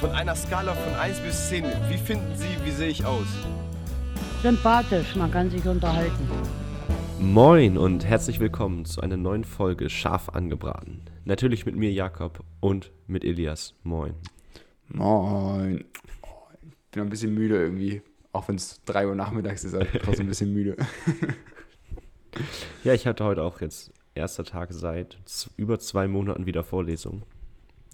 Von 0.00 0.10
einer 0.10 0.34
Skala 0.36 0.74
von 0.74 0.94
1 0.94 1.20
bis 1.20 1.48
10, 1.48 1.64
wie 1.88 1.96
finden 1.96 2.36
Sie, 2.36 2.48
wie 2.64 2.70
sehe 2.70 2.88
ich 2.88 3.06
aus? 3.06 3.26
Sympathisch, 4.42 5.16
man 5.16 5.30
kann 5.30 5.50
sich 5.50 5.66
unterhalten. 5.66 6.28
Moin 7.18 7.78
und 7.78 8.04
herzlich 8.04 8.38
willkommen 8.38 8.84
zu 8.84 9.00
einer 9.00 9.16
neuen 9.16 9.44
Folge 9.44 9.88
Scharf 9.88 10.28
angebraten. 10.28 11.00
Natürlich 11.24 11.64
mit 11.64 11.76
mir 11.76 11.90
Jakob 11.90 12.44
und 12.60 12.92
mit 13.06 13.24
Elias. 13.24 13.74
Moin. 13.84 14.12
Moin. 14.88 15.84
Ich 16.62 16.90
bin 16.90 17.02
ein 17.04 17.08
bisschen 17.08 17.32
müde 17.32 17.56
irgendwie. 17.56 18.02
Auch 18.32 18.48
wenn 18.48 18.56
es 18.56 18.82
3 18.84 19.06
Uhr 19.08 19.14
nachmittags 19.14 19.64
ist, 19.64 19.74
aber 19.74 19.86
ich 19.86 19.92
bin 19.92 20.02
trotzdem 20.02 20.26
ein 20.26 20.30
bisschen 20.30 20.52
müde. 20.52 20.76
Ja, 22.84 22.92
ich 22.92 23.06
hatte 23.06 23.24
heute 23.24 23.42
auch 23.42 23.62
jetzt 23.62 23.94
erster 24.14 24.44
Tag 24.44 24.70
seit 24.70 25.16
über 25.56 25.78
zwei 25.78 26.06
Monaten 26.06 26.44
wieder 26.44 26.64
Vorlesung. 26.64 27.22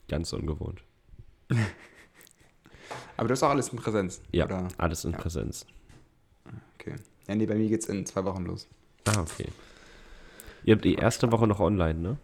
Ganz 0.09 0.33
ungewohnt. 0.33 0.83
Aber 3.17 3.29
du 3.29 3.33
hast 3.33 3.43
auch 3.43 3.51
alles 3.51 3.69
in 3.69 3.79
Präsenz. 3.79 4.21
Ja, 4.33 4.45
Oder? 4.47 4.69
alles 4.79 5.05
in 5.05 5.13
Ja. 5.13 5.19
Präsenz. 5.19 5.67
Okay. 6.79 6.95
Ja, 7.29 7.35
nee, 7.35 7.47
bei 7.47 7.55
mir 7.55 7.69
geht's 7.69 7.87
in 7.87 8.05
zwei 8.07 8.25
Wochen 8.25 8.45
los. 8.45 8.67
Ah, 9.07 9.21
okay. 9.21 9.49
Ihr 10.65 10.75
habt 10.75 10.85
die 10.85 10.95
erste 10.95 11.31
Woche 11.33 11.47
noch 11.47 11.61
online, 11.61 11.99
ne? 11.99 12.19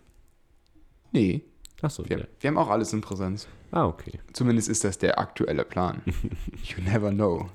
Nee, 1.12 1.42
Achso, 1.80 2.08
wir, 2.08 2.18
ja. 2.18 2.24
wir 2.40 2.48
haben 2.48 2.58
auch 2.58 2.68
alles 2.68 2.92
in 2.92 3.00
Präsenz. 3.00 3.46
Ah, 3.70 3.86
okay. 3.86 4.18
Zumindest 4.32 4.68
ist 4.68 4.82
das 4.84 4.98
der 4.98 5.18
aktuelle 5.18 5.64
Plan. 5.64 6.02
you 6.64 6.82
never 6.82 7.10
know. 7.10 7.48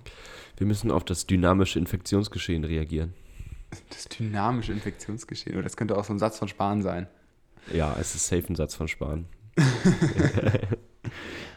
Wir 0.58 0.68
müssen 0.68 0.92
auf 0.92 1.04
das 1.04 1.28
dynamische 1.28 1.80
Infektionsgeschehen 1.80 2.64
reagieren. 2.64 3.14
Das 3.90 4.06
dynamische 4.06 4.72
Infektionsgeschehen. 4.72 5.56
Oder 5.56 5.64
das 5.64 5.76
könnte 5.76 5.98
auch 5.98 6.06
so 6.06 6.14
ein 6.14 6.20
Satz 6.20 6.40
von 6.40 6.48
Spahn 6.48 6.82
sein. 6.82 7.08
Ja, 7.74 7.96
es 8.00 8.16
ist 8.16 8.28
safe 8.28 8.46
ein 8.50 8.56
Satz 8.56 8.76
von 8.76 8.88
Spahn. 8.88 9.26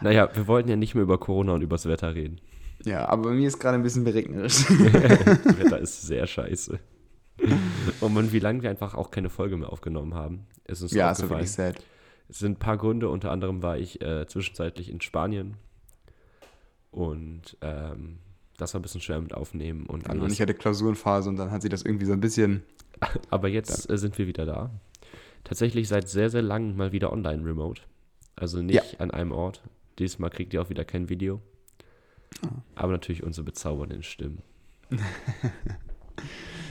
naja, 0.00 0.28
wir 0.34 0.46
wollten 0.46 0.68
ja 0.68 0.76
nicht 0.76 0.94
mehr 0.94 1.02
über 1.02 1.18
Corona 1.18 1.52
und 1.52 1.62
übers 1.62 1.86
Wetter 1.86 2.14
reden. 2.14 2.40
Ja, 2.84 3.08
aber 3.08 3.30
bei 3.30 3.34
mir 3.34 3.48
ist 3.48 3.58
gerade 3.58 3.76
ein 3.76 3.82
bisschen 3.82 4.04
beregnerisch. 4.04 4.64
Das 4.68 5.58
Wetter 5.58 5.78
ist 5.78 6.02
sehr 6.02 6.26
scheiße. 6.26 6.78
Und 8.00 8.14
man, 8.14 8.32
wie 8.32 8.38
lange 8.38 8.62
wir 8.62 8.70
einfach 8.70 8.94
auch 8.94 9.10
keine 9.10 9.28
Folge 9.30 9.56
mehr 9.56 9.72
aufgenommen 9.72 10.14
haben, 10.14 10.46
ist 10.64 10.82
uns 10.82 10.92
ja, 10.92 11.10
ist 11.10 11.18
so 11.18 11.24
aufgefallen. 11.24 11.40
wirklich 11.46 11.52
sad. 11.52 11.82
Es 12.28 12.38
sind 12.38 12.52
ein 12.52 12.58
paar 12.58 12.76
Gründe, 12.76 13.08
unter 13.08 13.30
anderem 13.30 13.62
war 13.62 13.78
ich 13.78 14.00
äh, 14.02 14.26
zwischenzeitlich 14.26 14.90
in 14.90 15.00
Spanien 15.00 15.56
und 16.90 17.56
ähm, 17.60 18.18
das 18.56 18.72
war 18.74 18.80
ein 18.80 18.82
bisschen 18.82 19.00
schwer 19.00 19.20
mit 19.20 19.34
aufnehmen 19.34 19.86
und 19.86 20.08
Und 20.08 20.20
alles. 20.22 20.32
ich 20.32 20.40
hatte 20.40 20.54
Klausurenphase 20.54 21.28
und 21.28 21.36
dann 21.36 21.50
hat 21.50 21.62
sie 21.62 21.68
das 21.68 21.82
irgendwie 21.82 22.06
so 22.06 22.12
ein 22.12 22.20
bisschen. 22.20 22.62
Aber 23.30 23.48
jetzt 23.48 23.90
äh, 23.90 23.98
sind 23.98 24.16
wir 24.18 24.26
wieder 24.26 24.46
da. 24.46 24.70
Tatsächlich 25.44 25.88
seit 25.88 26.08
sehr, 26.08 26.30
sehr 26.30 26.42
langem 26.42 26.76
mal 26.76 26.92
wieder 26.92 27.12
online 27.12 27.44
remote. 27.44 27.82
Also 28.34 28.62
nicht 28.62 29.00
an 29.00 29.10
einem 29.10 29.32
Ort. 29.32 29.62
Diesmal 29.98 30.30
kriegt 30.30 30.54
ihr 30.54 30.62
auch 30.62 30.70
wieder 30.70 30.84
kein 30.84 31.08
Video. 31.08 31.40
Ah. 32.42 32.62
Aber 32.74 32.92
natürlich 32.92 33.22
unsere 33.22 33.44
bezaubernden 33.44 34.02
Stimmen. 34.02 34.42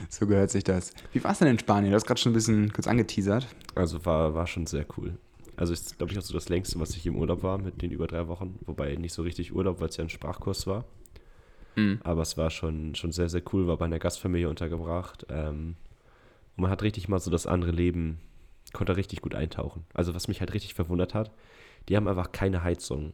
So 0.09 0.27
gehört 0.27 0.51
sich 0.51 0.63
das. 0.63 0.93
Wie 1.13 1.23
war 1.23 1.31
es 1.31 1.39
denn 1.39 1.47
in 1.47 1.59
Spanien? 1.59 1.91
Du 1.91 1.95
hast 1.95 2.05
gerade 2.05 2.19
schon 2.19 2.31
ein 2.31 2.35
bisschen 2.35 2.71
kurz 2.71 2.87
angeteasert. 2.87 3.47
Also 3.75 4.05
war, 4.05 4.33
war 4.33 4.47
schon 4.47 4.65
sehr 4.65 4.85
cool. 4.97 5.17
Also 5.57 5.73
ist, 5.73 5.97
glaube 5.97 6.11
ich, 6.11 6.17
auch 6.17 6.23
so 6.23 6.33
das 6.33 6.49
längste, 6.49 6.79
was 6.79 6.95
ich 6.95 7.05
im 7.05 7.15
Urlaub 7.15 7.43
war, 7.43 7.57
mit 7.57 7.81
den 7.81 7.91
über 7.91 8.07
drei 8.07 8.27
Wochen. 8.27 8.59
Wobei 8.65 8.95
nicht 8.95 9.13
so 9.13 9.23
richtig 9.23 9.55
Urlaub, 9.55 9.79
weil 9.79 9.89
es 9.89 9.97
ja 9.97 10.03
ein 10.03 10.09
Sprachkurs 10.09 10.67
war. 10.67 10.85
Mhm. 11.75 11.99
Aber 12.03 12.21
es 12.21 12.37
war 12.37 12.49
schon, 12.49 12.95
schon 12.95 13.11
sehr, 13.11 13.29
sehr 13.29 13.41
cool, 13.53 13.67
war 13.67 13.77
bei 13.77 13.85
einer 13.85 13.99
Gastfamilie 13.99 14.49
untergebracht. 14.49 15.25
Ähm, 15.29 15.75
und 16.55 16.61
man 16.61 16.71
hat 16.71 16.83
richtig 16.83 17.07
mal 17.07 17.19
so 17.19 17.31
das 17.31 17.47
andere 17.47 17.71
Leben, 17.71 18.19
konnte 18.73 18.97
richtig 18.97 19.21
gut 19.21 19.35
eintauchen. 19.35 19.85
Also 19.93 20.13
was 20.13 20.27
mich 20.27 20.39
halt 20.39 20.53
richtig 20.53 20.73
verwundert 20.73 21.13
hat, 21.13 21.31
die 21.89 21.95
haben 21.95 22.07
einfach 22.07 22.31
keine 22.31 22.63
Heizung. 22.63 23.13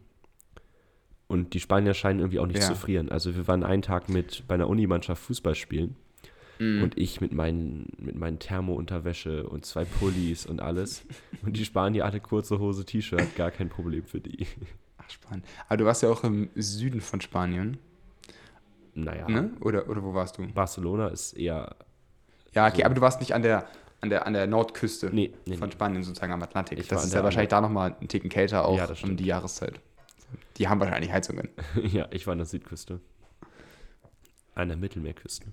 Und 1.27 1.53
die 1.53 1.59
Spanier 1.61 1.93
scheinen 1.93 2.19
irgendwie 2.19 2.39
auch 2.39 2.45
nicht 2.47 2.59
Ja. 2.61 2.67
zu 2.67 2.75
frieren. 2.75 3.09
Also 3.09 3.35
wir 3.35 3.47
waren 3.47 3.63
einen 3.63 3.81
Tag 3.81 4.09
mit 4.09 4.43
bei 4.47 4.55
einer 4.55 4.67
Unimannschaft 4.67 5.23
Fußball 5.23 5.55
spielen. 5.55 5.95
Mhm. 6.59 6.83
Und 6.83 6.97
ich 6.97 7.21
mit 7.21 7.31
meinen, 7.31 7.87
mit 7.97 8.15
meinen 8.15 8.37
Thermo-Unterwäsche 8.39 9.47
und 9.47 9.65
zwei 9.65 9.85
Pullis 9.85 10.45
und 10.45 10.61
alles. 10.61 11.03
Und 11.45 11.55
die 11.57 11.65
Spanier 11.65 12.05
alle 12.05 12.19
kurze 12.19 12.59
Hose, 12.59 12.85
T-Shirt, 12.85 13.35
gar 13.35 13.49
kein 13.49 13.69
Problem 13.69 14.05
für 14.05 14.19
die. 14.19 14.45
Ach, 14.97 15.09
spannend. 15.09 15.45
Aber 15.67 15.77
du 15.77 15.85
warst 15.85 16.03
ja 16.03 16.09
auch 16.09 16.23
im 16.23 16.49
Süden 16.55 17.01
von 17.01 17.21
Spanien, 17.21 17.77
Naja, 18.93 19.27
ne? 19.29 19.51
Oder, 19.61 19.87
oder 19.89 20.03
wo 20.03 20.13
warst 20.13 20.37
du? 20.37 20.45
Barcelona 20.47 21.07
ist 21.07 21.33
eher. 21.33 21.75
Ja, 22.53 22.67
okay, 22.67 22.79
So. 22.79 22.85
aber 22.85 22.95
du 22.95 23.01
warst 23.01 23.21
nicht 23.21 23.33
an 23.33 23.41
der, 23.41 23.65
an 24.01 24.09
der, 24.09 24.25
an 24.27 24.33
der 24.33 24.47
Nordküste 24.47 25.09
Nee, 25.13 25.33
nee, 25.45 25.57
von. 25.57 25.71
Spanien, 25.71 26.03
sozusagen 26.03 26.33
am 26.33 26.41
Atlantik. 26.41 26.79
Ich 26.79 26.87
das 26.87 27.05
ist 27.05 27.13
ja 27.13 27.23
wahrscheinlich 27.23 27.49
da 27.49 27.61
nochmal 27.61 27.95
ein 28.01 28.07
Ticken 28.07 28.29
kälter 28.29 28.65
auch 28.65 28.77
Ja, 28.77 28.87
das 28.87 29.03
um 29.03 29.15
die 29.15 29.25
Jahreszeit. 29.25 29.79
Die 30.57 30.67
haben 30.67 30.79
wahrscheinlich 30.79 31.11
Heizungen. 31.11 31.49
ja, 31.83 32.07
ich 32.11 32.25
war 32.25 32.33
an 32.33 32.39
der 32.39 32.47
Südküste. 32.47 32.99
An 34.55 34.67
der 34.67 34.77
Mittelmeerküste. 34.77 35.47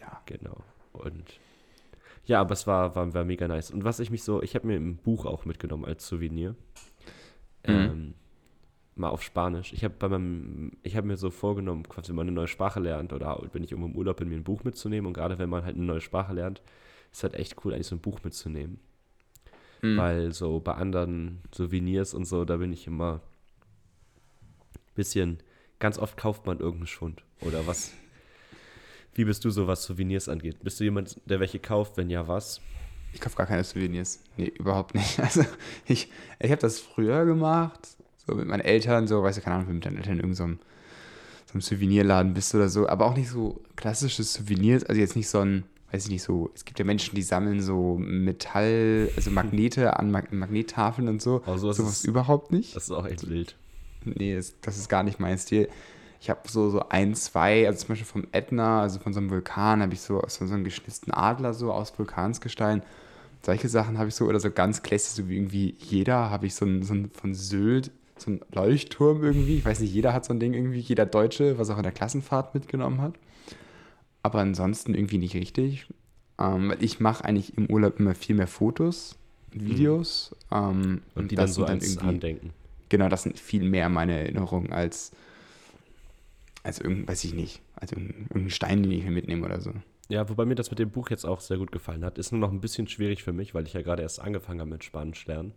Ja. 0.00 0.20
Genau. 0.26 0.62
Und 0.92 1.40
ja, 2.26 2.40
aber 2.40 2.52
es 2.52 2.66
war, 2.66 2.94
war, 2.94 3.14
war 3.14 3.24
mega 3.24 3.48
nice. 3.48 3.70
Und 3.70 3.84
was 3.84 4.00
ich 4.00 4.10
mich 4.10 4.22
so, 4.22 4.42
ich 4.42 4.54
habe 4.54 4.66
mir 4.66 4.76
ein 4.76 4.96
Buch 4.96 5.26
auch 5.26 5.44
mitgenommen 5.44 5.84
als 5.84 6.06
Souvenir. 6.06 6.56
Mhm. 7.66 7.74
Ähm, 7.74 8.14
mal 8.96 9.10
auf 9.10 9.22
Spanisch. 9.22 9.72
Ich 9.72 9.84
habe 9.84 9.94
bei 9.98 10.08
meinem, 10.08 10.72
ich 10.82 10.96
habe 10.96 11.06
mir 11.06 11.16
so 11.16 11.30
vorgenommen, 11.30 11.84
quasi, 11.88 12.08
wenn 12.08 12.16
man 12.16 12.26
eine 12.26 12.34
neue 12.34 12.48
Sprache 12.48 12.80
lernt 12.80 13.12
oder 13.12 13.40
wenn 13.52 13.62
ich 13.62 13.72
irgendwo 13.72 13.88
im 13.88 13.96
Urlaub 13.96 14.16
bin, 14.16 14.28
mir 14.28 14.36
ein 14.36 14.44
Buch 14.44 14.64
mitzunehmen. 14.64 15.06
Und 15.06 15.12
gerade 15.12 15.38
wenn 15.38 15.48
man 15.48 15.64
halt 15.64 15.76
eine 15.76 15.84
neue 15.84 16.00
Sprache 16.00 16.32
lernt, 16.32 16.62
ist 17.16 17.22
halt 17.22 17.34
echt 17.34 17.56
cool, 17.64 17.72
eigentlich 17.72 17.86
so 17.86 17.96
ein 17.96 18.00
Buch 18.00 18.20
mitzunehmen. 18.22 18.78
Mhm. 19.82 19.96
Weil 19.96 20.32
so 20.32 20.60
bei 20.60 20.74
anderen 20.74 21.40
Souvenirs 21.54 22.14
und 22.14 22.24
so, 22.24 22.44
da 22.44 22.56
bin 22.58 22.72
ich 22.72 22.86
immer 22.86 23.20
bisschen, 24.94 25.38
ganz 25.78 25.98
oft 25.98 26.16
kauft 26.16 26.46
man 26.46 26.58
irgendeinen 26.58 26.86
Schund 26.86 27.22
oder 27.40 27.66
was. 27.66 27.92
Wie 29.14 29.24
bist 29.24 29.44
du 29.44 29.50
so, 29.50 29.66
was 29.66 29.84
Souvenirs 29.84 30.28
angeht? 30.28 30.62
Bist 30.62 30.80
du 30.80 30.84
jemand, 30.84 31.20
der 31.26 31.40
welche 31.40 31.58
kauft? 31.58 31.96
Wenn 31.96 32.10
ja, 32.10 32.28
was? 32.28 32.60
Ich 33.12 33.20
kaufe 33.20 33.36
gar 33.36 33.46
keine 33.46 33.64
Souvenirs. 33.64 34.20
Nee, 34.36 34.52
überhaupt 34.58 34.94
nicht. 34.94 35.18
Also 35.22 35.44
ich, 35.86 36.10
ich 36.38 36.50
habe 36.50 36.60
das 36.60 36.80
früher 36.80 37.24
gemacht, 37.24 37.96
so 38.26 38.34
mit 38.34 38.46
meinen 38.46 38.60
Eltern, 38.60 39.06
so, 39.06 39.22
weißt 39.22 39.38
du, 39.38 39.42
keine 39.42 39.56
Ahnung, 39.56 39.74
mit 39.74 39.84
deinen 39.86 39.96
Eltern 39.96 40.14
in 40.14 40.20
irgendeinem 40.20 40.58
so 41.46 41.60
so 41.60 41.60
Souvenirladen 41.60 42.34
bist 42.34 42.54
oder 42.54 42.68
so, 42.68 42.88
aber 42.88 43.06
auch 43.06 43.16
nicht 43.16 43.30
so 43.30 43.62
klassische 43.76 44.24
Souvenirs, 44.24 44.84
also 44.84 45.00
jetzt 45.00 45.16
nicht 45.16 45.28
so 45.28 45.40
ein, 45.40 45.64
weiß 45.92 46.04
ich 46.06 46.10
nicht, 46.10 46.22
so, 46.22 46.50
es 46.54 46.64
gibt 46.64 46.78
ja 46.78 46.84
Menschen, 46.84 47.14
die 47.14 47.22
sammeln 47.22 47.60
so 47.62 47.96
Metall, 47.98 49.08
also 49.16 49.30
Magnete 49.30 49.96
an 49.98 50.10
Mag 50.10 50.32
Magnettafeln 50.32 51.08
und 51.08 51.22
so. 51.22 51.42
Oh, 51.46 51.56
sowas 51.56 51.76
Sowas 51.76 51.92
ist- 51.98 52.04
überhaupt 52.06 52.52
nicht. 52.52 52.74
Das 52.74 52.84
ist 52.84 52.90
auch 52.90 53.06
echt 53.06 53.28
wild. 53.28 53.56
Nee, 54.04 54.34
das, 54.36 54.54
das 54.60 54.78
ist 54.78 54.88
gar 54.88 55.02
nicht 55.02 55.18
mein 55.20 55.38
Stil. 55.38 55.68
Ich 56.20 56.30
habe 56.30 56.40
so, 56.48 56.70
so 56.70 56.88
ein, 56.88 57.14
zwei, 57.14 57.66
also 57.66 57.80
zum 57.80 57.88
Beispiel 57.88 58.06
vom 58.06 58.26
Ätna, 58.32 58.80
also 58.82 58.98
von 59.00 59.12
so 59.12 59.20
einem 59.20 59.30
Vulkan, 59.30 59.82
habe 59.82 59.92
ich 59.92 60.00
so, 60.00 60.22
so, 60.28 60.46
so 60.46 60.54
einen 60.54 60.64
geschnitzten 60.64 61.12
Adler 61.12 61.54
so 61.54 61.72
aus 61.72 61.96
Vulkansgestein. 61.98 62.82
Solche 63.42 63.68
Sachen 63.68 63.98
habe 63.98 64.08
ich 64.08 64.14
so, 64.14 64.24
oder 64.24 64.40
so 64.40 64.50
ganz 64.50 64.82
klassisch, 64.82 65.12
so 65.22 65.28
wie 65.28 65.36
irgendwie 65.36 65.74
jeder, 65.78 66.30
habe 66.30 66.46
ich 66.46 66.54
so 66.54 66.64
ein, 66.64 66.82
so 66.82 66.94
ein 66.94 67.10
von 67.12 67.34
Sylt, 67.34 67.90
so 68.16 68.30
ein 68.30 68.40
Leuchtturm 68.52 69.22
irgendwie. 69.22 69.58
Ich 69.58 69.64
weiß 69.64 69.80
nicht, 69.80 69.92
jeder 69.92 70.12
hat 70.14 70.24
so 70.24 70.32
ein 70.32 70.40
Ding 70.40 70.54
irgendwie, 70.54 70.80
jeder 70.80 71.04
Deutsche, 71.06 71.58
was 71.58 71.70
auch 71.70 71.76
in 71.76 71.82
der 71.82 71.92
Klassenfahrt 71.92 72.54
mitgenommen 72.54 73.00
hat. 73.02 73.14
Aber 74.26 74.40
ansonsten 74.40 74.92
irgendwie 74.94 75.18
nicht 75.18 75.36
richtig. 75.36 75.86
Ähm, 76.38 76.70
weil 76.70 76.82
ich 76.82 76.98
mache 76.98 77.24
eigentlich 77.24 77.56
im 77.56 77.66
Urlaub 77.70 78.00
immer 78.00 78.16
viel 78.16 78.34
mehr 78.34 78.48
Fotos, 78.48 79.16
Videos. 79.52 80.34
Ähm, 80.50 81.02
Und 81.14 81.30
die 81.30 81.36
dann 81.36 81.46
so 81.46 81.62
sind 81.64 81.70
als 81.70 81.88
irgendwie- 81.94 82.08
Andenken. 82.08 82.50
genau, 82.88 83.08
das 83.08 83.22
sind 83.22 83.38
viel 83.38 83.62
mehr 83.62 83.88
meine 83.88 84.18
Erinnerungen 84.18 84.72
als, 84.72 85.12
als 86.64 86.80
irgend, 86.80 87.06
weiß 87.08 87.22
ich 87.24 87.34
nicht, 87.34 87.60
als 87.76 87.92
irgendein 87.92 88.22
irgendein 88.24 88.50
Stein, 88.50 88.82
den 88.82 88.90
ich 88.90 89.04
mir 89.04 89.12
mitnehme 89.12 89.46
oder 89.46 89.60
so. 89.60 89.72
Ja, 90.08 90.28
wobei 90.28 90.44
mir 90.44 90.56
das 90.56 90.70
mit 90.70 90.80
dem 90.80 90.90
Buch 90.90 91.08
jetzt 91.10 91.24
auch 91.24 91.40
sehr 91.40 91.58
gut 91.58 91.70
gefallen 91.70 92.04
hat. 92.04 92.18
Ist 92.18 92.32
nur 92.32 92.40
noch 92.40 92.50
ein 92.52 92.60
bisschen 92.60 92.88
schwierig 92.88 93.22
für 93.22 93.32
mich, 93.32 93.54
weil 93.54 93.64
ich 93.66 93.72
ja 93.74 93.82
gerade 93.82 94.02
erst 94.02 94.20
angefangen 94.20 94.60
habe 94.60 94.70
mit 94.70 94.82
Spanisch 94.84 95.24
lernen. 95.26 95.52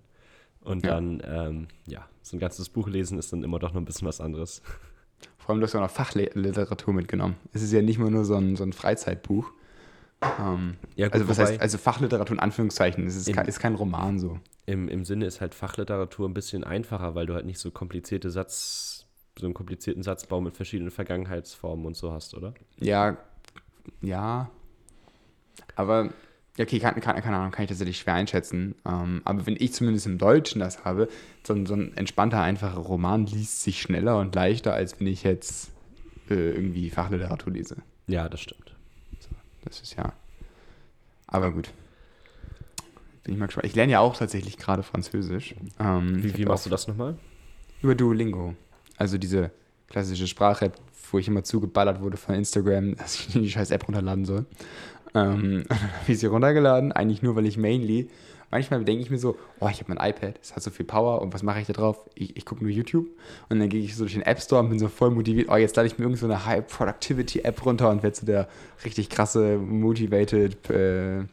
Und 0.62 0.84
Ja. 0.86 0.92
dann, 0.96 1.22
ähm, 1.26 1.68
ja, 1.88 2.08
so 2.22 2.36
ein 2.38 2.40
ganzes 2.40 2.70
Buch 2.70 2.88
lesen 2.88 3.18
ist 3.18 3.34
dann 3.34 3.44
immer 3.44 3.58
doch 3.60 3.74
noch 3.74 3.82
ein 3.82 3.86
bisschen 3.86 4.08
was 4.08 4.22
anderes. 4.22 4.62
Vor 5.50 5.56
allem, 5.56 5.62
du 5.62 5.66
hast 5.66 5.74
ja 5.74 5.80
auch 5.80 5.86
noch 5.86 5.92
Fachliteratur 5.92 6.94
mitgenommen. 6.94 7.36
Es 7.54 7.64
ist 7.64 7.74
ja 7.74 7.82
nicht 7.82 7.98
mehr 7.98 8.12
nur 8.12 8.24
so 8.24 8.36
ein, 8.36 8.56
so 8.56 8.64
ein 8.64 8.72
Freizeitbuch. 8.72 9.50
Ähm, 10.22 10.78
Ja, 10.96 11.08
gut, 11.08 11.16
also, 11.16 11.28
was 11.28 11.40
heißt, 11.40 11.60
also 11.60 11.80
Fachliteratur 11.80 12.36
in 12.36 12.40
Anführungszeichen, 12.40 13.08
es 13.08 13.16
ist, 13.16 13.30
In- 13.30 13.36
kein, 13.36 13.48
ist 13.48 13.58
kein 13.58 13.74
Roman 13.74 14.20
so. 14.20 14.40
Im, 14.68 14.88
Im 14.88 15.06
Sinne 15.06 15.26
ist 15.26 15.42
halt 15.42 15.56
Fachliteratur 15.56 16.30
ein 16.30 16.36
bisschen 16.36 16.64
einfacher, 16.64 17.16
weil 17.16 17.26
du 17.26 17.34
halt 17.34 17.48
nicht 17.48 17.58
so 17.58 17.72
komplizierte 17.72 18.30
Satz, 18.30 19.08
so 19.40 19.48
einen 19.48 19.56
komplizierten 19.56 20.04
Satzbau 20.04 20.40
mit 20.40 20.56
verschiedenen 20.56 20.92
Vergangenheitsformen 20.92 21.88
und 21.88 21.98
so 21.98 22.12
hast, 22.12 22.36
oder? 22.36 22.54
Ja, 22.80 23.18
ja. 24.04 24.52
Aber, 25.76 26.14
ja, 26.60 26.66
okay, 26.66 26.78
kann, 26.80 27.00
kann, 27.00 27.16
keine 27.22 27.38
Ahnung, 27.38 27.52
kann 27.52 27.64
ich 27.64 27.70
tatsächlich 27.70 27.98
schwer 28.00 28.16
einschätzen. 28.16 28.76
Ähm, 28.86 29.22
aber 29.24 29.46
wenn 29.48 29.56
ich 29.58 29.74
zumindest 29.74 30.06
im 30.06 30.18
Deutschen 30.18 30.60
das 30.60 30.84
habe, 30.84 31.08
so, 31.48 31.54
ein- 31.54 31.66
so 31.66 31.74
ein 31.74 31.96
entspannter, 31.96 32.42
einfacher 32.42 32.78
Roman 32.78 33.26
liest 33.26 33.64
sich 33.64 33.82
schneller 33.82 34.20
und 34.20 34.36
leichter, 34.36 34.74
als 34.74 35.00
wenn 35.00 35.08
ich 35.08 35.24
jetzt 35.24 35.72
äh, 36.30 36.34
irgendwie 36.52 36.90
Fachliteratur 36.90 37.54
lese. 37.54 37.78
Ja, 38.08 38.28
das 38.28 38.42
stimmt. 38.42 38.76
Das 39.64 39.80
ist 39.82 39.96
ja. 39.96 40.14
Aber 41.28 41.52
gut. 41.52 41.70
Bin 43.24 43.34
ich 43.34 43.40
mal 43.40 43.46
gespannt. 43.46 43.68
Ich 43.68 43.76
lerne 43.76 43.92
ja 43.94 44.00
auch 44.00 44.16
tatsächlich 44.18 44.58
gerade 44.58 44.84
Französisch. 44.84 45.56
Ähm, 45.80 46.24
Wie, 46.24 46.38
wie 46.38 46.46
machst 46.46 46.66
du 46.66 46.70
das 46.70 46.88
nochmal? 46.88 47.18
Über 47.82 47.96
Duolingo. 47.96 48.56
Also 48.98 49.18
diese 49.18 49.52
klassische 49.88 50.28
Sprach-App, 50.28 50.76
wo 51.12 51.20
ich 51.20 51.28
immer 51.28 51.44
zugeballert 51.44 52.02
wurde 52.02 52.18
von 52.18 52.36
Instagram, 52.36 52.96
dass 52.96 53.16
ich 53.20 53.28
die 53.34 53.50
scheiß 53.50 53.72
App 53.72 53.88
runterladen 53.88 54.26
soll. 54.26 54.46
Ähm, 55.16 55.64
dann 55.70 55.80
habe 55.82 56.12
ich 56.12 56.20
sie 56.20 56.28
runtergeladen, 56.28 56.92
eigentlich 56.92 57.22
nur, 57.22 57.36
weil 57.36 57.46
ich 57.46 57.58
mainly, 57.58 58.10
manchmal 58.52 58.84
denke 58.84 59.02
ich 59.02 59.10
mir 59.10 59.18
so, 59.18 59.38
oh, 59.60 59.68
ich 59.70 59.80
habe 59.82 59.94
mein 59.94 60.10
iPad, 60.10 60.36
es 60.42 60.56
hat 60.56 60.64
so 60.64 60.72
viel 60.72 60.86
Power 60.86 61.22
und 61.22 61.34
was 61.34 61.44
mache 61.44 61.60
ich 61.62 61.68
da 61.68 61.74
drauf? 61.74 61.98
Ich, 62.16 62.36
ich 62.38 62.46
gucke 62.46 62.64
nur 62.64 62.72
YouTube 62.72 63.08
und 63.50 63.60
dann 63.60 63.70
gehe 63.70 63.82
ich 63.82 63.96
so 63.96 64.04
durch 64.04 64.14
den 64.14 64.22
App 64.24 64.42
Store 64.42 64.62
und 64.62 64.70
bin 64.70 64.80
so 64.80 64.88
voll 64.88 65.12
motiviert, 65.12 65.50
oh, 65.52 65.56
jetzt 65.56 65.76
lade 65.76 65.88
ich 65.88 65.98
mir 65.98 66.06
irgend 66.06 66.20
so 66.20 66.26
eine 66.26 66.46
High-Productivity-App 66.46 67.66
runter 67.66 67.90
und 67.90 68.04
werde 68.04 68.16
so 68.16 68.26
der 68.26 68.48
richtig 68.86 69.10
krasse, 69.10 69.58
motivated 69.58 70.70
äh, 70.70 71.24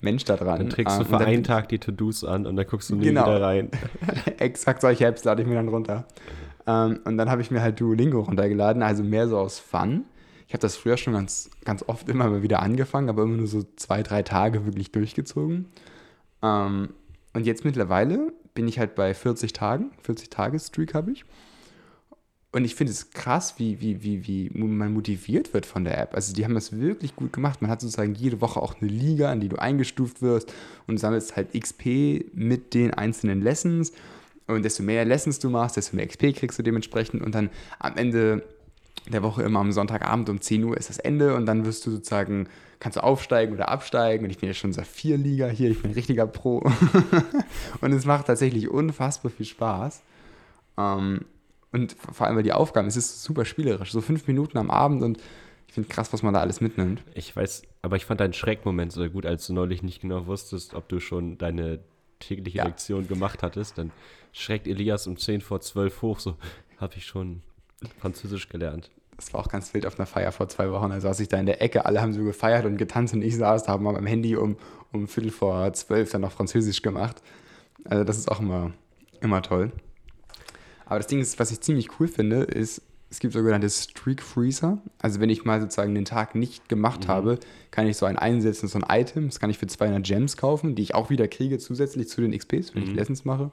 Mensch 0.00 0.24
da 0.24 0.36
dran. 0.36 0.58
Dann 0.58 0.70
trägst 0.70 0.96
du 0.96 1.02
Ähm, 1.02 1.08
für 1.08 1.18
einen 1.18 1.42
Tag 1.44 1.68
die 1.70 1.78
To-Dos 1.78 2.22
an 2.24 2.46
und 2.46 2.54
dann 2.56 2.66
guckst 2.66 2.90
du 2.90 2.96
nie 2.96 3.06
Genau. 3.06 3.22
wieder 3.26 3.42
rein. 3.42 3.70
Exakt 4.38 4.80
solche 4.82 5.06
Apps 5.06 5.24
lade 5.24 5.42
ich 5.42 5.48
mir 5.48 5.56
dann 5.56 5.68
runter. 5.68 6.04
Ähm, 6.68 7.00
und 7.04 7.18
dann 7.18 7.30
habe 7.30 7.42
ich 7.42 7.50
mir 7.50 7.62
halt 7.62 7.80
Duolingo 7.80 8.20
runtergeladen, 8.20 8.82
also 8.82 9.02
mehr 9.02 9.26
so 9.26 9.38
aus 9.38 9.58
Fun. 9.58 10.04
Ich 10.48 10.54
habe 10.54 10.62
das 10.62 10.76
früher 10.76 10.96
schon 10.96 11.12
ganz, 11.12 11.50
ganz 11.64 11.84
oft 11.86 12.08
immer 12.08 12.28
mal 12.28 12.42
wieder 12.42 12.62
angefangen, 12.62 13.10
aber 13.10 13.22
immer 13.24 13.36
nur 13.36 13.46
so 13.46 13.64
zwei, 13.76 14.02
drei 14.02 14.22
Tage 14.22 14.64
wirklich 14.64 14.90
durchgezogen. 14.90 15.66
Ähm, 16.42 16.88
und 17.34 17.46
jetzt 17.46 17.66
mittlerweile 17.66 18.32
bin 18.54 18.66
ich 18.66 18.78
halt 18.78 18.94
bei 18.94 19.12
40 19.12 19.52
Tagen, 19.52 19.90
40 20.02 20.30
Tage 20.30 20.58
Streak 20.58 20.94
habe 20.94 21.12
ich. 21.12 21.26
Und 22.50 22.64
ich 22.64 22.74
finde 22.74 22.92
es 22.92 23.10
krass, 23.10 23.58
wie, 23.58 23.82
wie, 23.82 24.02
wie, 24.02 24.26
wie 24.26 24.48
man 24.50 24.94
motiviert 24.94 25.52
wird 25.52 25.66
von 25.66 25.84
der 25.84 25.98
App. 25.98 26.14
Also 26.14 26.32
die 26.32 26.46
haben 26.46 26.54
das 26.54 26.72
wirklich 26.72 27.14
gut 27.14 27.30
gemacht. 27.34 27.60
Man 27.60 27.70
hat 27.70 27.82
sozusagen 27.82 28.14
jede 28.14 28.40
Woche 28.40 28.62
auch 28.62 28.80
eine 28.80 28.90
Liga, 28.90 29.30
in 29.30 29.40
die 29.40 29.50
du 29.50 29.56
eingestuft 29.56 30.22
wirst 30.22 30.50
und 30.86 30.96
sammelst 30.96 31.36
halt 31.36 31.52
XP 31.52 32.24
mit 32.32 32.72
den 32.72 32.94
einzelnen 32.94 33.42
Lessons. 33.42 33.92
Und 34.46 34.64
desto 34.64 34.82
mehr 34.82 35.04
Lessons 35.04 35.40
du 35.40 35.50
machst, 35.50 35.76
desto 35.76 35.94
mehr 35.94 36.06
XP 36.06 36.34
kriegst 36.34 36.58
du 36.58 36.62
dementsprechend. 36.62 37.22
Und 37.22 37.34
dann 37.34 37.50
am 37.78 37.98
Ende 37.98 38.42
der 39.06 39.22
Woche 39.22 39.42
immer 39.42 39.60
am 39.60 39.72
Sonntagabend 39.72 40.28
um 40.28 40.40
10 40.40 40.64
Uhr 40.64 40.76
ist 40.76 40.88
das 40.88 40.98
Ende 40.98 41.34
und 41.34 41.46
dann 41.46 41.64
wirst 41.64 41.86
du 41.86 41.90
sozusagen, 41.90 42.48
kannst 42.80 42.96
du 42.96 43.02
aufsteigen 43.02 43.54
oder 43.54 43.68
absteigen. 43.68 44.24
Und 44.24 44.30
ich 44.30 44.38
bin 44.38 44.48
ja 44.48 44.54
schon 44.54 44.72
seit 44.72 44.86
vier 44.86 45.16
Liga 45.16 45.48
hier, 45.48 45.70
ich 45.70 45.80
bin 45.80 45.90
ein 45.90 45.94
richtiger 45.94 46.26
Pro. 46.26 46.58
und 47.80 47.92
es 47.92 48.04
macht 48.04 48.26
tatsächlich 48.26 48.68
unfassbar 48.68 49.30
viel 49.30 49.46
Spaß. 49.46 50.02
Ähm, 50.76 51.24
und 51.72 51.96
vor 52.12 52.26
allem, 52.26 52.36
weil 52.36 52.42
die 52.42 52.52
Aufgaben, 52.52 52.88
es 52.88 52.96
ist 52.96 53.22
super 53.22 53.44
spielerisch, 53.44 53.92
so 53.92 54.00
fünf 54.00 54.26
Minuten 54.26 54.58
am 54.58 54.70
Abend 54.70 55.02
und 55.02 55.18
ich 55.66 55.74
finde 55.74 55.88
krass, 55.90 56.12
was 56.14 56.22
man 56.22 56.32
da 56.32 56.40
alles 56.40 56.62
mitnimmt. 56.62 57.02
Ich 57.14 57.36
weiß, 57.36 57.62
aber 57.82 57.96
ich 57.96 58.06
fand 58.06 58.20
deinen 58.20 58.32
Schreckmoment 58.32 58.90
so 58.90 59.08
gut, 59.10 59.26
als 59.26 59.46
du 59.46 59.52
neulich 59.52 59.82
nicht 59.82 60.00
genau 60.00 60.26
wusstest, 60.26 60.74
ob 60.74 60.88
du 60.88 60.98
schon 60.98 61.36
deine 61.36 61.80
tägliche 62.20 62.58
Ja. 62.58 62.64
Lektion 62.64 63.06
gemacht 63.06 63.42
hattest. 63.42 63.76
Dann 63.76 63.92
schreckt 64.32 64.66
Elias 64.66 65.06
um 65.06 65.18
10 65.18 65.42
vor 65.42 65.60
12 65.60 66.02
hoch, 66.02 66.20
so, 66.20 66.36
habe 66.78 66.94
ich 66.96 67.04
schon 67.04 67.42
Französisch 68.00 68.48
gelernt. 68.48 68.90
Das 69.16 69.32
war 69.32 69.40
auch 69.40 69.48
ganz 69.48 69.74
wild 69.74 69.84
auf 69.84 69.98
einer 69.98 70.06
Feier 70.06 70.30
vor 70.30 70.48
zwei 70.48 70.70
Wochen. 70.70 70.90
Da 70.90 71.00
saß 71.00 71.18
ich 71.20 71.28
da 71.28 71.38
in 71.38 71.46
der 71.46 71.60
Ecke, 71.60 71.84
alle 71.86 72.00
haben 72.00 72.12
so 72.12 72.22
gefeiert 72.22 72.64
und 72.64 72.76
getanzt 72.76 73.14
und 73.14 73.22
ich 73.22 73.36
saß 73.36 73.64
da, 73.64 73.72
haben 73.72 73.86
am 73.86 74.06
Handy 74.06 74.36
um, 74.36 74.56
um 74.92 75.08
Viertel 75.08 75.32
vor 75.32 75.72
zwölf 75.72 76.10
dann 76.10 76.20
noch 76.20 76.32
Französisch 76.32 76.82
gemacht. 76.82 77.20
Also 77.84 78.04
das 78.04 78.16
ist 78.16 78.30
auch 78.30 78.40
immer, 78.40 78.72
immer 79.20 79.42
toll. 79.42 79.72
Aber 80.86 80.98
das 80.98 81.08
Ding 81.08 81.20
ist, 81.20 81.38
was 81.38 81.50
ich 81.50 81.60
ziemlich 81.60 81.98
cool 81.98 82.08
finde, 82.08 82.42
ist, 82.42 82.82
es 83.10 83.20
gibt 83.20 83.32
sogenannte 83.32 83.70
Streak 83.70 84.22
Freezer. 84.22 84.78
Also 85.00 85.20
wenn 85.20 85.30
ich 85.30 85.44
mal 85.44 85.60
sozusagen 85.60 85.94
den 85.94 86.04
Tag 86.04 86.34
nicht 86.34 86.68
gemacht 86.68 87.08
habe, 87.08 87.38
kann 87.70 87.86
ich 87.86 87.96
so 87.96 88.06
ein 88.06 88.18
einsetzen, 88.18 88.68
so 88.68 88.78
ein 88.78 88.84
Item, 88.88 89.28
das 89.28 89.40
kann 89.40 89.50
ich 89.50 89.58
für 89.58 89.66
200 89.66 90.04
Gems 90.04 90.36
kaufen, 90.36 90.74
die 90.74 90.82
ich 90.82 90.94
auch 90.94 91.10
wieder 91.10 91.26
kriege 91.26 91.58
zusätzlich 91.58 92.08
zu 92.08 92.20
den 92.20 92.36
XPs, 92.36 92.74
wenn 92.74 92.82
ich 92.82 92.94
Lessons 92.94 93.24
mache. 93.24 93.50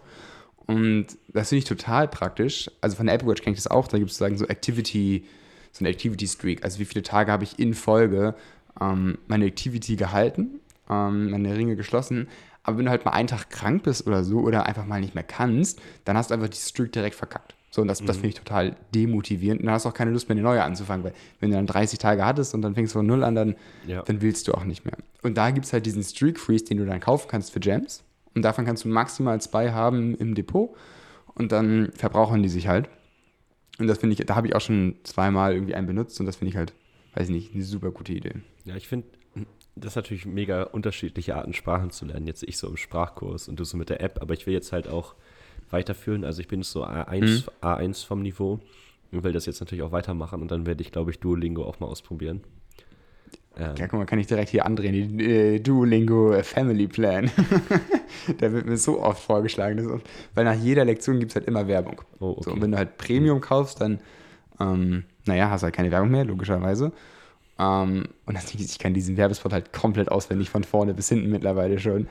Und 0.67 1.07
das 1.27 1.49
finde 1.49 1.59
ich 1.59 1.65
total 1.65 2.07
praktisch. 2.07 2.69
Also 2.81 2.95
von 2.97 3.05
der 3.05 3.15
Apple 3.15 3.27
Watch 3.27 3.41
kenne 3.43 3.55
ich 3.55 3.61
das 3.63 3.71
auch. 3.71 3.87
Da 3.87 3.97
gibt 3.97 4.09
es 4.09 4.17
sozusagen 4.17 4.37
so 4.37 4.45
Activity, 4.47 5.25
so 5.71 5.79
eine 5.83 5.89
Activity 5.89 6.27
Streak. 6.27 6.63
Also 6.63 6.79
wie 6.79 6.85
viele 6.85 7.03
Tage 7.03 7.31
habe 7.31 7.43
ich 7.43 7.59
in 7.59 7.73
Folge 7.73 8.35
ähm, 8.81 9.17
meine 9.27 9.45
Activity 9.45 9.95
gehalten, 9.95 10.59
ähm, 10.89 11.31
meine 11.31 11.55
Ringe 11.55 11.75
geschlossen. 11.75 12.27
Aber 12.63 12.79
wenn 12.79 12.85
du 12.85 12.91
halt 12.91 13.05
mal 13.05 13.11
einen 13.11 13.27
Tag 13.27 13.51
krank 13.51 13.83
bist 13.83 14.07
oder 14.07 14.23
so 14.23 14.39
oder 14.39 14.65
einfach 14.65 14.85
mal 14.87 14.99
nicht 14.99 15.13
mehr 15.13 15.23
kannst, 15.23 15.79
dann 16.03 16.17
hast 16.17 16.31
du 16.31 16.33
einfach 16.33 16.49
die 16.49 16.57
Streak 16.57 16.91
direkt 16.91 17.15
verkackt. 17.15 17.53
So, 17.69 17.81
und 17.81 17.89
das, 17.89 17.99
das 18.03 18.15
finde 18.15 18.29
ich 18.29 18.35
total 18.35 18.75
demotivierend. 18.95 19.59
Und 19.59 19.65
dann 19.67 19.75
hast 19.75 19.83
du 19.85 19.89
auch 19.89 19.93
keine 19.93 20.09
Lust 20.11 20.29
mehr, 20.29 20.33
eine 20.37 20.41
neue 20.43 20.63
anzufangen, 20.63 21.03
weil 21.03 21.13
wenn 21.41 21.51
du 21.51 21.57
dann 21.57 21.67
30 21.67 21.99
Tage 21.99 22.25
hattest 22.25 22.53
und 22.55 22.61
dann 22.61 22.73
fängst 22.73 22.95
du 22.95 22.99
von 22.99 23.05
null 23.05 23.23
an, 23.23 23.35
dann, 23.35 23.55
Ja. 23.85 24.01
dann 24.01 24.21
willst 24.21 24.47
du 24.47 24.53
auch 24.53 24.63
nicht 24.63 24.85
mehr. 24.85 24.95
Und 25.23 25.35
da 25.37 25.51
gibt 25.51 25.65
es 25.65 25.73
halt 25.73 25.85
diesen 25.85 26.01
Streak 26.01 26.39
Freeze, 26.39 26.63
den 26.65 26.77
du 26.77 26.85
dann 26.85 27.01
kaufen 27.01 27.27
kannst 27.29 27.51
für 27.51 27.59
Gems. 27.59 28.01
Und 28.35 28.41
davon 28.41 28.65
kannst 28.65 28.83
du 28.83 28.89
maximal 28.89 29.39
zwei 29.41 29.71
haben 29.71 30.15
im 30.15 30.35
Depot. 30.35 30.75
Und 31.33 31.51
dann 31.51 31.91
verbrauchen 31.93 32.43
die 32.43 32.49
sich 32.49 32.67
halt. 32.67 32.89
Und 33.79 33.87
das 33.87 33.97
finde 33.97 34.13
ich, 34.13 34.25
da 34.25 34.35
habe 34.35 34.47
ich 34.47 34.55
auch 34.55 34.61
schon 34.61 34.95
zweimal 35.03 35.53
irgendwie 35.53 35.75
einen 35.75 35.87
benutzt 35.87 36.19
und 36.19 36.25
das 36.25 36.37
finde 36.37 36.49
ich 36.51 36.57
halt, 36.57 36.73
weiß 37.13 37.27
ich 37.27 37.35
nicht, 37.35 37.53
eine 37.53 37.63
super 37.63 37.91
gute 37.91 38.13
Idee. 38.13 38.35
Ja, 38.63 38.75
ich 38.75 38.87
finde, 38.87 39.07
das 39.75 39.91
ist 39.91 39.95
natürlich 39.97 40.25
mega 40.25 40.63
unterschiedliche 40.63 41.35
Arten, 41.35 41.53
Sprachen 41.53 41.91
zu 41.91 42.05
lernen. 42.05 42.27
Jetzt 42.27 42.43
ich 42.43 42.57
so 42.57 42.67
im 42.67 42.77
Sprachkurs 42.77 43.49
und 43.49 43.59
du 43.59 43.65
so 43.65 43.75
mit 43.75 43.89
der 43.89 43.99
App, 43.99 44.21
aber 44.21 44.33
ich 44.33 44.47
will 44.47 44.53
jetzt 44.53 44.71
halt 44.71 44.87
auch 44.87 45.15
weiterführen. 45.69 46.23
Also 46.23 46.39
ich 46.39 46.47
bin 46.47 46.61
jetzt 46.61 46.71
so 46.71 46.85
A1, 46.85 47.49
A1 47.61 48.05
vom 48.05 48.21
Niveau 48.21 48.61
und 49.11 49.23
will 49.23 49.33
das 49.33 49.45
jetzt 49.45 49.59
natürlich 49.59 49.83
auch 49.83 49.91
weitermachen 49.91 50.41
und 50.41 50.49
dann 50.51 50.65
werde 50.65 50.81
ich, 50.81 50.93
glaube 50.93 51.11
ich, 51.11 51.19
Duolingo 51.19 51.65
auch 51.65 51.81
mal 51.81 51.87
ausprobieren. 51.87 52.41
Ähm, 53.57 53.75
Ja, 53.77 53.87
guck 53.87 53.99
mal, 53.99 54.05
kann 54.05 54.19
ich 54.19 54.27
direkt 54.27 54.49
hier 54.49 54.65
andrehen, 54.65 55.17
die 55.17 55.25
äh, 55.25 55.59
Duolingo 55.59 56.33
äh, 56.33 56.43
Family 56.43 56.87
Plan. 56.87 57.29
Der 58.39 58.53
wird 58.53 58.65
mir 58.65 58.77
so 58.77 59.01
oft 59.01 59.21
vorgeschlagen. 59.21 59.77
Das 59.77 59.85
ist 59.85 59.91
oft, 59.91 60.09
weil 60.33 60.45
nach 60.45 60.55
jeder 60.55 60.85
Lektion 60.85 61.19
gibt 61.19 61.31
es 61.31 61.35
halt 61.35 61.47
immer 61.47 61.67
Werbung. 61.67 62.01
oh, 62.19 62.31
okay. 62.31 62.41
So, 62.43 62.51
und 62.51 62.61
wenn 62.61 62.71
du 62.71 62.77
halt 62.77 62.97
Premium 62.97 63.41
kaufst, 63.41 63.81
dann, 63.81 63.99
ähm, 64.59 65.03
naja, 65.25 65.49
hast 65.49 65.61
du 65.61 65.65
halt 65.65 65.75
keine 65.75 65.91
Werbung 65.91 66.11
mehr, 66.11 66.25
logischerweise. 66.25 66.91
Ähm, 67.57 68.09
und 68.25 68.35
das 68.35 68.53
ich 68.53 68.79
kann 68.79 68.93
diesen 68.93 69.17
Werbespot 69.17 69.53
halt 69.53 69.71
komplett 69.71 70.09
auswendig 70.09 70.49
von 70.49 70.63
vorne 70.63 70.93
bis 70.93 71.09
hinten 71.09 71.29
mittlerweile 71.29 71.79
schon. 71.79 72.07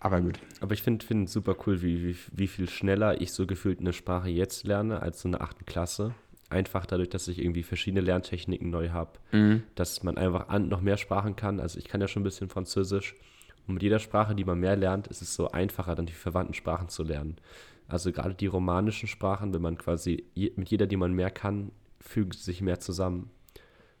Aber 0.00 0.20
gut. 0.20 0.38
Aber 0.60 0.72
ich 0.72 0.82
finde 0.82 1.04
find 1.04 1.28
super 1.28 1.56
cool, 1.66 1.82
wie, 1.82 2.08
wie, 2.08 2.16
wie 2.32 2.46
viel 2.46 2.68
schneller 2.68 3.20
ich 3.20 3.32
so 3.32 3.46
gefühlt 3.46 3.80
eine 3.80 3.92
Sprache 3.92 4.28
jetzt 4.28 4.66
lerne 4.66 5.02
als 5.02 5.20
so 5.20 5.28
eine 5.28 5.40
achten 5.40 5.66
Klasse. 5.66 6.14
Einfach 6.48 6.86
dadurch, 6.86 7.08
dass 7.08 7.28
ich 7.28 7.40
irgendwie 7.40 7.64
verschiedene 7.64 8.00
Lerntechniken 8.00 8.70
neu 8.70 8.90
habe, 8.90 9.18
dass 9.74 10.02
man 10.02 10.16
einfach 10.16 10.48
an, 10.48 10.68
noch 10.68 10.80
mehr 10.80 10.96
Sprachen 10.96 11.34
kann. 11.34 11.58
Also 11.60 11.78
ich 11.78 11.86
kann 11.86 12.00
ja 12.00 12.08
schon 12.08 12.22
ein 12.22 12.24
bisschen 12.24 12.48
Französisch. 12.48 13.16
Und 13.66 13.74
mit 13.74 13.82
jeder 13.82 13.98
Sprache, 13.98 14.34
die 14.34 14.44
man 14.44 14.60
mehr 14.60 14.76
lernt, 14.76 15.08
ist 15.08 15.22
es 15.22 15.34
so 15.34 15.50
einfacher, 15.50 15.96
dann 15.96 16.06
die 16.06 16.12
verwandten 16.12 16.54
Sprachen 16.54 16.88
zu 16.88 17.02
lernen. 17.02 17.36
Also 17.88 18.12
gerade 18.12 18.34
die 18.34 18.46
romanischen 18.46 19.08
Sprachen, 19.08 19.52
wenn 19.54 19.62
man 19.62 19.78
quasi 19.78 20.24
je, 20.34 20.52
mit 20.56 20.68
jeder, 20.68 20.86
die 20.86 20.96
man 20.96 21.12
mehr 21.12 21.30
kann, 21.30 21.72
fügen 22.00 22.32
sie 22.32 22.42
sich 22.42 22.60
mehr 22.60 22.80
zusammen. 22.80 23.30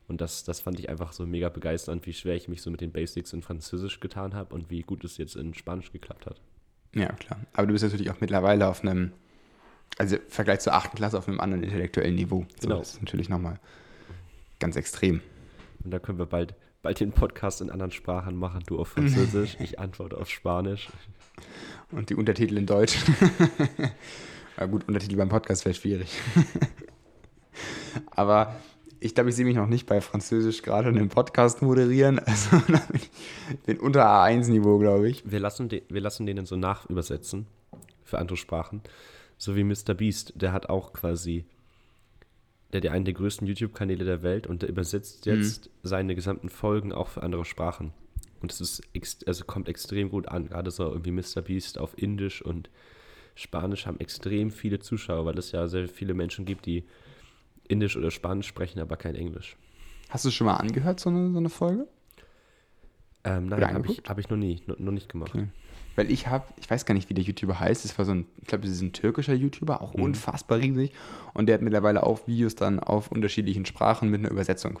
Und 0.08 0.20
das, 0.20 0.44
das 0.44 0.60
fand 0.60 0.78
ich 0.78 0.88
einfach 0.88 1.12
so 1.12 1.26
mega 1.26 1.48
begeisternd, 1.48 2.06
wie 2.06 2.12
schwer 2.12 2.36
ich 2.36 2.48
mich 2.48 2.62
so 2.62 2.70
mit 2.70 2.80
den 2.80 2.92
Basics 2.92 3.32
in 3.32 3.42
Französisch 3.42 3.98
getan 3.98 4.34
habe 4.34 4.54
und 4.54 4.70
wie 4.70 4.82
gut 4.82 5.02
es 5.04 5.18
jetzt 5.18 5.34
in 5.34 5.54
Spanisch 5.54 5.90
geklappt 5.90 6.26
hat. 6.26 6.40
Ja, 6.94 7.12
klar. 7.12 7.40
Aber 7.52 7.66
du 7.66 7.72
bist 7.72 7.84
natürlich 7.84 8.10
auch 8.10 8.20
mittlerweile 8.20 8.68
auf 8.68 8.82
einem, 8.82 9.12
also 9.98 10.16
im 10.16 10.22
Vergleich 10.28 10.60
zur 10.60 10.74
achten 10.74 10.96
Klasse 10.96 11.18
auf 11.18 11.28
einem 11.28 11.40
anderen 11.40 11.62
intellektuellen 11.62 12.14
Niveau. 12.14 12.46
So, 12.60 12.68
Genau. 12.68 12.78
Das 12.78 12.94
ist 12.94 13.02
natürlich 13.02 13.28
nochmal 13.28 13.58
ganz 14.58 14.76
extrem. 14.76 15.20
Und 15.84 15.90
da 15.90 15.98
können 15.98 16.18
wir 16.18 16.26
bald, 16.26 16.54
bald 16.82 17.00
den 17.00 17.12
Podcast 17.12 17.60
in 17.60 17.70
anderen 17.70 17.92
Sprachen 17.92 18.36
machen. 18.36 18.62
Du 18.66 18.78
auf 18.78 18.88
Französisch, 18.88 19.56
ich 19.60 19.78
antworte 19.78 20.16
auf 20.16 20.30
Spanisch. 20.30 20.88
Und 21.92 22.10
die 22.10 22.14
Untertitel 22.14 22.56
in 22.56 22.66
Deutsch. 22.66 22.98
ja, 24.58 24.66
gut, 24.66 24.88
Untertitel 24.88 25.16
beim 25.16 25.28
Podcast 25.28 25.64
wäre 25.64 25.74
schwierig. 25.74 26.10
Aber 28.10 28.56
ich 29.00 29.14
glaube, 29.14 29.30
ich 29.30 29.36
sehe 29.36 29.44
mich 29.44 29.56
noch 29.56 29.66
nicht 29.66 29.86
bei 29.86 30.00
Französisch 30.00 30.62
gerade 30.62 30.88
einen 30.88 31.08
Podcast 31.08 31.62
moderieren. 31.62 32.18
Also 32.18 32.60
ich 32.92 33.10
bin 33.64 33.78
unter 33.78 34.06
A1-Niveau, 34.06 34.78
glaube 34.78 35.08
ich. 35.08 35.30
Wir 35.30 35.38
lassen, 35.40 35.68
den, 35.68 35.82
wir 35.88 36.00
lassen 36.00 36.26
denen 36.26 36.46
so 36.46 36.56
nachübersetzen 36.56 37.46
für 38.04 38.18
andere 38.18 38.36
Sprachen. 38.36 38.82
So 39.38 39.56
wie 39.56 39.64
Mr. 39.64 39.94
Beast, 39.94 40.32
der 40.36 40.52
hat 40.52 40.68
auch 40.68 40.92
quasi, 40.92 41.44
der 42.72 42.78
hat 42.78 42.84
ja 42.84 42.92
einen 42.92 43.04
der 43.04 43.14
größten 43.14 43.46
YouTube-Kanäle 43.46 44.04
der 44.04 44.22
Welt 44.22 44.46
und 44.46 44.62
der 44.62 44.68
übersetzt 44.68 45.26
jetzt 45.26 45.70
seine 45.82 46.14
gesamten 46.14 46.48
Folgen 46.48 46.92
auch 46.92 47.08
für 47.08 47.22
andere 47.22 47.44
Sprachen. 47.44 47.92
Und 48.40 48.52
es 48.52 48.60
ist 48.60 48.82
ex 48.92 49.18
also 49.26 49.44
kommt 49.44 49.68
extrem 49.68 50.10
gut 50.10 50.28
an. 50.28 50.48
Gerade 50.48 50.70
so 50.70 50.84
irgendwie 50.84 51.10
Mr. 51.10 51.42
Beast 51.42 51.78
auf 51.78 51.96
Indisch 51.98 52.42
und 52.42 52.70
Spanisch 53.34 53.86
haben 53.86 54.00
extrem 54.00 54.50
viele 54.50 54.78
Zuschauer, 54.78 55.26
weil 55.26 55.38
es 55.38 55.52
ja 55.52 55.68
sehr 55.68 55.88
viele 55.88 56.14
Menschen 56.14 56.44
gibt, 56.44 56.66
die 56.66 56.84
Indisch 57.68 57.96
oder 57.96 58.10
Spanisch 58.10 58.46
sprechen, 58.46 58.80
aber 58.80 58.96
kein 58.96 59.14
Englisch. 59.14 59.56
Hast 60.08 60.24
du 60.24 60.30
schon 60.30 60.46
mal 60.46 60.54
angehört, 60.54 61.00
so 61.00 61.10
eine, 61.10 61.32
so 61.32 61.38
eine 61.38 61.50
Folge? 61.50 61.86
Ähm, 63.24 63.48
nein, 63.48 63.74
habe 63.74 63.90
ich, 63.90 64.02
hab 64.06 64.18
ich 64.18 64.30
noch 64.30 64.36
nie, 64.36 64.62
noch, 64.66 64.78
noch 64.78 64.92
nicht 64.92 65.08
gemacht. 65.08 65.34
Okay. 65.34 65.48
Weil 65.96 66.10
ich 66.10 66.28
habe, 66.28 66.44
ich 66.60 66.70
weiß 66.70 66.86
gar 66.86 66.94
nicht, 66.94 67.08
wie 67.08 67.14
der 67.14 67.24
YouTuber 67.24 67.58
heißt. 67.58 67.84
Das 67.84 67.98
war 67.98 68.04
so 68.04 68.12
ein, 68.12 68.26
ich 68.40 68.48
glaube, 68.48 68.62
das 68.62 68.72
ist 68.72 68.82
ein 68.82 68.92
türkischer 68.92 69.34
YouTuber, 69.34 69.80
auch 69.80 69.94
unfassbar 69.94 70.58
riesig. 70.58 70.92
Und 71.34 71.46
der 71.46 71.54
hat 71.54 71.62
mittlerweile 71.62 72.04
auch 72.04 72.26
Videos 72.26 72.54
dann 72.54 72.78
auf 72.78 73.10
unterschiedlichen 73.10 73.66
Sprachen 73.66 74.10
mit 74.10 74.20
einer 74.20 74.30
Übersetzung. 74.30 74.78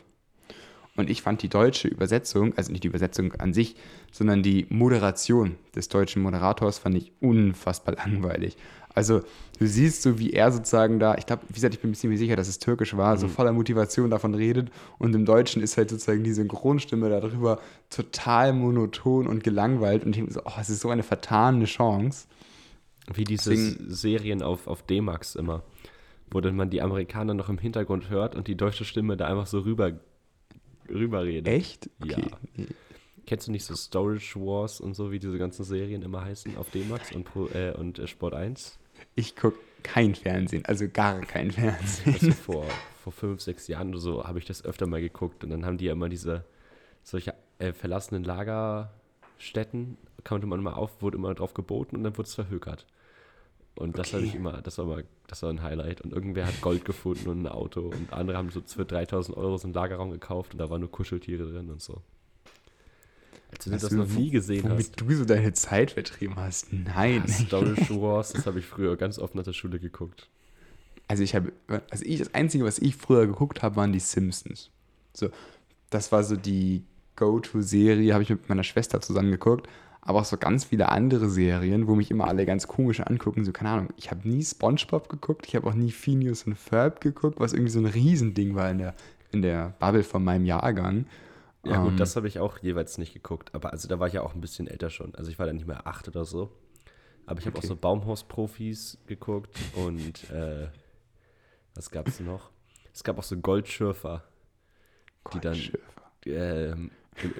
Und 0.96 1.10
ich 1.10 1.22
fand 1.22 1.42
die 1.42 1.48
deutsche 1.48 1.88
Übersetzung, 1.88 2.54
also 2.56 2.72
nicht 2.72 2.84
die 2.84 2.88
Übersetzung 2.88 3.34
an 3.34 3.52
sich, 3.52 3.76
sondern 4.12 4.42
die 4.42 4.66
Moderation 4.70 5.56
des 5.74 5.88
deutschen 5.88 6.22
Moderators 6.22 6.78
fand 6.78 6.96
ich 6.96 7.12
unfassbar 7.20 7.94
langweilig. 8.06 8.56
Also 8.96 9.20
du 9.58 9.66
siehst 9.66 10.00
so, 10.02 10.18
wie 10.18 10.30
er 10.32 10.50
sozusagen 10.50 10.98
da, 10.98 11.16
ich 11.16 11.26
glaube, 11.26 11.42
wie 11.48 11.52
gesagt, 11.52 11.74
ich 11.74 11.80
bin 11.80 11.90
mir 11.90 11.96
ziemlich 11.96 12.18
sicher, 12.18 12.34
dass 12.34 12.48
es 12.48 12.58
türkisch 12.58 12.96
war, 12.96 13.18
so 13.18 13.28
voller 13.28 13.52
Motivation 13.52 14.08
davon 14.10 14.34
redet 14.34 14.70
und 14.98 15.14
im 15.14 15.26
Deutschen 15.26 15.62
ist 15.62 15.76
halt 15.76 15.90
sozusagen 15.90 16.24
die 16.24 16.32
Synchronstimme 16.32 17.10
darüber 17.10 17.60
total 17.90 18.54
monoton 18.54 19.26
und 19.26 19.44
gelangweilt 19.44 20.02
und 20.04 20.10
ich 20.10 20.16
denke 20.16 20.32
so, 20.32 20.40
oh, 20.46 20.52
es 20.58 20.70
ist 20.70 20.80
so 20.80 20.88
eine 20.88 21.02
vertane 21.02 21.66
Chance. 21.66 22.26
Wie 23.12 23.24
diese 23.24 23.50
Deswegen- 23.50 23.90
Serien 23.94 24.42
auf, 24.42 24.66
auf 24.66 24.82
D-Max 24.82 25.34
immer, 25.34 25.62
wo 26.30 26.40
dann 26.40 26.56
man 26.56 26.70
die 26.70 26.80
Amerikaner 26.80 27.34
noch 27.34 27.50
im 27.50 27.58
Hintergrund 27.58 28.08
hört 28.08 28.34
und 28.34 28.48
die 28.48 28.56
deutsche 28.56 28.84
Stimme 28.86 29.18
da 29.18 29.26
einfach 29.26 29.46
so 29.46 29.60
rüber, 29.60 29.92
rüber 30.88 31.22
redet. 31.24 31.52
Echt? 31.52 31.90
Ja. 32.02 32.16
Kennst 33.26 33.46
du 33.48 33.52
nicht 33.52 33.64
so 33.64 33.74
Storage 33.74 34.36
Wars 34.40 34.80
und 34.80 34.94
so, 34.94 35.10
wie 35.12 35.18
diese 35.18 35.36
ganzen 35.36 35.64
Serien 35.64 36.00
immer 36.02 36.24
heißen 36.24 36.56
auf 36.56 36.70
D-Max 36.70 37.12
und, 37.12 37.26
äh, 37.54 37.72
und 37.72 37.98
äh, 37.98 38.06
Sport 38.06 38.34
1? 38.34 38.78
Ich 39.16 39.34
gucke 39.36 39.58
kein 39.82 40.14
Fernsehen, 40.14 40.64
also 40.66 40.88
gar 40.88 41.24
kein 41.24 41.50
Fernsehen. 41.50 42.08
Also 42.12 42.32
vor, 42.32 42.82
vor 42.94 43.12
fünf, 43.12 43.40
sechs 43.40 43.66
Jahren 43.68 43.90
oder 43.90 43.98
so 44.00 44.24
habe 44.24 44.38
ich 44.38 44.44
das 44.44 44.64
öfter 44.64 44.86
mal 44.86 45.00
geguckt 45.00 45.42
und 45.44 45.50
dann 45.50 45.64
haben 45.66 45.78
die 45.78 45.86
ja 45.86 45.92
immer 45.92 46.08
diese 46.08 46.44
solche 47.04 47.34
äh, 47.58 47.72
verlassenen 47.72 48.24
Lagerstätten, 48.24 49.98
konnte 50.24 50.46
man 50.46 50.62
mal 50.62 50.74
auf, 50.74 51.02
wurde 51.02 51.18
immer 51.18 51.34
drauf 51.34 51.54
geboten 51.54 51.96
und 51.96 52.04
dann 52.04 52.16
wurde 52.18 52.28
es 52.28 52.34
verhökert. 52.34 52.86
Und 53.76 53.98
das 53.98 54.14
habe 54.14 54.24
Okay. 54.24 54.28
ich 54.28 54.34
immer, 54.34 54.62
das 54.62 54.78
war 54.78 54.86
mal, 54.86 55.04
das 55.28 55.42
war 55.42 55.50
ein 55.50 55.62
Highlight. 55.62 56.02
Und 56.02 56.12
irgendwer 56.12 56.46
hat 56.46 56.60
Gold 56.62 56.84
gefunden 56.84 57.28
und 57.28 57.42
ein 57.42 57.48
Auto 57.48 57.82
und 57.90 58.12
andere 58.12 58.38
haben 58.38 58.50
so 58.50 58.62
für 58.62 58.86
3000 58.86 59.36
Euro 59.36 59.58
so 59.58 59.66
einen 59.66 59.74
Lagerraum 59.74 60.10
gekauft 60.12 60.54
und 60.54 60.58
da 60.60 60.70
waren 60.70 60.80
nur 60.82 60.92
Kuscheltiere 60.92 61.46
drin 61.50 61.70
und 61.70 61.82
so. 61.82 62.02
Als 63.52 63.64
du 63.64 63.70
das 63.70 63.90
noch 63.90 64.08
nie 64.08 64.30
gesehen 64.30 64.64
Womit 64.64 64.88
hast. 64.88 65.00
du 65.00 65.14
so 65.14 65.24
deine 65.24 65.52
Zeit 65.52 65.92
vertrieben 65.92 66.36
hast. 66.36 66.72
Nein. 66.72 67.26
Storage 67.28 68.00
Wars, 68.00 68.32
das 68.34 68.46
habe 68.46 68.58
ich 68.58 68.66
früher 68.66 68.96
ganz 68.96 69.18
oft 69.18 69.34
nach 69.34 69.44
der 69.44 69.52
Schule 69.52 69.78
geguckt. 69.78 70.28
Also 71.08 71.22
ich 71.22 71.34
habe, 71.34 71.52
also 71.90 72.04
ich, 72.04 72.18
das 72.18 72.34
Einzige, 72.34 72.64
was 72.64 72.78
ich 72.78 72.96
früher 72.96 73.26
geguckt 73.26 73.62
habe, 73.62 73.76
waren 73.76 73.92
die 73.92 74.00
Simpsons. 74.00 74.70
So, 75.12 75.30
das 75.90 76.10
war 76.10 76.24
so 76.24 76.36
die 76.36 76.82
Go-To-Serie, 77.14 78.12
habe 78.12 78.24
ich 78.24 78.30
mit 78.30 78.48
meiner 78.48 78.64
Schwester 78.64 79.00
zusammen 79.00 79.30
geguckt. 79.30 79.68
Aber 80.02 80.20
auch 80.20 80.24
so 80.24 80.36
ganz 80.36 80.66
viele 80.66 80.88
andere 80.88 81.28
Serien, 81.28 81.88
wo 81.88 81.96
mich 81.96 82.12
immer 82.12 82.28
alle 82.28 82.46
ganz 82.46 82.68
komisch 82.68 83.00
angucken. 83.00 83.44
So, 83.44 83.50
keine 83.50 83.70
Ahnung, 83.70 83.88
ich 83.96 84.10
habe 84.12 84.28
nie 84.28 84.44
Spongebob 84.44 85.08
geguckt, 85.08 85.46
ich 85.48 85.56
habe 85.56 85.66
auch 85.66 85.74
nie 85.74 85.90
Phineas 85.90 86.44
und 86.44 86.56
Ferb 86.56 87.00
geguckt, 87.00 87.40
was 87.40 87.52
irgendwie 87.52 87.72
so 87.72 87.80
ein 87.80 87.86
Riesending 87.86 88.54
war 88.54 88.70
in 88.70 88.78
der, 88.78 88.94
in 89.32 89.42
der 89.42 89.74
Bubble 89.80 90.04
von 90.04 90.22
meinem 90.22 90.44
Jahrgang. 90.44 91.06
Ja, 91.68 91.78
gut, 91.78 91.98
Ähm, 91.98 92.00
das 92.00 92.16
habe 92.16 92.28
ich 92.28 92.38
auch 92.38 92.58
jeweils 92.58 92.98
nicht 92.98 93.12
geguckt. 93.14 93.54
Aber 93.54 93.72
also 93.72 93.88
da 93.88 93.98
war 93.98 94.06
ich 94.08 94.14
ja 94.14 94.22
auch 94.22 94.34
ein 94.34 94.40
bisschen 94.40 94.68
älter 94.68 94.90
schon. 94.90 95.14
Also 95.14 95.30
ich 95.30 95.38
war 95.38 95.46
dann 95.46 95.56
nicht 95.56 95.66
mehr 95.66 95.86
acht 95.86 96.08
oder 96.08 96.24
so. 96.24 96.52
Aber 97.26 97.40
ich 97.40 97.46
habe 97.46 97.56
Okay. 97.56 97.58
auch 97.58 97.62
so 97.62 97.76
Baumhaus-Profis 97.76 98.98
geguckt 99.06 99.64
und 99.72 100.30
äh, 100.30 100.68
was 101.74 101.90
gab 101.90 102.08
es 102.08 102.20
noch? 102.20 102.50
Es 102.92 103.04
gab 103.04 103.18
auch 103.18 103.22
so 103.22 103.36
Goldschürfer, 103.36 104.24
die 105.32 105.40
dann 105.40 105.70
ähm, 106.26 106.90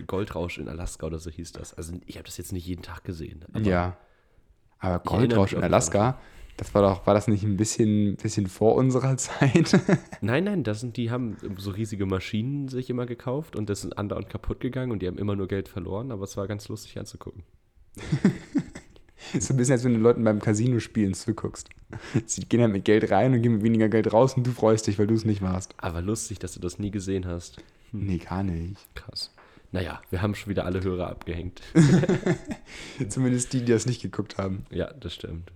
Goldrausch 0.07 0.59
in 0.59 0.69
Alaska 0.69 1.07
oder 1.07 1.19
so 1.19 1.31
hieß 1.31 1.53
das. 1.53 1.75
Also 1.75 1.95
ich 2.07 2.17
habe 2.17 2.25
das 2.27 2.37
jetzt 2.39 2.53
nicht 2.53 2.67
jeden 2.67 2.83
Tag 2.83 3.05
gesehen. 3.05 3.45
Aber 3.53 3.63
ja. 3.63 3.97
Aber 4.79 5.01
Goldrausch 5.01 5.53
in 5.55 5.63
Alaska, 5.63 6.19
das 6.57 6.75
war 6.75 6.83
doch, 6.83 7.07
war 7.07 7.15
das 7.15 7.29
nicht 7.29 7.43
ein 7.43 7.57
bisschen, 7.57 8.17
bisschen 8.17 8.47
vor 8.47 8.75
unserer 8.75 9.17
Zeit? 9.19 9.79
Nein, 10.21 10.45
nein, 10.45 10.65
das 10.65 10.81
sind, 10.81 10.97
die 10.97 11.11
haben 11.11 11.37
so 11.59 11.71
riesige 11.71 12.07
Maschinen 12.07 12.69
sich 12.69 12.91
immer 12.91 13.07
gekauft 13.07 13.57
und 13.57 13.69
das 13.69 13.83
sind 13.83 13.99
andauernd 13.99 14.31
kaputt 14.31 14.61
gegangen 14.61 14.93
und 14.93 15.03
die 15.03 15.07
haben 15.07 15.19
immer 15.19 15.37
nur 15.37 15.49
Geld 15.49 15.69
verloren, 15.69 16.11
aber 16.11 16.25
es 16.25 16.37
war 16.37 16.47
ganz 16.47 16.69
lustig 16.69 16.99
anzugucken. 16.99 17.43
so 19.39 19.55
ein 19.55 19.57
bisschen, 19.57 19.73
als 19.73 19.85
wenn 19.85 19.95
du 19.95 20.01
Leuten 20.01 20.25
beim 20.25 20.41
Casino-Spielen 20.41 21.15
zuguckst. 21.15 21.69
Sie 22.27 22.43
gehen 22.43 22.61
halt 22.61 22.73
mit 22.73 22.85
Geld 22.85 23.11
rein 23.11 23.35
und 23.35 23.43
gehen 23.43 23.55
mit 23.55 23.63
weniger 23.63 23.89
Geld 23.89 24.13
raus 24.13 24.35
und 24.35 24.47
du 24.47 24.53
freust 24.53 24.87
dich, 24.87 24.99
weil 24.99 25.07
du 25.07 25.15
es 25.15 25.25
nicht 25.25 25.43
warst. 25.43 25.75
Aber 25.79 26.01
lustig, 26.01 26.39
dass 26.39 26.55
du 26.55 26.61
das 26.61 26.79
nie 26.79 26.91
gesehen 26.91 27.27
hast. 27.27 27.59
Nee, 27.93 28.19
gar 28.19 28.43
nicht. 28.43 28.81
Krass. 28.95 29.33
Naja, 29.73 30.01
wir 30.11 30.23
haben 30.23 30.35
schon 30.35 30.51
wieder 30.51 30.65
alle 30.65 30.83
Hörer 30.83 31.09
abgehängt. 31.09 31.61
Zumindest 33.09 33.53
die, 33.53 33.61
die 33.61 33.73
das 33.73 33.87
nicht 33.87 34.01
geguckt 34.01 34.39
haben. 34.39 34.65
ja, 34.71 34.93
das 34.93 35.15
stimmt. 35.15 35.51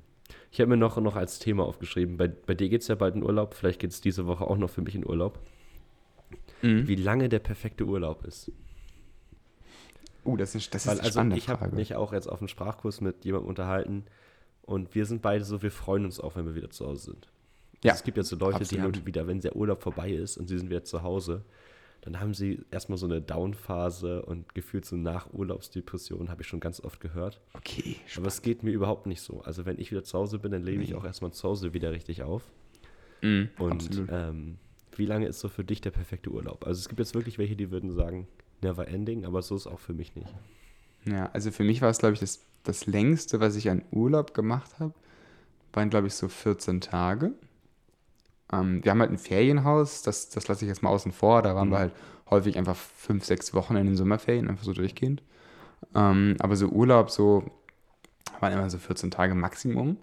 Ich 0.52 0.61
habe 0.61 0.71
mir 0.71 0.76
noch, 0.76 0.97
noch 0.97 1.16
als 1.16 1.38
Thema 1.38 1.64
aufgeschrieben, 1.64 2.16
bei, 2.16 2.28
bei 2.28 2.54
dir 2.54 2.69
geht 2.69 2.83
es 2.83 2.88
ja 2.88 2.97
bald 2.97 3.14
in 3.14 3.23
Urlaub, 3.23 3.54
vielleicht 3.54 3.80
geht 3.80 3.90
es 3.90 4.00
diese 4.00 4.26
Woche 4.26 4.45
auch 4.47 4.57
noch 4.57 4.71
für 4.71 4.83
mich 4.83 4.95
in 4.95 5.07
Urlaub, 5.07 5.38
wie 6.62 6.97
lange 6.97 7.28
der 7.28 7.38
perfekte 7.38 7.85
Urlaub 7.85 8.25
ist. 8.25 8.50
Oh, 10.25 10.37
das 10.37 10.54
ist, 10.54 10.75
das 10.75 10.85
ist 10.85 10.88
Weil 10.88 10.99
eine 10.99 11.35
also 11.35 11.37
ich 11.37 11.49
habe 11.49 11.75
mich 11.75 11.95
auch 11.95 12.12
jetzt 12.12 12.26
auf 12.26 12.40
einem 12.40 12.49
Sprachkurs 12.49 13.00
mit 13.00 13.25
jemandem 13.25 13.49
unterhalten 13.49 14.04
und 14.62 14.95
wir 14.95 15.07
sind 15.07 15.23
beide 15.23 15.45
so, 15.45 15.62
wir 15.62 15.71
freuen 15.71 16.04
uns 16.04 16.21
auch, 16.21 16.37
wenn 16.37 16.47
wir 16.47 16.54
wieder 16.54 16.71
zu 16.71 16.87
Hause 16.87 17.12
sind. 17.12 17.28
Ja, 17.83 17.95
es 17.95 18.04
gibt 18.04 18.19
ja 18.19 18.23
so 18.23 18.37
Leute, 18.37 18.59
die 18.59 18.64
absolut. 18.64 18.97
haben 18.97 19.07
wieder, 19.07 19.26
wenn 19.26 19.40
der 19.40 19.57
Urlaub 19.57 19.83
vorbei 19.83 20.11
ist 20.11 20.37
und 20.37 20.49
sie 20.49 20.59
sind 20.59 20.69
wieder 20.69 20.85
zu 20.85 21.02
Hause, 21.02 21.45
dann 22.02 22.19
haben 22.21 22.33
sie 22.35 22.61
erstmal 22.71 22.97
so 22.99 23.07
eine 23.07 23.21
Down-Phase 23.21 24.23
und 24.23 24.54
gefühlt 24.54 24.85
so 24.87 24.97
nach 24.97 25.33
Urlaubsdepression, 25.33 26.28
habe 26.30 26.42
ich 26.42 26.49
schon 26.49 26.61
ganz 26.61 26.80
oft 26.80 27.00
gehört. 27.00 27.40
Okay, 27.52 27.97
Aber 28.16 28.26
es 28.26 28.42
geht 28.42 28.62
mir 28.62 28.71
überhaupt 28.71 29.07
nicht 29.07 29.21
so. 29.21 29.42
Also 29.42 29.66
wenn 29.66 29.78
ich 29.78 29.90
wieder 29.90 30.02
zu 30.04 30.19
Hause 30.19 30.38
bin, 30.38 30.52
dann 30.52 30.62
lebe 30.62 30.83
ich 30.83 30.90
Nee. 30.90 30.95
auch 30.97 31.04
erstmal 31.04 31.33
zu 31.33 31.49
Hause 31.49 31.73
wieder 31.75 31.92
richtig 31.92 32.23
auf. 32.23 32.42
mm, 33.23 33.42
Und 33.59 34.02
ähm, 34.11 34.57
wie 34.97 35.07
lange 35.07 35.26
ist 35.26 35.40
so 35.40 35.49
für 35.49 35.64
dich 35.64 35.80
der 35.80 35.90
perfekte 35.90 36.30
Urlaub? 36.30 36.66
Also 36.66 36.78
es 36.80 36.88
gibt 36.88 36.99
jetzt 37.00 37.14
wirklich 37.14 37.38
welche, 37.38 37.57
die 37.57 37.71
würden 37.71 37.90
sagen, 37.90 38.26
never 38.62 38.88
ending, 38.88 39.25
aber 39.25 39.42
so 39.42 39.54
ist 39.57 39.66
auch 39.66 39.78
für 39.80 39.92
mich 39.95 40.14
nicht. 40.16 40.28
Ja, 41.07 41.30
also 41.33 41.50
für 41.50 41.64
mich 41.64 41.80
war 41.83 41.90
es, 41.90 41.99
glaube 41.99 42.14
ich, 42.14 42.21
das, 42.21 42.40
das 42.64 42.87
längste, 42.87 43.40
was 43.40 43.57
ich 43.57 43.71
an 43.71 43.83
Urlaub 43.90 44.35
gemacht 44.35 44.78
habe, 44.78 44.92
waren, 45.73 45.88
glaube 45.90 46.07
ich, 46.09 46.14
so 46.14 46.28
14 46.28 46.80
Tage. 46.80 47.33
Ähm, 48.52 48.85
wir 48.85 48.90
haben 48.90 49.00
halt 49.00 49.11
ein 49.11 49.19
Ferienhaus, 49.19 50.02
das, 50.02 50.28
das 50.30 50.49
lasse 50.49 50.64
ich 50.64 50.69
jetzt 50.69 50.83
mal 50.83 50.90
außen 50.90 51.12
vor. 51.12 51.42
Da 51.42 51.54
waren 51.54 51.69
Mhm. 51.69 51.73
wir 51.73 51.78
halt 51.78 51.92
häufig 52.30 52.57
einfach 52.59 52.76
fünf, 52.76 53.25
sechs 53.25 53.54
Wochen 53.54 53.76
in 53.76 53.87
den 53.87 53.97
Sommerferien, 53.97 54.49
einfach 54.49 54.64
so 54.64 54.73
durchgehend. 54.73 55.23
Ähm, 55.95 56.37
aber 56.40 56.57
so 56.57 56.69
Urlaub, 56.69 57.11
so 57.11 57.45
waren 58.40 58.52
immer 58.52 58.71
so 58.71 58.78
14 58.78 59.11
Tage 59.11 59.35
Maximum. 59.35 59.97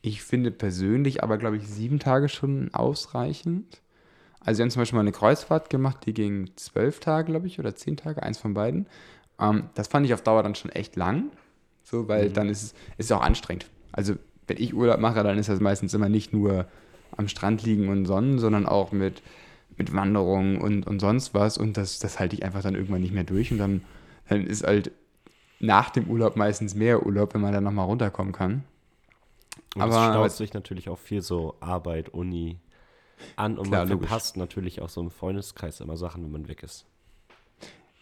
Ich 0.00 0.22
finde 0.22 0.50
persönlich 0.50 1.22
aber, 1.22 1.38
glaube 1.38 1.56
ich, 1.56 1.68
sieben 1.68 1.98
Tage 2.00 2.28
schon 2.28 2.74
ausreichend. 2.74 3.80
Also 4.40 4.58
wir 4.58 4.64
haben 4.64 4.70
zum 4.70 4.80
Beispiel 4.80 4.96
mal 4.96 5.02
eine 5.02 5.12
Kreuzfahrt 5.12 5.70
gemacht, 5.70 5.98
die 6.06 6.14
ging 6.14 6.50
zwölf 6.56 6.98
Tage, 6.98 7.30
glaube 7.30 7.46
ich, 7.46 7.60
oder 7.60 7.76
zehn 7.76 7.96
Tage, 7.96 8.22
eins 8.22 8.38
von 8.38 8.54
beiden. 8.54 8.88
Ähm, 9.40 9.64
das 9.74 9.86
fand 9.86 10.04
ich 10.04 10.14
auf 10.14 10.22
Dauer 10.22 10.42
dann 10.42 10.56
schon 10.56 10.72
echt 10.72 10.96
lang, 10.96 11.30
so, 11.84 12.08
weil 12.08 12.30
dann 12.30 12.48
ist 12.48 12.62
es 12.62 12.72
ist 12.98 13.06
es 13.06 13.12
auch 13.12 13.20
anstrengend. 13.22 13.66
Also 13.92 14.14
wenn 14.48 14.56
ich 14.56 14.74
Urlaub 14.74 14.98
mache, 14.98 15.22
dann 15.22 15.38
ist 15.38 15.48
das 15.48 15.60
meistens 15.60 15.94
immer 15.94 16.08
nicht 16.08 16.32
nur 16.32 16.66
am 17.16 17.28
Strand 17.28 17.62
liegen 17.62 17.88
und 17.88 18.06
sonnen, 18.06 18.38
sondern 18.38 18.66
auch 18.66 18.92
mit, 18.92 19.22
mit 19.76 19.94
Wanderungen 19.94 20.60
und, 20.60 20.86
und 20.86 21.00
sonst 21.00 21.34
was. 21.34 21.58
Und 21.58 21.76
das, 21.76 21.98
das 21.98 22.18
halte 22.18 22.36
ich 22.36 22.44
einfach 22.44 22.62
dann 22.62 22.74
irgendwann 22.74 23.00
nicht 23.02 23.14
mehr 23.14 23.24
durch. 23.24 23.50
Und 23.52 23.58
dann, 23.58 23.82
dann 24.28 24.46
ist 24.46 24.64
halt 24.64 24.90
nach 25.60 25.90
dem 25.90 26.08
Urlaub 26.10 26.36
meistens 26.36 26.74
mehr 26.74 27.04
Urlaub, 27.06 27.34
wenn 27.34 27.40
man 27.40 27.52
dann 27.52 27.64
nochmal 27.64 27.86
runterkommen 27.86 28.32
kann. 28.32 28.64
Und 29.74 29.82
Aber- 29.82 29.96
es 30.06 30.10
staut 30.10 30.32
sich 30.32 30.54
natürlich 30.54 30.88
auch 30.88 30.98
viel 30.98 31.22
so 31.22 31.54
Arbeit, 31.60 32.08
Uni 32.10 32.58
an 33.36 33.56
und 33.58 33.68
Klar, 33.68 33.82
man 33.82 33.88
logisch. 33.90 34.08
verpasst 34.08 34.36
natürlich 34.36 34.80
auch 34.82 34.88
so 34.88 35.00
im 35.00 35.10
Freundeskreis 35.10 35.80
immer 35.80 35.96
Sachen, 35.96 36.24
wenn 36.24 36.32
man 36.32 36.48
weg 36.48 36.62
ist. 36.62 36.86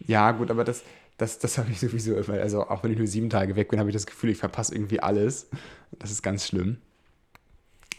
Ja, 0.06 0.32
gut, 0.32 0.50
aber 0.50 0.64
das, 0.64 0.82
das, 1.18 1.38
das 1.38 1.58
habe 1.58 1.70
ich 1.70 1.78
sowieso 1.80 2.14
immer. 2.14 2.40
Also 2.40 2.66
auch 2.66 2.82
wenn 2.82 2.92
ich 2.92 2.98
nur 2.98 3.06
sieben 3.06 3.28
Tage 3.30 3.54
weg 3.56 3.68
bin, 3.68 3.78
habe 3.78 3.90
ich 3.90 3.94
das 3.94 4.06
Gefühl, 4.06 4.30
ich 4.30 4.38
verpasse 4.38 4.74
irgendwie 4.74 5.00
alles. 5.00 5.50
Das 5.98 6.10
ist 6.10 6.22
ganz 6.22 6.46
schlimm. 6.46 6.78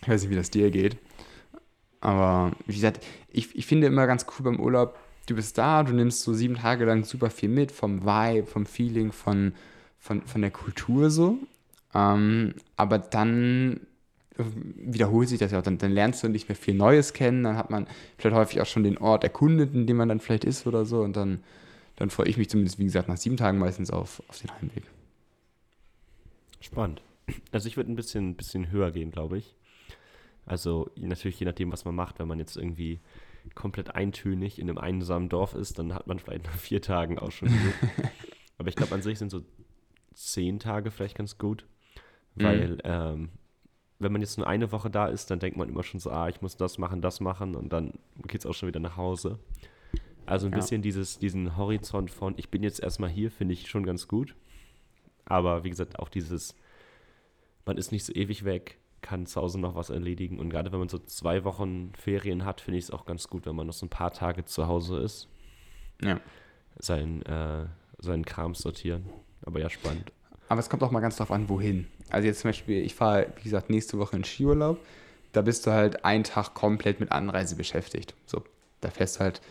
Ich 0.02 0.10
weiß 0.10 0.22
nicht, 0.22 0.32
wie 0.32 0.36
das 0.36 0.50
dir 0.50 0.72
geht. 0.72 0.98
Aber 2.00 2.52
wie 2.66 2.74
gesagt, 2.74 3.06
ich, 3.32 3.56
ich 3.56 3.66
finde 3.66 3.88
immer 3.88 4.08
ganz 4.08 4.26
cool 4.28 4.44
beim 4.44 4.60
Urlaub, 4.60 4.98
du 5.28 5.36
bist 5.36 5.58
da, 5.58 5.84
du 5.84 5.94
nimmst 5.94 6.22
so 6.22 6.34
sieben 6.34 6.56
Tage 6.56 6.86
lang 6.86 7.04
super 7.04 7.30
viel 7.30 7.50
mit, 7.50 7.72
vom 7.72 8.04
Vibe, 8.04 8.48
vom 8.48 8.66
Feeling, 8.66 9.12
von, 9.12 9.54
von, 10.00 10.22
von 10.24 10.42
der 10.42 10.52
Kultur 10.52 11.12
so. 11.12 11.38
Ähm, 11.94 12.56
aber 12.76 12.98
dann 12.98 13.82
wiederholt 14.38 15.30
sich 15.30 15.40
das 15.40 15.52
ja 15.52 15.60
auch. 15.60 15.64
Dann, 15.64 15.78
dann 15.78 15.92
lernst 15.92 16.24
du 16.24 16.30
nicht 16.30 16.50
mehr 16.50 16.56
viel 16.56 16.74
Neues 16.74 17.14
kennen, 17.14 17.44
dann 17.44 17.58
hat 17.58 17.70
man 17.70 17.88
vielleicht 18.18 18.36
häufig 18.36 18.62
auch 18.62 18.66
schon 18.66 18.84
den 18.84 18.98
Ort 18.98 19.24
erkundet, 19.24 19.74
in 19.74 19.86
dem 19.86 19.98
man 19.98 20.10
dann 20.10 20.20
vielleicht 20.20 20.46
ist 20.46 20.66
oder 20.66 20.86
so. 20.86 21.02
Und 21.02 21.16
dann, 21.16 21.44
dann 21.98 22.10
freue 22.10 22.28
ich 22.28 22.38
mich 22.38 22.50
zumindest, 22.50 22.80
wie 22.80 22.86
gesagt, 22.86 23.08
nach 23.08 23.18
sieben 23.18 23.38
Tagen 23.38 23.60
meistens 23.60 23.92
auf, 23.92 24.24
auf 24.28 24.40
den 24.40 24.52
Heimweg. 24.52 24.84
Spannend. 26.60 27.02
Also 27.52 27.68
ich 27.68 27.78
würde 27.78 27.92
ein 27.92 27.96
bisschen, 27.96 28.36
bisschen 28.36 28.72
höher 28.72 28.92
gehen, 28.92 29.12
glaube 29.12 29.38
ich. 29.38 29.56
Also 30.46 30.90
natürlich 30.98 31.40
je 31.40 31.46
nachdem, 31.46 31.72
was 31.72 31.86
man 31.86 31.96
macht, 31.96 32.20
wenn 32.20 32.28
man 32.28 32.40
jetzt 32.40 32.58
irgendwie 32.58 33.00
komplett 33.56 33.96
eintönig 33.96 34.60
in 34.60 34.70
einem 34.70 34.78
einsamen 34.78 35.30
Dorf 35.30 35.54
ist, 35.56 35.80
dann 35.80 35.94
hat 35.94 36.08
man 36.08 36.20
vielleicht 36.20 36.46
nach 36.46 36.56
vier 36.58 36.82
Tagen 36.82 37.20
auch 37.20 37.32
schon 37.32 37.52
genug. 37.52 37.76
Aber 38.58 38.70
ich 38.70 38.76
glaube, 38.76 38.94
an 38.96 39.02
sich 39.02 39.18
sind 39.20 39.30
so 39.32 39.44
zehn 40.14 40.60
Tage 40.60 40.92
vielleicht 40.92 41.18
ganz 41.18 41.38
gut. 41.38 41.66
Weil 42.36 42.78
ähm, 42.84 43.30
wenn 44.00 44.12
man 44.12 44.22
jetzt 44.22 44.38
nur 44.38 44.48
eine 44.48 44.72
Woche 44.72 44.90
da 44.90 45.08
ist, 45.08 45.30
dann 45.32 45.40
denkt 45.40 45.58
man 45.58 45.70
immer 45.70 45.84
schon 45.84 46.00
so, 46.00 46.10
ah, 46.12 46.30
ich 46.30 46.42
muss 46.42 46.58
das 46.58 46.78
machen, 46.78 47.02
das 47.02 47.20
machen 47.20 47.56
und 47.56 47.72
dann 47.74 47.94
geht 48.28 48.42
es 48.42 48.46
auch 48.46 48.54
schon 48.54 48.68
wieder 48.68 48.80
nach 48.80 48.98
Hause. 48.98 49.40
Also 50.26 50.48
ein 50.48 50.52
Ja. 50.52 50.56
bisschen 50.56 50.82
dieses, 50.82 51.20
diesen 51.20 51.58
Horizont 51.58 52.10
von, 52.10 52.36
ich 52.38 52.50
bin 52.50 52.64
jetzt 52.64 52.80
erstmal 52.80 53.10
hier, 53.10 53.32
finde 53.32 53.54
ich 53.54 53.70
schon 53.70 53.86
ganz 53.86 54.08
gut. 54.08 54.36
Aber 55.26 55.64
wie 55.64 55.70
gesagt, 55.70 56.00
auch 56.00 56.10
dieses, 56.10 56.56
man 57.66 57.78
ist 57.78 57.92
nicht 57.92 58.06
so 58.06 58.14
ewig 58.14 58.44
weg. 58.46 58.78
Kann 59.02 59.26
zu 59.26 59.42
Hause 59.42 59.60
noch 59.60 59.76
was 59.76 59.90
erledigen. 59.90 60.40
Und 60.40 60.50
gerade 60.50 60.72
wenn 60.72 60.80
man 60.80 60.90
so 60.90 61.00
zwei 61.00 61.44
Wochen 61.44 61.92
Ferien 61.98 62.46
hat, 62.46 62.62
finde 62.62 62.78
ich 62.78 62.86
es 62.86 62.92
auch 62.92 63.06
ganz 63.06 63.28
gut, 63.28 63.46
wenn 63.46 63.56
man 63.56 63.68
noch 63.68 63.74
so 63.74 63.86
ein 63.86 63.90
paar 63.90 64.12
Tage 64.12 64.46
zu 64.46 64.68
Hause 64.68 65.00
ist. 65.00 65.28
Ja. 66.02 66.20
Sein, 66.80 67.22
äh, 67.24 67.66
seinen 68.00 68.26
Kram 68.26 68.56
sortieren. 68.56 69.06
Aber 69.46 69.60
ja, 69.60 69.70
spannend. 69.70 70.12
Aber 70.48 70.60
es 70.60 70.70
kommt 70.70 70.84
auch 70.84 70.92
mal 70.92 71.00
ganz 71.00 71.18
drauf 71.18 71.32
an, 71.32 71.50
wohin. 71.50 71.88
Also 72.10 72.28
jetzt 72.28 72.42
zum 72.42 72.50
Beispiel, 72.50 72.84
ich 72.84 72.94
fahre, 72.94 73.28
wie 73.38 73.44
gesagt, 73.44 73.70
nächste 73.70 73.98
Woche 73.98 74.18
in 74.18 74.24
Skiurlaub. 74.24 74.78
Da 75.32 75.42
bist 75.42 75.66
du 75.66 75.72
halt 75.72 76.04
einen 76.04 76.24
Tag 76.24 76.54
komplett 76.54 77.00
mit 77.00 77.12
Anreise 77.12 77.56
beschäftigt. 77.56 78.14
So, 78.26 78.44
da 78.82 78.90
fährst 78.90 79.16
du 79.16 79.20
halt 79.22 79.42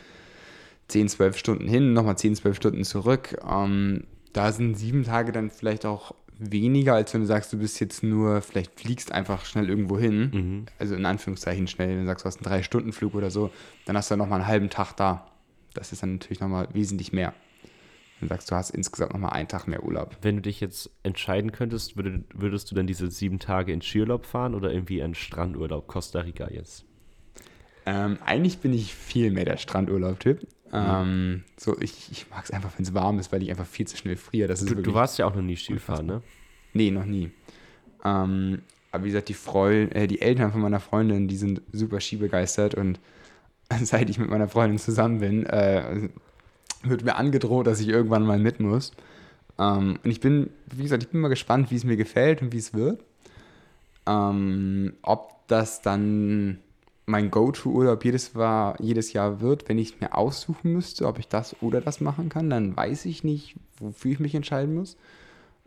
10, 0.88 1.08
12 1.08 1.38
Stunden 1.38 1.68
hin, 1.68 1.92
nochmal 1.92 2.18
10, 2.18 2.36
12 2.36 2.56
Stunden 2.56 2.84
zurück. 2.84 3.38
Ähm, 3.48 4.04
da 4.32 4.52
sind 4.52 4.74
sieben 4.76 5.04
Tage 5.04 5.32
dann 5.32 5.50
vielleicht 5.50 5.86
auch 5.86 6.14
weniger, 6.40 6.94
als 6.94 7.12
wenn 7.12 7.20
du 7.20 7.26
sagst, 7.26 7.52
du 7.52 7.58
bist 7.58 7.78
jetzt 7.80 8.02
nur, 8.02 8.40
vielleicht 8.40 8.80
fliegst 8.80 9.12
einfach 9.12 9.44
schnell 9.44 9.68
irgendwo 9.68 9.98
hin. 9.98 10.30
Mhm. 10.32 10.66
Also 10.78 10.94
in 10.94 11.04
Anführungszeichen 11.04 11.66
schnell, 11.66 11.90
wenn 11.90 12.00
du 12.00 12.06
sagst, 12.06 12.24
du 12.24 12.26
hast 12.26 12.44
einen 12.44 12.54
3-Stunden-Flug 12.54 13.14
oder 13.14 13.30
so, 13.30 13.50
dann 13.84 13.96
hast 13.96 14.10
du 14.10 14.16
nochmal 14.16 14.40
einen 14.40 14.48
halben 14.48 14.70
Tag 14.70 14.94
da. 14.94 15.26
Das 15.74 15.92
ist 15.92 16.02
dann 16.02 16.14
natürlich 16.14 16.40
nochmal 16.40 16.68
wesentlich 16.72 17.12
mehr. 17.12 17.34
Wenn 18.18 18.28
du 18.28 18.34
sagst, 18.34 18.50
du 18.50 18.54
hast 18.54 18.70
insgesamt 18.70 19.12
nochmal 19.12 19.32
einen 19.32 19.48
Tag 19.48 19.66
mehr 19.66 19.84
Urlaub. 19.84 20.16
Wenn 20.22 20.36
du 20.36 20.42
dich 20.42 20.60
jetzt 20.60 20.90
entscheiden 21.02 21.52
könntest, 21.52 21.96
würde, 21.96 22.24
würdest 22.34 22.70
du 22.70 22.74
dann 22.74 22.86
diese 22.86 23.10
sieben 23.10 23.38
Tage 23.38 23.72
in 23.72 23.82
Skiurlaub 23.82 24.26
fahren 24.26 24.54
oder 24.54 24.72
irgendwie 24.72 25.02
einen 25.02 25.14
Strandurlaub 25.14 25.86
Costa 25.86 26.20
Rica 26.20 26.50
jetzt? 26.50 26.84
Ähm, 27.86 28.18
eigentlich 28.24 28.58
bin 28.58 28.72
ich 28.72 28.94
viel 28.94 29.30
mehr 29.30 29.44
der 29.44 29.56
Strandurlaub-Typ. 29.56 30.46
Ähm, 30.72 31.42
so, 31.56 31.76
ich, 31.80 32.10
ich 32.12 32.30
mag 32.30 32.44
es 32.44 32.50
einfach, 32.50 32.70
wenn 32.76 32.84
es 32.84 32.94
warm 32.94 33.18
ist, 33.18 33.32
weil 33.32 33.42
ich 33.42 33.50
einfach 33.50 33.66
viel 33.66 33.86
zu 33.86 33.96
schnell 33.96 34.16
friere. 34.16 34.48
Das 34.48 34.62
ist 34.62 34.70
Du, 34.70 34.74
du 34.76 34.94
warst 34.94 35.18
ja 35.18 35.26
auch 35.26 35.34
noch 35.34 35.42
nie 35.42 35.56
Skifahren, 35.56 36.06
ne? 36.06 36.22
Nee, 36.72 36.90
noch 36.90 37.04
nie. 37.04 37.30
Ähm, 38.04 38.62
aber 38.92 39.04
wie 39.04 39.08
gesagt, 39.08 39.28
die, 39.28 39.34
Freund, 39.34 39.94
äh, 39.94 40.06
die 40.06 40.20
Eltern 40.20 40.52
von 40.52 40.60
meiner 40.60 40.80
Freundin, 40.80 41.28
die 41.28 41.36
sind 41.36 41.60
super 41.72 42.00
skibegeistert 42.00 42.74
und 42.74 43.00
seit 43.82 44.10
ich 44.10 44.18
mit 44.18 44.30
meiner 44.30 44.48
Freundin 44.48 44.78
zusammen 44.78 45.20
bin, 45.20 45.46
äh, 45.46 46.08
wird 46.82 47.04
mir 47.04 47.16
angedroht, 47.16 47.66
dass 47.66 47.80
ich 47.80 47.88
irgendwann 47.88 48.24
mal 48.24 48.38
mit 48.38 48.60
muss. 48.60 48.92
Ähm, 49.58 49.98
und 50.02 50.10
ich 50.10 50.20
bin, 50.20 50.50
wie 50.74 50.84
gesagt, 50.84 51.02
ich 51.02 51.08
bin 51.10 51.20
mal 51.20 51.28
gespannt, 51.28 51.70
wie 51.70 51.76
es 51.76 51.84
mir 51.84 51.96
gefällt 51.96 52.42
und 52.42 52.52
wie 52.52 52.58
es 52.58 52.74
wird. 52.74 53.02
Ähm, 54.06 54.94
ob 55.02 55.46
das 55.48 55.82
dann 55.82 56.58
mein 57.10 57.30
Go-To-Urlaub 57.30 58.04
jedes, 58.04 58.34
war, 58.34 58.80
jedes 58.80 59.12
Jahr 59.12 59.40
wird, 59.40 59.68
wenn 59.68 59.78
ich 59.78 59.94
es 59.94 60.00
mir 60.00 60.14
aussuchen 60.14 60.72
müsste, 60.72 61.06
ob 61.06 61.18
ich 61.18 61.28
das 61.28 61.56
oder 61.62 61.80
das 61.80 62.00
machen 62.00 62.28
kann, 62.28 62.50
dann 62.50 62.76
weiß 62.76 63.04
ich 63.06 63.24
nicht, 63.24 63.56
wofür 63.78 64.12
ich 64.12 64.20
mich 64.20 64.34
entscheiden 64.34 64.74
muss. 64.74 64.96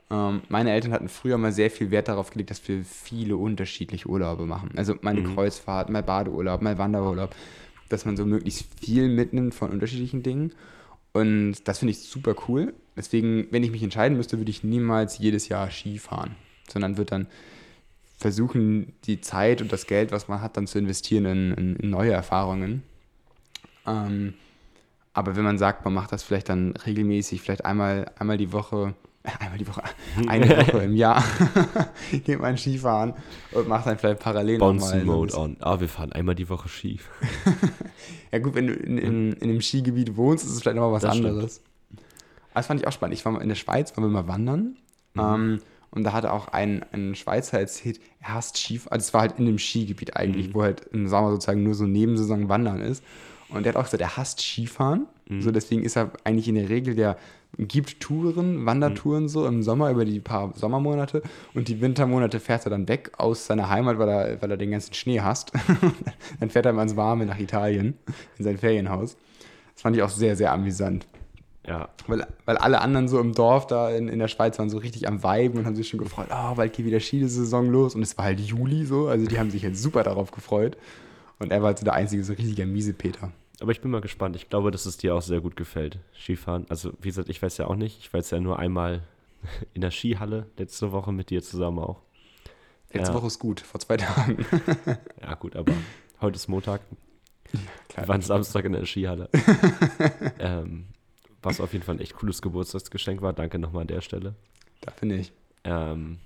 Ähm, 0.09 0.41
meine 0.49 0.71
Eltern 0.71 0.91
hatten 0.91 1.09
früher 1.09 1.37
mal 1.37 1.51
sehr 1.51 1.71
viel 1.71 1.91
Wert 1.91 2.07
darauf 2.07 2.31
gelegt, 2.31 2.51
dass 2.51 2.67
wir 2.67 2.83
viele 2.83 3.37
unterschiedliche 3.37 4.07
Urlaube 4.07 4.45
machen. 4.45 4.71
Also 4.75 4.95
meine 5.01 5.23
Kreuzfahrt, 5.23 5.89
mal 5.89 6.03
Badeurlaub, 6.03 6.61
mal 6.61 6.77
Wanderurlaub, 6.77 7.35
dass 7.89 8.05
man 8.05 8.17
so 8.17 8.25
möglichst 8.25 8.65
viel 8.79 9.09
mitnimmt 9.09 9.53
von 9.53 9.71
unterschiedlichen 9.71 10.23
Dingen. 10.23 10.53
Und 11.13 11.67
das 11.67 11.79
finde 11.79 11.91
ich 11.91 11.99
super 11.99 12.35
cool. 12.47 12.73
Deswegen, 12.95 13.47
wenn 13.51 13.63
ich 13.63 13.71
mich 13.71 13.83
entscheiden 13.83 14.17
müsste, 14.17 14.37
würde 14.37 14.51
ich 14.51 14.63
niemals 14.63 15.17
jedes 15.17 15.47
Jahr 15.47 15.69
Ski 15.69 15.99
fahren, 15.99 16.35
sondern 16.67 16.97
würde 16.97 17.11
dann 17.11 17.27
versuchen, 18.23 18.93
die 19.03 19.21
Zeit 19.21 19.61
und 19.61 19.71
das 19.71 19.85
Geld, 19.85 20.11
was 20.11 20.27
man 20.27 20.41
hat, 20.41 20.57
dann 20.57 20.65
zu 20.65 20.79
investieren 20.79 21.25
in, 21.25 21.51
in, 21.53 21.75
in 21.75 21.89
neue 21.91 22.11
Erfahrungen. 22.11 22.81
Ähm, 23.85 24.33
aber 25.13 25.35
wenn 25.35 25.43
man 25.43 25.57
sagt, 25.59 25.85
man 25.85 25.93
macht 25.93 26.11
das 26.11 26.23
vielleicht 26.23 26.49
dann 26.49 26.71
regelmäßig, 26.75 27.41
vielleicht 27.41 27.65
einmal, 27.65 28.09
einmal 28.17 28.37
die 28.37 28.51
Woche, 28.51 28.95
äh, 29.23 29.29
einmal 29.43 29.57
die 29.59 29.67
Woche, 29.67 29.83
eine 30.27 30.49
Woche 30.67 30.79
im 30.83 30.95
Jahr, 30.95 31.23
geht 32.23 32.39
man 32.39 32.57
Skifahren 32.57 33.13
und 33.51 33.67
macht 33.67 33.85
dann 33.85 33.97
vielleicht 33.99 34.21
parallel 34.21 34.57
Bouncing 34.57 34.99
nochmal. 34.99 35.15
Mode 35.17 35.37
on. 35.37 35.57
Ah, 35.59 35.79
wir 35.79 35.89
fahren 35.89 36.13
einmal 36.13 36.35
die 36.35 36.49
Woche 36.49 36.69
Ski. 36.69 36.99
Ja 38.31 38.39
gut, 38.39 38.55
wenn 38.55 38.67
du 38.67 38.73
in, 38.73 38.97
in, 38.97 39.33
in 39.33 39.49
einem 39.49 39.61
Skigebiet 39.61 40.15
wohnst, 40.15 40.45
ist 40.45 40.51
es 40.53 40.61
vielleicht 40.61 40.77
nochmal 40.77 40.93
was 40.93 41.03
Das 41.03 41.15
stimmt. 41.15 41.29
anderes. 41.29 41.61
Aber 42.51 42.59
das 42.59 42.67
fand 42.67 42.79
ich 42.79 42.87
auch 42.87 42.91
spannend. 42.91 43.15
Ich 43.15 43.25
war 43.25 43.31
mal 43.31 43.41
in 43.41 43.49
der 43.49 43.55
Schweiz, 43.55 43.95
waren 43.95 44.05
wir 44.05 44.09
mal 44.09 44.27
wandern. 44.27 44.77
Mhm. 45.13 45.21
Ähm, 45.21 45.61
und 45.93 46.03
da 46.03 46.13
hatte 46.13 46.31
auch 46.33 46.47
ein, 46.49 46.83
ein 46.91 47.15
Schweizer 47.15 47.59
erzählt, 47.59 47.99
er 48.21 48.33
hasst 48.33 48.57
Skifahren. 48.57 48.91
Also 48.93 49.03
es 49.07 49.13
war 49.13 49.21
halt 49.21 49.39
in 49.39 49.47
einem 49.47 49.59
Skigebiet 49.59 50.15
eigentlich, 50.15 50.49
Mhm. 50.49 50.53
wo 50.53 50.63
halt 50.63 50.81
im 50.91 51.07
Sommer 51.07 51.31
sozusagen 51.31 51.63
nur 51.63 51.75
so 51.75 51.85
Nebensaison 51.85 52.49
Wandern 52.49 52.81
ist. 52.81 53.03
Und 53.49 53.65
der 53.65 53.73
hat 53.73 53.79
auch 53.79 53.83
gesagt, 53.85 54.01
er 54.01 54.17
hasst 54.17 54.41
Skifahren. 54.41 55.05
Mhm. 55.29 55.41
So 55.41 55.51
deswegen 55.51 55.83
ist 55.83 55.95
er 55.95 56.11
eigentlich 56.23 56.47
in 56.47 56.55
der 56.55 56.69
Regel, 56.69 56.95
der 56.95 57.17
gibt 57.59 57.99
Touren, 57.99 58.65
Wandertouren 58.65 59.29
so 59.29 59.45
im 59.45 59.61
Sommer 59.61 59.91
über 59.91 60.05
die 60.05 60.19
paar 60.19 60.53
Sommermonate 60.55 61.21
und 61.53 61.67
die 61.67 61.81
Wintermonate 61.81 62.39
fährt 62.39 62.65
er 62.65 62.71
dann 62.71 62.87
weg 62.87 63.11
aus 63.17 63.45
seiner 63.45 63.69
Heimat, 63.69 63.99
weil 63.99 64.09
er, 64.09 64.41
weil 64.41 64.49
er 64.49 64.57
den 64.57 64.71
ganzen 64.71 64.95
Schnee 64.95 65.19
hasst. 65.21 65.51
dann 66.39 66.49
fährt 66.49 66.65
er 66.65 66.73
mal 66.73 66.81
ins 66.81 66.95
Warme 66.95 67.27
nach 67.27 67.37
Italien, 67.39 67.93
in 68.39 68.43
sein 68.43 68.57
Ferienhaus. 68.57 69.15
Das 69.75 69.83
fand 69.83 69.95
ich 69.95 70.01
auch 70.01 70.09
sehr, 70.09 70.35
sehr 70.35 70.51
amüsant. 70.51 71.05
Ja, 71.65 71.87
Weil, 72.07 72.27
weil 72.45 72.57
alle 72.57 72.81
anderen 72.81 73.07
so 73.07 73.19
im 73.21 73.33
Dorf 73.33 73.67
da 73.67 73.89
in, 73.89 74.09
in 74.09 74.19
der 74.19 74.27
Schweiz 74.27 74.59
waren 74.59 74.69
so 74.69 74.77
richtig 74.79 75.07
am 75.07 75.23
Viben 75.23 75.59
und 75.59 75.65
haben 75.65 75.75
sich 75.77 75.87
schon 75.87 75.99
gefreut, 75.99 76.27
oh, 76.29 76.55
bald 76.55 76.73
geht 76.73 76.85
wieder 76.85 76.99
Skisaison 76.99 77.69
los. 77.69 77.95
Und 77.95 78.01
es 78.01 78.17
war 78.17 78.25
halt 78.25 78.39
Juli 78.41 78.85
so, 78.85 79.07
also 79.07 79.25
die 79.25 79.39
haben 79.39 79.49
sich 79.49 79.61
jetzt 79.61 79.81
super 79.81 80.03
darauf 80.03 80.31
gefreut. 80.31 80.77
Und 81.39 81.51
er 81.51 81.61
war 81.61 81.67
halt 81.67 81.79
so 81.79 81.85
der 81.85 81.93
einzige 81.93 82.23
so 82.23 82.33
riesiger 82.33 82.65
Miesepeter. 82.65 83.31
aber 83.61 83.71
ich 83.71 83.79
bin 83.81 83.91
mal 83.91 84.01
gespannt. 84.01 84.35
Ich 84.35 84.49
glaube, 84.49 84.71
dass 84.71 84.85
es 84.85 84.97
dir 84.97 85.15
auch 85.15 85.21
sehr 85.21 85.39
gut 85.39 85.55
gefällt, 85.55 85.99
Skifahren. 86.13 86.65
Also, 86.67 86.91
wie 87.01 87.07
gesagt, 87.07 87.29
ich 87.29 87.41
weiß 87.41 87.57
ja 87.57 87.67
auch 87.67 87.75
nicht. 87.75 87.97
Ich 87.99 88.11
war 88.11 88.19
jetzt 88.19 88.31
ja 88.31 88.39
nur 88.41 88.59
einmal 88.59 89.01
in 89.73 89.79
der 89.81 89.91
Skihalle 89.91 90.47
letzte 90.57 90.91
Woche 90.91 91.13
mit 91.13 91.29
dir 91.29 91.41
zusammen 91.41 91.79
auch. 91.79 92.01
Letzte 92.91 93.11
Ja. 93.13 93.17
Woche 93.17 93.27
ist 93.27 93.39
gut, 93.39 93.61
vor 93.61 93.79
zwei 93.79 93.95
Tagen. 93.97 94.45
Ja, 95.21 95.33
gut, 95.35 95.55
aber 95.55 95.71
heute 96.19 96.35
ist 96.35 96.49
Montag. 96.49 96.81
Klar. 97.87 98.05
Wir 98.05 98.07
waren 98.09 98.21
Samstag 98.21 98.65
in 98.65 98.73
der 98.73 98.85
Skihalle. 98.85 99.29
ähm, 100.39 100.85
was 101.43 101.61
auf 101.61 101.73
jeden 101.73 101.83
Fall 101.85 101.95
ein 101.95 102.01
echt 102.01 102.15
cooles 102.15 102.41
Geburtstagsgeschenk 102.41 103.21
war. 103.21 103.33
Danke 103.33 103.59
nochmal 103.59 103.81
an 103.81 103.87
der 103.87 104.01
Stelle. 104.01 104.35
Da 104.81 104.91
finde 104.91 105.15
ich. 105.15 105.31
Ähm, 105.63 106.19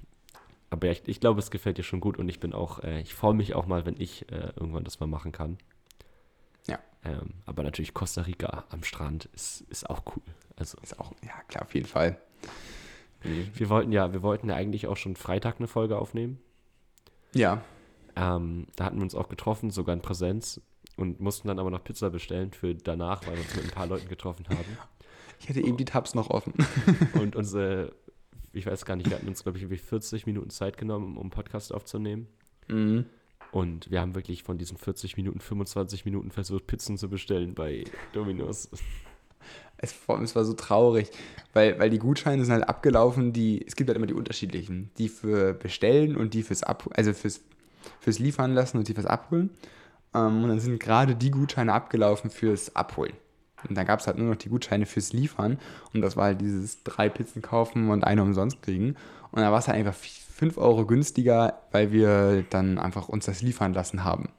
aber 0.70 0.90
ich, 0.90 1.08
ich 1.08 1.20
glaube, 1.20 1.40
es 1.40 1.52
gefällt 1.52 1.78
dir 1.78 1.84
schon 1.84 2.00
gut 2.00 2.18
und 2.18 2.28
ich 2.30 2.40
bin 2.40 2.54
auch, 2.54 2.84
äh, 2.84 3.02
ich 3.02 3.14
freue 3.14 3.34
mich 3.34 3.56
auch 3.56 3.66
mal, 3.68 3.86
wenn 3.86 4.00
ich 4.00 4.32
äh, 4.32 4.52
irgendwann 4.56 4.84
das 4.84 5.00
mal 5.00 5.08
machen 5.08 5.32
kann. 5.32 5.58
Ja. 6.68 6.80
Ähm, 7.06 7.36
aber 7.46 7.64
natürlich 7.64 7.94
Costa 7.94 8.22
Rica 8.22 8.66
am 8.70 8.84
Strand 8.84 9.26
ist, 9.34 9.62
ist 9.70 9.90
auch 9.90 10.02
cool. 10.16 10.24
Also 10.56 10.78
Ist 10.82 11.00
auch, 11.00 11.12
ja, 11.24 11.40
klar, 11.48 11.64
auf 11.64 11.76
jeden 11.76 11.86
Fall. 11.86 12.18
wir 13.22 13.70
wollten 13.70 13.92
ja, 13.92 14.12
wir 14.12 14.24
wollten 14.24 14.50
ja 14.50 14.56
eigentlich 14.56 14.88
auch 14.88 14.98
schon 14.98 15.16
Freitag 15.16 15.58
eine 15.60 15.68
Folge 15.68 15.98
aufnehmen. 15.98 16.40
Ja, 17.34 17.62
Ähm, 18.16 18.66
da 18.76 18.86
hatten 18.86 18.98
wir 18.98 19.04
uns 19.04 19.14
auch 19.14 19.30
getroffen, 19.30 19.70
sogar 19.70 19.94
in 19.94 20.02
Präsenz 20.02 20.60
und 20.96 21.20
mussten 21.20 21.48
dann 21.48 21.60
aber 21.60 21.70
noch 21.70 21.84
Pizza 21.84 22.10
bestellen 22.10 22.52
für 22.52 22.74
danach, 22.74 23.28
weil 23.28 23.36
wir 23.36 23.44
uns 23.44 23.56
mit 23.56 23.66
ein 23.66 23.72
paar 23.72 23.86
Leuten 23.86 24.10
getroffen 24.10 24.48
haben. 24.50 24.78
ich 25.40 25.50
hatte 25.50 25.62
eben 25.62 25.78
die 25.78 25.86
Tabs 25.86 26.16
noch 26.16 26.30
offen. 26.30 26.54
Und 27.14 27.36
unsere, 27.36 27.94
ich 28.54 28.66
weiß 28.66 28.86
gar 28.86 28.96
nicht, 28.96 29.10
wir 29.10 29.18
hatten 29.18 29.28
uns, 29.28 29.44
glaube 29.44 29.58
ich, 29.58 29.64
irgendwie 29.64 29.78
40 29.78 30.26
Minuten 30.26 30.50
Zeit 30.50 30.78
genommen, 30.78 31.16
um 31.18 31.24
einen 31.24 31.30
Podcast 31.30 31.74
aufzunehmen. 31.74 32.28
Mhm. 32.68 33.06
Und 33.52 33.90
wir 33.90 34.02
haben 34.02 34.16
wirklich 34.16 34.44
von 34.44 34.58
diesen 34.58 34.78
40 34.78 35.18
Minuten 35.18 35.40
25 35.40 36.06
Minuten 36.06 36.32
versucht, 36.32 36.68
Pizzen 36.68 36.98
zu 36.98 37.10
bestellen 37.10 37.54
bei 37.54 37.86
Domino's. 38.14 38.70
Es, 39.78 39.96
es 40.08 40.36
war 40.36 40.44
so 40.44 40.54
traurig, 40.54 41.10
weil, 41.54 41.80
weil 41.80 41.90
die 41.90 42.00
Gutscheine 42.00 42.44
sind 42.44 42.54
halt 42.54 42.68
abgelaufen, 42.68 43.32
die, 43.32 43.66
es 43.66 43.76
gibt 43.76 43.90
halt 43.90 43.98
immer 43.98 44.08
die 44.08 44.16
unterschiedlichen, 44.16 44.90
die 44.98 45.08
für 45.08 45.54
Bestellen 45.54 46.18
und 46.18 46.34
die 46.34 46.44
fürs 46.44 46.64
Ab, 46.64 46.90
also 46.96 47.14
fürs, 47.14 47.42
fürs 48.00 48.20
Liefern 48.20 48.54
lassen 48.54 48.78
und 48.78 48.88
die 48.88 48.94
fürs 48.94 49.06
Abholen. 49.06 49.52
Ähm, 50.14 50.44
und 50.44 50.50
dann 50.50 50.60
sind 50.60 50.80
gerade 50.80 51.16
die 51.16 51.32
Gutscheine 51.32 51.74
abgelaufen 51.74 52.30
fürs 52.30 52.76
Abholen. 52.76 53.14
Und 53.68 53.78
dann 53.78 53.86
gab 53.86 54.00
es 54.00 54.08
halt 54.08 54.18
nur 54.18 54.30
noch 54.30 54.36
die 54.36 54.50
Gutscheine 54.50 54.86
fürs 54.86 55.14
Liefern 55.14 55.58
und 55.94 56.02
das 56.02 56.16
war 56.16 56.26
halt 56.26 56.42
dieses 56.42 56.84
drei 56.84 57.10
Pizzen 57.10 57.42
kaufen 57.42 57.90
und 57.90 58.04
eine 58.04 58.22
umsonst 58.22 58.62
kriegen. 58.62 58.96
Und 59.32 59.42
da 59.42 59.52
war 59.52 59.60
es 59.60 59.68
halt 59.68 59.78
einfach 59.78 59.96
5 59.96 60.58
Euro 60.58 60.86
günstiger, 60.86 61.60
weil 61.72 61.92
wir 61.92 62.46
dann 62.50 62.78
einfach 62.78 63.10
uns 63.10 63.26
das 63.26 63.42
liefern 63.42 63.74
lassen 63.74 64.04
haben. 64.04 64.30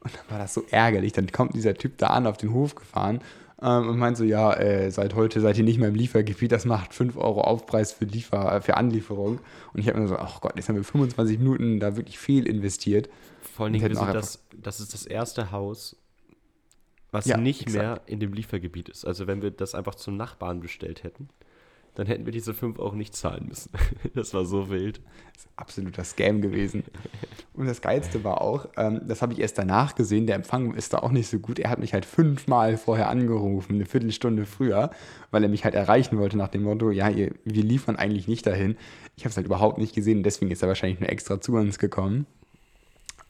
Und 0.00 0.14
dann 0.14 0.30
war 0.30 0.38
das 0.38 0.54
so 0.54 0.64
ärgerlich. 0.70 1.12
Dann 1.12 1.30
kommt 1.30 1.54
dieser 1.54 1.74
Typ 1.74 1.98
da 1.98 2.08
an, 2.08 2.26
auf 2.26 2.36
den 2.36 2.52
Hof 2.52 2.74
gefahren 2.74 3.20
ähm, 3.60 3.88
und 3.88 3.98
meint 3.98 4.16
so, 4.16 4.24
ja, 4.24 4.54
äh, 4.54 4.90
seit 4.90 5.14
heute 5.14 5.40
seid 5.40 5.58
ihr 5.58 5.64
nicht 5.64 5.78
mehr 5.78 5.88
im 5.88 5.94
Liefergebiet, 5.94 6.52
das 6.52 6.64
macht 6.64 6.94
5 6.94 7.16
Euro 7.16 7.42
Aufpreis 7.42 7.92
für, 7.92 8.06
Liefer 8.06 8.56
äh, 8.56 8.60
für 8.60 8.76
Anlieferung. 8.76 9.40
Und 9.72 9.80
ich 9.80 9.88
habe 9.88 10.00
mir 10.00 10.08
so, 10.08 10.16
ach 10.16 10.40
Gott, 10.40 10.52
jetzt 10.56 10.68
haben 10.68 10.76
wir 10.76 10.84
25 10.84 11.38
Minuten 11.38 11.80
da 11.80 11.96
wirklich 11.96 12.18
viel 12.18 12.46
investiert. 12.46 13.08
Vor 13.54 13.66
allen 13.66 13.74
Dingen, 13.74 13.92
das, 13.92 14.40
das 14.56 14.80
ist 14.80 14.94
das 14.94 15.04
erste 15.06 15.52
Haus, 15.52 15.96
was 17.12 17.26
Ja, 17.26 17.36
nicht 17.36 17.62
exakt. 17.62 17.82
mehr 17.82 18.00
in 18.06 18.20
dem 18.20 18.32
Liefergebiet 18.32 18.88
ist. 18.88 19.04
Also 19.04 19.26
wenn 19.26 19.42
wir 19.42 19.50
das 19.50 19.74
einfach 19.74 19.94
zum 19.94 20.16
Nachbarn 20.16 20.60
bestellt 20.60 21.02
hätten, 21.04 21.28
dann 21.96 22.06
hätten 22.06 22.24
wir 22.24 22.32
diese 22.32 22.54
5 22.54 22.78
Euro 22.78 22.94
nicht 22.94 23.16
zahlen 23.16 23.46
müssen. 23.48 23.70
Das 24.14 24.32
war 24.32 24.44
so 24.44 24.70
wild. 24.70 25.00
Das 25.34 25.42
ist 25.44 25.48
absoluter 25.56 26.04
Scam 26.04 26.40
gewesen. 26.40 26.84
Und 27.54 27.66
das 27.66 27.80
Geilste 27.82 28.22
war 28.22 28.40
auch, 28.40 28.68
ähm, 28.76 29.00
das 29.08 29.22
habe 29.22 29.32
ich 29.32 29.40
erst 29.40 29.58
danach 29.58 29.96
gesehen, 29.96 30.26
der 30.26 30.36
Empfang 30.36 30.74
ist 30.74 30.92
da 30.92 30.98
auch 30.98 31.10
nicht 31.10 31.28
so 31.28 31.40
gut. 31.40 31.58
Er 31.58 31.68
hat 31.68 31.80
mich 31.80 31.92
halt 31.92 32.04
fünfmal 32.04 32.76
vorher 32.76 33.08
angerufen, 33.08 33.74
eine 33.74 33.86
Viertelstunde 33.86 34.46
früher, 34.46 34.90
weil 35.32 35.42
er 35.42 35.48
mich 35.48 35.64
halt 35.64 35.74
erreichen 35.74 36.16
wollte 36.18 36.38
nach 36.38 36.48
dem 36.48 36.62
Motto, 36.62 36.90
ja, 36.90 37.08
ihr, 37.08 37.32
wir 37.44 37.64
liefern 37.64 37.96
eigentlich 37.96 38.28
nicht 38.28 38.46
dahin. 38.46 38.76
Ich 39.16 39.24
habe 39.24 39.30
es 39.30 39.36
halt 39.36 39.46
überhaupt 39.46 39.78
nicht 39.78 39.94
gesehen, 39.94 40.22
deswegen 40.22 40.50
ist 40.52 40.62
er 40.62 40.68
wahrscheinlich 40.68 41.00
nur 41.00 41.10
extra 41.10 41.40
zu 41.40 41.54
uns 41.54 41.78
gekommen. 41.80 42.26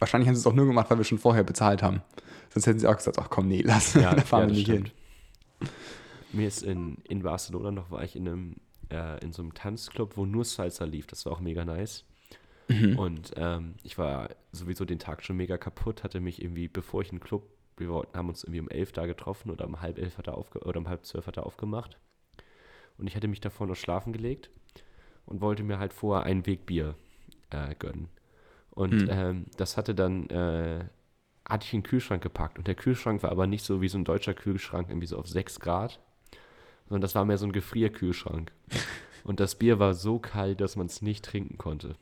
Wahrscheinlich 0.00 0.28
haben 0.28 0.34
sie 0.36 0.40
es 0.40 0.46
auch 0.48 0.54
nur 0.54 0.66
gemacht, 0.66 0.90
weil 0.90 0.98
wir 0.98 1.04
schon 1.04 1.18
vorher 1.18 1.44
bezahlt 1.44 1.82
haben. 1.82 2.02
Sonst 2.50 2.66
hätten 2.66 2.80
sie 2.80 2.88
auch 2.88 2.96
gesagt, 2.96 3.18
ach 3.20 3.30
komm, 3.30 3.48
nee, 3.48 3.62
lass, 3.62 3.94
Ja, 3.94 4.14
da 4.16 4.24
fahren 4.24 4.44
ja, 4.44 4.48
wir 4.48 4.54
nicht 4.54 4.62
stimmt. 4.62 4.88
hin. 4.88 4.92
Mir 6.32 6.48
ist 6.48 6.62
in, 6.62 6.98
in 7.08 7.22
Barcelona 7.22 7.70
noch, 7.72 7.90
war 7.90 8.02
ich 8.04 8.16
in 8.16 8.28
einem, 8.28 8.56
äh, 8.90 9.22
in 9.24 9.32
so 9.32 9.42
einem 9.42 9.54
Tanzclub, 9.54 10.16
wo 10.16 10.26
nur 10.26 10.44
Salsa 10.44 10.84
lief. 10.84 11.06
Das 11.06 11.26
war 11.26 11.32
auch 11.32 11.40
mega 11.40 11.64
nice. 11.64 12.04
Und 12.92 13.32
ähm, 13.36 13.76
ich 13.82 13.98
war 13.98 14.30
sowieso 14.52 14.84
den 14.84 14.98
Tag 15.00 15.24
schon 15.24 15.36
mega 15.36 15.58
kaputt, 15.58 16.04
hatte 16.04 16.20
mich 16.20 16.42
irgendwie, 16.42 16.68
bevor 16.68 17.02
ich 17.02 17.10
in 17.12 17.18
den 17.18 17.24
Club, 17.24 17.48
wir 17.76 17.88
haben 18.14 18.28
uns 18.28 18.44
irgendwie 18.44 18.60
um 18.60 18.68
elf 18.68 18.92
da 18.92 19.06
getroffen 19.06 19.50
oder 19.50 19.66
um 19.66 19.80
halb 19.82 19.98
elf 19.98 20.18
hat 20.18 20.28
er 20.28 20.38
aufge 20.38 20.60
oder 20.60 20.78
um 20.80 20.88
halb 20.88 21.04
zwölf 21.06 21.26
hat 21.26 21.36
er 21.38 21.46
aufgemacht. 21.46 21.98
Und 22.98 23.06
ich 23.08 23.16
hatte 23.16 23.28
mich 23.28 23.40
davor 23.40 23.66
noch 23.66 23.76
schlafen 23.76 24.12
gelegt 24.12 24.50
und 25.26 25.40
wollte 25.40 25.62
mir 25.64 25.78
halt 25.78 25.92
vorher 25.92 26.24
ein 26.26 26.46
Wegbier 26.46 26.94
äh, 27.50 27.74
gönnen. 27.76 28.08
Und 28.80 28.92
Mhm. 28.92 29.08
ähm, 29.10 29.46
das 29.58 29.76
hatte 29.76 29.94
dann, 29.94 30.26
äh, 30.30 30.84
hatte 31.46 31.66
ich 31.66 31.74
in 31.74 31.80
den 31.82 31.86
Kühlschrank 31.86 32.22
gepackt. 32.22 32.56
Und 32.56 32.66
der 32.66 32.74
Kühlschrank 32.74 33.22
war 33.22 33.30
aber 33.30 33.46
nicht 33.46 33.62
so 33.62 33.82
wie 33.82 33.88
so 33.88 33.98
ein 33.98 34.04
deutscher 34.06 34.32
Kühlschrank, 34.32 34.88
irgendwie 34.88 35.06
so 35.06 35.18
auf 35.18 35.28
6 35.28 35.60
Grad, 35.60 36.00
sondern 36.88 37.02
das 37.02 37.14
war 37.14 37.26
mehr 37.26 37.36
so 37.36 37.44
ein 37.44 37.52
Gefrierkühlschrank. 37.52 38.50
Und 39.24 39.38
das 39.38 39.56
Bier 39.56 39.78
war 39.78 39.92
so 39.92 40.18
kalt, 40.18 40.62
dass 40.62 40.76
man 40.76 40.86
es 40.86 41.02
nicht 41.02 41.26
trinken 41.26 41.58
konnte. 41.58 41.94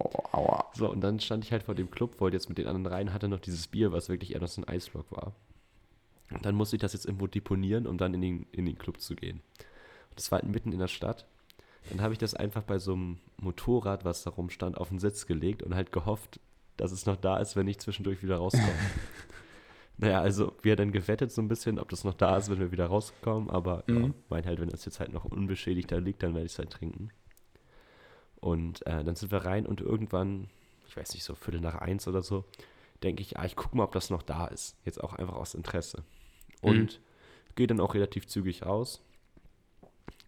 Oh, 0.00 0.10
aua. 0.32 0.64
So, 0.74 0.90
und 0.90 1.02
dann 1.02 1.20
stand 1.20 1.44
ich 1.44 1.52
halt 1.52 1.62
vor 1.62 1.76
dem 1.76 1.88
Club, 1.88 2.20
wollte 2.20 2.36
jetzt 2.36 2.48
mit 2.48 2.58
den 2.58 2.66
anderen 2.66 2.86
rein, 2.92 3.12
hatte 3.12 3.28
noch 3.28 3.38
dieses 3.38 3.68
Bier, 3.68 3.92
was 3.92 4.08
wirklich 4.08 4.34
eher 4.34 4.40
noch 4.40 4.48
so 4.48 4.60
ein 4.60 4.66
Eisblock 4.68 5.12
war. 5.12 5.34
Und 6.32 6.44
dann 6.44 6.56
musste 6.56 6.74
ich 6.74 6.82
das 6.82 6.92
jetzt 6.94 7.06
irgendwo 7.06 7.28
deponieren, 7.28 7.86
um 7.86 7.96
dann 7.96 8.12
in 8.12 8.20
den, 8.20 8.46
in 8.50 8.66
den 8.66 8.76
Club 8.76 9.00
zu 9.00 9.14
gehen. 9.14 9.40
Und 10.10 10.16
das 10.18 10.32
war 10.32 10.40
halt 10.40 10.50
mitten 10.50 10.72
in 10.72 10.80
der 10.80 10.88
Stadt. 10.88 11.26
Dann 11.90 12.00
habe 12.00 12.12
ich 12.12 12.18
das 12.18 12.34
einfach 12.34 12.62
bei 12.62 12.78
so 12.78 12.92
einem 12.94 13.18
Motorrad, 13.38 14.04
was 14.04 14.22
da 14.22 14.30
rumstand, 14.30 14.76
auf 14.78 14.88
den 14.88 14.98
Sitz 14.98 15.26
gelegt 15.26 15.62
und 15.62 15.74
halt 15.74 15.92
gehofft, 15.92 16.40
dass 16.76 16.92
es 16.92 17.06
noch 17.06 17.16
da 17.16 17.36
ist, 17.38 17.56
wenn 17.56 17.68
ich 17.68 17.78
zwischendurch 17.78 18.22
wieder 18.22 18.36
rauskomme. 18.36 18.66
naja, 19.98 20.20
also 20.20 20.54
wir 20.62 20.76
dann 20.76 20.92
gewettet 20.92 21.30
so 21.30 21.42
ein 21.42 21.48
bisschen, 21.48 21.78
ob 21.78 21.88
das 21.90 22.04
noch 22.04 22.14
da 22.14 22.36
ist, 22.36 22.50
wenn 22.50 22.58
wir 22.58 22.72
wieder 22.72 22.86
rauskommen, 22.86 23.50
aber 23.50 23.84
ja, 23.86 23.94
Mhm. 23.94 24.14
mein 24.28 24.44
halt, 24.46 24.60
wenn 24.60 24.70
das 24.70 24.84
jetzt 24.84 24.98
halt 24.98 25.12
noch 25.12 25.24
unbeschädigt 25.24 25.92
da 25.92 25.98
liegt, 25.98 26.22
dann 26.22 26.34
werde 26.34 26.46
ich 26.46 26.52
es 26.52 26.58
halt 26.58 26.70
trinken. 26.70 27.10
Und 28.40 28.86
äh, 28.86 29.04
dann 29.04 29.14
sind 29.14 29.30
wir 29.32 29.44
rein 29.44 29.66
und 29.66 29.80
irgendwann, 29.80 30.48
ich 30.86 30.96
weiß 30.96 31.14
nicht, 31.14 31.24
so 31.24 31.34
Viertel 31.34 31.60
nach 31.60 31.76
eins 31.76 32.08
oder 32.08 32.22
so, 32.22 32.44
denke 33.02 33.22
ich, 33.22 33.38
ah, 33.38 33.44
ich 33.44 33.56
gucke 33.56 33.76
mal, 33.76 33.84
ob 33.84 33.92
das 33.92 34.10
noch 34.10 34.22
da 34.22 34.46
ist. 34.46 34.76
Jetzt 34.84 35.02
auch 35.02 35.14
einfach 35.14 35.34
aus 35.36 35.54
Interesse. 35.54 36.02
Und 36.60 37.00
gehe 37.56 37.66
dann 37.66 37.80
auch 37.80 37.94
relativ 37.94 38.26
zügig 38.26 38.64
raus 38.64 39.02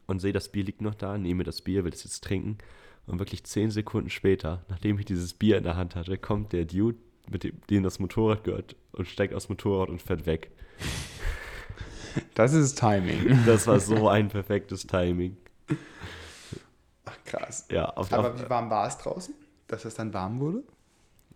und 0.07 0.21
sehe, 0.21 0.33
das 0.33 0.49
Bier 0.51 0.65
liegt 0.65 0.81
noch 0.81 0.95
da, 0.95 1.19
nehme 1.19 1.45
das 1.45 1.63
Bier, 1.63 1.85
will 1.85 1.93
es 1.93 2.05
jetzt 2.05 2.23
trinken. 2.25 2.59
Und 3.07 3.19
wirklich 3.21 3.45
zehn 3.45 3.71
Sekunden 3.71 4.11
später, 4.11 4.65
nachdem 4.69 4.99
ich 4.99 5.05
dieses 5.05 5.33
Bier 5.35 5.59
in 5.59 5.65
der 5.65 5.77
Hand 5.77 5.95
hatte, 5.95 6.19
kommt 6.19 6.53
der 6.53 6.65
Dude, 6.65 6.99
mit 7.31 7.45
dem, 7.45 7.61
dem 7.71 7.83
das 7.83 7.99
Motorrad 7.99 8.45
gehört, 8.45 8.77
und 8.93 9.07
steigt 9.07 9.33
aus 9.35 9.47
dem 9.47 9.53
Motorrad 9.53 9.89
und 9.91 10.03
fährt 10.03 10.27
weg. 10.27 10.51
Das 12.35 12.53
ist 12.53 12.79
Timing. 12.79 13.39
Das 13.47 13.67
war 13.67 13.79
so 13.79 14.09
ein 14.09 14.29
perfektes 14.29 14.87
Timing. 14.87 15.37
Ach, 17.05 17.17
krass. 17.25 17.67
Ja, 17.71 17.87
auf, 17.91 18.13
Aber 18.13 18.33
auf, 18.35 18.43
wie 18.45 18.49
warm 18.51 18.71
war 18.71 18.87
es 18.89 18.99
draußen? 18.99 19.35
Dass 19.69 19.85
es 19.85 19.95
dann 19.95 20.13
warm 20.15 20.41
wurde? 20.41 20.63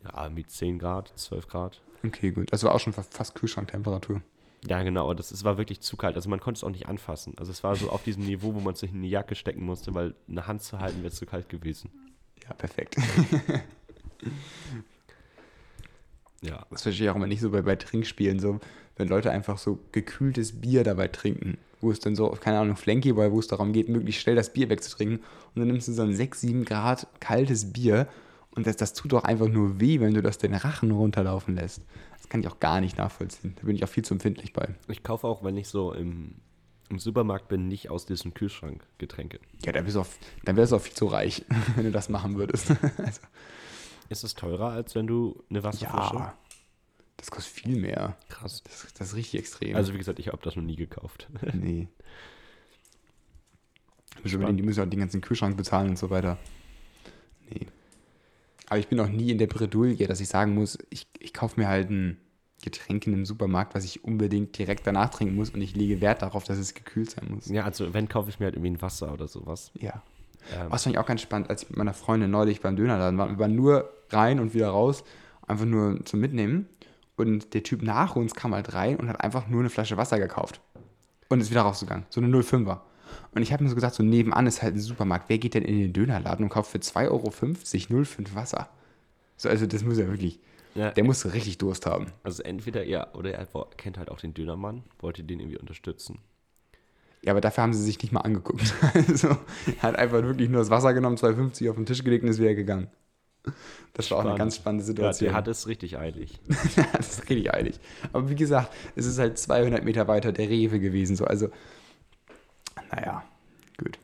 ja, 0.04 0.28
mit 0.30 0.50
10 0.50 0.78
Grad, 0.78 1.12
12 1.16 1.46
Grad. 1.48 1.80
Okay, 2.04 2.30
gut. 2.30 2.50
Das 2.52 2.62
war 2.64 2.74
auch 2.74 2.80
schon 2.80 2.92
fa- 2.94 3.02
fast 3.08 3.34
Kühlschranktemperatur. 3.34 4.22
Ja, 4.68 4.82
genau, 4.82 5.04
aber 5.04 5.14
das, 5.14 5.30
es 5.30 5.42
war 5.44 5.56
wirklich 5.56 5.80
zu 5.80 5.96
kalt. 5.96 6.16
Also 6.16 6.28
man 6.28 6.40
konnte 6.40 6.58
es 6.58 6.64
auch 6.64 6.70
nicht 6.70 6.86
anfassen. 6.86 7.34
Also 7.38 7.50
es 7.50 7.64
war 7.64 7.76
so 7.76 7.90
auf 7.90 8.02
diesem 8.02 8.24
Niveau, 8.24 8.54
wo 8.54 8.60
man 8.60 8.74
sich 8.74 8.92
in 8.92 9.02
die 9.02 9.08
Jacke 9.08 9.34
stecken 9.34 9.64
musste, 9.64 9.94
weil 9.94 10.14
eine 10.28 10.46
Hand 10.46 10.62
zu 10.62 10.78
halten 10.78 11.02
wäre 11.02 11.12
zu 11.12 11.24
kalt 11.24 11.48
gewesen. 11.48 11.90
Ja, 12.44 12.52
perfekt. 12.52 12.96
Ja. 16.42 16.66
Das 16.70 16.82
verstehe 16.82 17.06
ich 17.06 17.10
auch 17.10 17.16
immer 17.16 17.26
nicht 17.26 17.40
so 17.40 17.50
bei, 17.50 17.62
bei 17.62 17.76
Trinkspielen, 17.76 18.40
so, 18.40 18.60
wenn 18.96 19.08
Leute 19.08 19.30
einfach 19.30 19.58
so 19.58 19.78
gekühltes 19.92 20.60
Bier 20.60 20.84
dabei 20.84 21.08
trinken, 21.08 21.58
wo 21.80 21.90
es 21.90 22.00
dann 22.00 22.16
so, 22.16 22.28
keine 22.30 22.58
Ahnung, 22.58 22.76
Flankyball, 22.76 23.32
wo 23.32 23.38
es 23.38 23.46
darum 23.46 23.72
geht, 23.72 23.88
möglichst 23.88 24.22
schnell 24.22 24.36
das 24.36 24.52
Bier 24.52 24.68
wegzutrinken 24.68 25.18
und 25.18 25.60
dann 25.60 25.68
nimmst 25.68 25.88
du 25.88 25.92
so 25.92 26.02
ein 26.02 26.14
6, 26.14 26.40
7 26.40 26.64
Grad 26.64 27.06
kaltes 27.20 27.72
Bier 27.72 28.08
und 28.54 28.66
das, 28.66 28.76
das 28.76 28.92
tut 28.94 29.12
doch 29.12 29.24
einfach 29.24 29.48
nur 29.48 29.80
weh, 29.80 30.00
wenn 30.00 30.14
du 30.14 30.22
das 30.22 30.38
den 30.38 30.54
Rachen 30.54 30.90
runterlaufen 30.90 31.54
lässt. 31.54 31.82
Das 32.16 32.28
kann 32.28 32.40
ich 32.40 32.48
auch 32.48 32.60
gar 32.60 32.80
nicht 32.80 32.98
nachvollziehen. 32.98 33.54
Da 33.56 33.66
bin 33.66 33.76
ich 33.76 33.84
auch 33.84 33.88
viel 33.88 34.04
zu 34.04 34.14
empfindlich 34.14 34.52
bei. 34.52 34.74
Ich 34.88 35.02
kaufe 35.02 35.26
auch, 35.26 35.44
wenn 35.44 35.56
ich 35.56 35.68
so 35.68 35.92
im, 35.92 36.34
im 36.88 36.98
Supermarkt 36.98 37.48
bin, 37.48 37.68
nicht 37.68 37.90
aus 37.90 38.06
diesem 38.06 38.34
Kühlschrank 38.34 38.84
Getränke. 38.98 39.38
Ja, 39.64 39.72
dann, 39.72 39.84
bist 39.84 39.96
du 39.96 40.00
auch, 40.00 40.06
dann 40.44 40.56
wärst 40.56 40.72
du 40.72 40.76
auch 40.76 40.80
viel 40.80 40.94
zu 40.94 41.06
reich, 41.06 41.44
wenn 41.76 41.84
du 41.84 41.92
das 41.92 42.08
machen 42.08 42.36
würdest. 42.36 42.70
also, 42.98 43.20
Ist 44.08 44.24
es 44.24 44.34
teurer, 44.34 44.70
als 44.70 44.94
wenn 44.96 45.06
du 45.06 45.42
eine 45.48 45.62
Wasserflasche? 45.62 46.16
ja, 46.16 46.34
das 47.16 47.30
kostet 47.30 47.52
viel 47.52 47.76
mehr. 47.76 48.16
Krass. 48.28 48.62
Das, 48.64 48.88
das 48.94 49.08
ist 49.08 49.14
richtig 49.14 49.40
extrem. 49.40 49.76
Also 49.76 49.92
wie 49.94 49.98
gesagt, 49.98 50.18
ich 50.18 50.28
habe 50.28 50.40
das 50.42 50.56
noch 50.56 50.62
nie 50.62 50.76
gekauft. 50.76 51.28
Nee. 51.52 51.88
Die, 54.24 54.36
müssen 54.36 54.82
auch 54.82 54.90
den 54.90 55.00
ganzen 55.00 55.22
Kühlschrank 55.22 55.56
bezahlen 55.56 55.90
und 55.90 55.98
so 55.98 56.10
weiter. 56.10 56.36
Nee. 57.48 57.68
Aber 58.70 58.78
ich 58.78 58.88
bin 58.88 59.00
auch 59.00 59.08
nie 59.08 59.30
in 59.30 59.38
der 59.38 59.48
Bredouille, 59.48 60.06
dass 60.06 60.20
ich 60.20 60.28
sagen 60.28 60.54
muss, 60.54 60.78
ich, 60.90 61.08
ich 61.18 61.34
kaufe 61.34 61.60
mir 61.60 61.68
halt 61.68 61.90
ein 61.90 62.18
Getränk 62.62 63.04
in 63.06 63.14
einem 63.14 63.26
Supermarkt, 63.26 63.74
was 63.74 63.84
ich 63.84 64.04
unbedingt 64.04 64.56
direkt 64.56 64.86
danach 64.86 65.10
trinken 65.10 65.34
muss 65.34 65.50
und 65.50 65.60
ich 65.60 65.74
lege 65.74 66.00
Wert 66.00 66.22
darauf, 66.22 66.44
dass 66.44 66.56
es 66.56 66.72
gekühlt 66.72 67.10
sein 67.10 67.26
muss. 67.30 67.48
ja, 67.48 67.64
also 67.64 67.92
wenn 67.92 68.08
kaufe 68.08 68.30
ich 68.30 68.38
mir 68.38 68.46
halt 68.46 68.54
irgendwie 68.54 68.70
ein 68.70 68.80
Wasser 68.80 69.12
oder 69.12 69.26
sowas. 69.26 69.72
Ja. 69.74 70.02
Ähm, 70.54 70.70
Was 70.70 70.84
fand 70.84 70.94
ich 70.94 71.00
auch 71.00 71.06
ganz 71.06 71.20
spannend, 71.20 71.50
als 71.50 71.64
ich 71.64 71.70
mit 71.70 71.78
meiner 71.78 71.94
Freundin 71.94 72.30
neulich 72.30 72.60
beim 72.60 72.76
Dönerladen 72.76 73.18
war. 73.18 73.28
Wir 73.28 73.38
waren 73.40 73.56
nur 73.56 73.90
rein 74.10 74.38
und 74.38 74.54
wieder 74.54 74.68
raus, 74.68 75.02
einfach 75.46 75.66
nur 75.66 76.04
zum 76.04 76.20
Mitnehmen. 76.20 76.68
Und 77.16 77.52
der 77.54 77.64
Typ 77.64 77.82
nach 77.82 78.14
uns 78.14 78.34
kam 78.34 78.54
halt 78.54 78.72
rein 78.72 78.96
und 78.96 79.08
hat 79.08 79.20
einfach 79.20 79.48
nur 79.48 79.60
eine 79.60 79.70
Flasche 79.70 79.96
Wasser 79.96 80.18
gekauft. 80.18 80.60
Und 81.28 81.40
ist 81.40 81.50
wieder 81.50 81.62
rausgegangen. 81.62 82.06
So 82.08 82.20
eine 82.20 82.34
05er. 82.34 82.78
Und 83.34 83.42
ich 83.42 83.52
habe 83.52 83.62
mir 83.62 83.68
so 83.70 83.74
gesagt, 83.74 83.94
so 83.94 84.02
nebenan 84.02 84.46
ist 84.46 84.62
halt 84.62 84.74
ein 84.74 84.80
Supermarkt. 84.80 85.28
Wer 85.28 85.38
geht 85.38 85.54
denn 85.54 85.64
in 85.64 85.78
den 85.78 85.92
Dönerladen 85.92 86.44
und 86.44 86.48
kauft 86.50 86.70
für 86.70 86.78
2,50 86.78 87.10
Euro 87.10 88.04
05 88.04 88.34
Wasser? 88.34 88.68
So, 89.36 89.48
also 89.48 89.66
das 89.66 89.82
muss 89.84 89.98
er 89.98 90.08
wirklich. 90.08 90.38
ja, 90.74 90.90
Der 90.90 91.04
muss 91.04 91.24
richtig 91.32 91.58
Durst 91.58 91.86
haben. 91.86 92.06
also 92.22 92.42
entweder 92.42 92.84
er 92.84 93.14
oder 93.14 93.32
er 93.32 93.46
kennt 93.76 93.98
halt 93.98 94.10
auch 94.10 94.20
den 94.20 94.34
Dönermann, 94.34 94.82
wollte 94.98 95.22
den 95.24 95.40
irgendwie 95.40 95.58
unterstützen. 95.58 96.18
Ja, 97.22 97.32
aber 97.32 97.40
dafür 97.42 97.62
haben 97.64 97.74
sie 97.74 97.82
sich 97.82 98.00
nicht 98.02 98.12
mal 98.12 98.20
angeguckt. 98.20 98.74
Also, 98.94 99.28
er 99.28 99.82
hat 99.82 99.96
einfach 99.96 100.22
wirklich 100.22 100.48
nur 100.48 100.60
das 100.60 100.70
Wasser 100.70 100.94
genommen, 100.94 101.16
2,50 101.16 101.68
auf 101.70 101.76
den 101.76 101.84
Tisch 101.86 102.02
gelegt 102.02 102.24
und 102.24 102.30
ist 102.30 102.38
wieder 102.40 102.54
gegangen. 102.54 102.88
Das 103.94 104.10
war 104.10 104.18
auch 104.18 104.20
eine 104.20 104.28
Spannend. 104.30 104.38
ganz 104.38 104.56
spannende 104.56 104.82
Ja, 104.84 104.86
Situation. 104.86 105.28
der 105.28 105.36
hat 105.36 105.48
es 105.48 105.66
richtig 105.66 105.98
eilig. 105.98 106.38
das 106.92 107.18
ist 107.18 107.30
richtig 107.30 107.52
eilig. 107.52 107.80
Aber 108.12 108.28
wie 108.30 108.34
gesagt, 108.36 108.72
es 108.96 109.06
ist 109.06 109.18
halt 109.18 109.38
200 109.38 109.84
Meter 109.84 110.08
weiter 110.08 110.32
der 110.32 110.48
Rewe 110.48 110.78
gewesen. 110.80 111.16
So. 111.16 111.24
Also, 111.24 111.48
naja, 112.92 113.24
gut. 113.78 113.98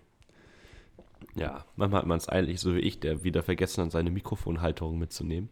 Ja, 1.35 1.65
manchmal 1.77 2.01
hat 2.01 2.07
man 2.07 2.19
es 2.19 2.29
eilig, 2.29 2.61
so 2.61 2.75
wie 2.75 2.81
ich, 2.81 3.01
der 3.01 3.23
wieder 3.25 3.43
vergessen 3.43 3.85
hat, 3.85 3.93
seine 3.93 4.11
Mikrofonhalterung 4.11 4.99
mitzunehmen. 4.99 5.49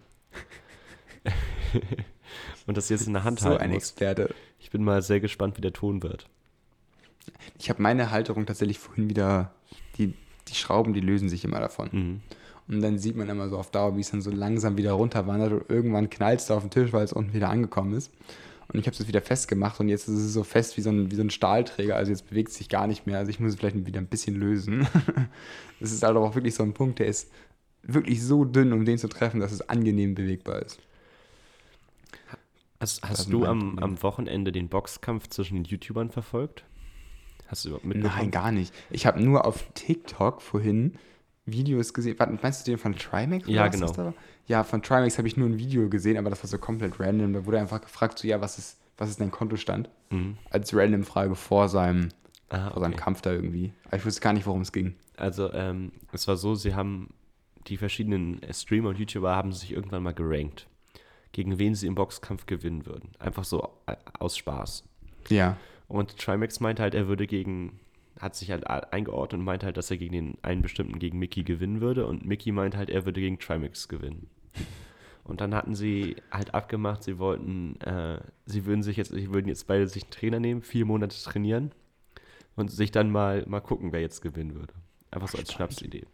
Und 2.66 2.77
das 2.77 2.88
jetzt 2.88 3.07
in 3.07 3.12
der 3.12 3.24
Hand 3.24 3.40
So 3.40 3.50
halten 3.50 3.62
ein 3.62 3.70
muss. 3.70 3.79
Experte. 3.79 4.35
Ich 4.59 4.70
bin 4.70 4.83
mal 4.83 5.03
sehr 5.03 5.20
gespannt, 5.20 5.57
wie 5.57 5.62
der 5.62 5.72
Ton 5.72 6.03
wird. 6.03 6.27
Ich 7.59 7.68
habe 7.70 7.83
meine 7.83 8.11
Halterung 8.11 8.46
tatsächlich 8.46 8.79
vorhin 8.79 9.09
wieder, 9.11 9.53
die, 9.98 10.14
die 10.48 10.55
Schrauben, 10.55 10.94
die 10.94 11.00
lösen 11.00 11.29
sich 11.29 11.44
immer 11.44 11.61
davon. 11.61 11.88
Mhm. 11.92 12.20
Und 12.66 12.81
dann 12.81 12.98
sieht 12.98 13.16
man 13.16 13.29
immer 13.29 13.48
so 13.50 13.59
auf 13.59 13.70
Dauer, 13.70 13.96
wie 13.96 14.00
es 14.00 14.11
dann 14.11 14.22
so 14.22 14.31
langsam 14.31 14.79
wieder 14.79 14.92
runterwandert 14.92 15.53
und 15.53 15.70
irgendwann 15.70 16.09
knallt 16.09 16.40
es 16.40 16.46
da 16.46 16.57
auf 16.57 16.62
den 16.62 16.70
Tisch, 16.70 16.92
weil 16.94 17.05
es 17.05 17.12
unten 17.12 17.35
wieder 17.35 17.50
angekommen 17.50 17.92
ist. 17.94 18.11
Und 18.74 18.80
ich 18.80 18.87
habe 18.87 18.96
es 18.96 19.06
wieder 19.06 19.20
festgemacht 19.20 19.78
und 19.78 19.88
jetzt 19.88 20.08
ist 20.08 20.18
es 20.18 20.32
so 20.32 20.42
fest 20.42 20.76
wie 20.76 20.80
so, 20.80 20.90
ein, 20.90 21.08
wie 21.08 21.14
so 21.14 21.22
ein 21.22 21.30
Stahlträger, 21.30 21.94
also 21.94 22.10
jetzt 22.10 22.28
bewegt 22.28 22.48
es 22.48 22.56
sich 22.56 22.68
gar 22.68 22.88
nicht 22.88 23.06
mehr. 23.06 23.18
Also 23.18 23.30
ich 23.30 23.38
muss 23.38 23.52
es 23.52 23.56
vielleicht 23.56 23.87
wieder 23.87 24.00
ein 24.00 24.08
bisschen 24.08 24.34
lösen. 24.34 24.87
Das 25.80 25.92
ist 25.92 26.02
halt 26.02 26.16
aber 26.16 26.26
auch 26.26 26.34
wirklich 26.34 26.54
so 26.54 26.62
ein 26.62 26.72
Punkt, 26.72 26.98
der 26.98 27.08
ist 27.08 27.30
wirklich 27.82 28.22
so 28.22 28.44
dünn, 28.44 28.72
um 28.72 28.84
den 28.84 28.96
zu 28.96 29.08
treffen, 29.08 29.40
dass 29.40 29.52
es 29.52 29.68
angenehm 29.68 30.14
bewegbar 30.14 30.62
ist. 30.62 30.78
Hast, 32.80 33.02
hast 33.02 33.20
ist 33.20 33.32
du 33.32 33.44
am, 33.44 33.78
am 33.80 34.02
Wochenende 34.02 34.50
den 34.50 34.68
Boxkampf 34.68 35.28
zwischen 35.28 35.56
den 35.56 35.64
YouTubern 35.64 36.10
verfolgt? 36.10 36.64
Hast 37.48 37.64
du 37.64 37.70
überhaupt 37.70 37.84
mitbekommen? 37.84 38.14
Nein, 38.16 38.30
gar 38.30 38.50
nicht. 38.50 38.72
Ich 38.90 39.04
habe 39.04 39.22
nur 39.22 39.44
auf 39.44 39.66
TikTok 39.74 40.40
vorhin 40.40 40.94
Videos 41.44 41.92
gesehen. 41.92 42.18
Warte, 42.18 42.38
meinst 42.40 42.66
du 42.66 42.70
den 42.70 42.78
von 42.78 42.96
Trimax? 42.96 43.46
Ja, 43.46 43.68
genau. 43.68 44.14
Ja, 44.46 44.62
von 44.64 44.83
Trimax 44.83 45.18
habe 45.18 45.28
ich 45.28 45.37
nur 45.37 45.48
ein 45.48 45.59
Video 45.59 45.88
gesehen, 45.88 46.18
aber 46.18 46.30
das 46.30 46.42
war 46.42 46.48
so 46.48 46.59
komplett 46.59 47.00
random. 47.00 47.33
Da 47.33 47.46
wurde 47.46 47.61
einfach 47.61 47.80
gefragt, 47.80 48.18
so, 48.18 48.28
ja, 48.28 48.40
was 48.40 48.59
ist, 48.59 48.78
was 48.98 49.09
ist 49.09 49.20
dein 49.20 49.30
Kontostand? 49.30 49.88
Mhm. 50.11 50.37
Als 50.50 50.74
random 50.74 51.04
Frage 51.04 51.35
vor 51.35 51.68
seinem 51.68 52.11
Ah, 52.50 52.70
vor 52.70 52.80
seinem 52.80 52.92
okay. 52.92 53.02
Kampf 53.02 53.22
da 53.22 53.33
irgendwie. 53.33 53.72
Aber 53.87 53.96
ich 53.96 54.04
wusste 54.07 54.20
gar 54.20 54.33
nicht, 54.33 54.46
worum 54.46 54.61
es 54.61 54.70
ging. 54.70 54.94
Also, 55.16 55.52
ähm, 55.52 55.92
es 56.12 56.28
war 56.28 56.37
so, 56.37 56.54
sie 56.54 56.74
haben, 56.74 57.09
die 57.66 57.76
verschiedenen 57.76 58.40
Streamer 58.52 58.90
und 58.90 58.98
YouTuber 58.98 59.35
haben 59.35 59.52
sich 59.52 59.72
irgendwann 59.72 60.02
mal 60.02 60.14
gerankt, 60.14 60.68
gegen 61.33 61.59
wen 61.59 61.74
sie 61.74 61.87
im 61.87 61.94
Boxkampf 61.94 62.46
gewinnen 62.46 62.87
würden. 62.87 63.11
Einfach 63.18 63.44
so 63.44 63.70
äh, 63.87 63.96
aus 64.18 64.37
Spaß. 64.37 64.85
Ja. 65.30 65.57
Und 65.88 66.18
Trimax 66.18 66.61
meinte 66.61 66.83
halt, 66.83 66.94
er 66.94 67.09
würde 67.09 67.26
gegen, 67.26 67.80
hat 68.24 68.34
sich 68.34 68.50
halt 68.50 68.66
eingeordnet 68.66 69.38
und 69.38 69.44
meinte 69.44 69.66
halt, 69.66 69.76
dass 69.76 69.90
er 69.90 69.98
gegen 69.98 70.12
den 70.12 70.38
einen 70.40 70.62
bestimmten, 70.62 70.98
gegen 70.98 71.18
Mickey 71.18 71.44
gewinnen 71.44 71.82
würde. 71.82 72.06
Und 72.06 72.24
Mickey 72.24 72.52
meinte 72.52 72.78
halt, 72.78 72.88
er 72.88 73.04
würde 73.04 73.20
gegen 73.20 73.38
Trimax 73.38 73.87
gewinnen. 73.87 74.28
Und 75.24 75.40
dann 75.40 75.54
hatten 75.54 75.74
sie 75.74 76.16
halt 76.30 76.54
abgemacht, 76.54 77.02
sie 77.02 77.18
wollten, 77.18 77.78
äh, 77.80 78.20
sie 78.46 78.64
würden 78.64 78.82
sich 78.82 78.96
jetzt, 78.96 79.12
sie 79.12 79.32
würden 79.32 79.46
jetzt 79.46 79.66
beide 79.66 79.87
sich 79.87 80.04
einen 80.04 80.10
Trainer 80.10 80.40
nehmen, 80.40 80.62
vier 80.62 80.87
Monate 80.87 81.16
trainieren 81.22 81.72
und 82.56 82.70
sich 82.70 82.90
dann 82.90 83.10
mal, 83.10 83.44
mal 83.46 83.60
gucken, 83.60 83.92
wer 83.92 84.00
jetzt 84.00 84.22
gewinnen 84.22 84.54
würde. 84.54 84.72
Einfach 85.10 85.28
so 85.28 85.38
als 85.38 85.52
Schnapsidee. 85.52 86.06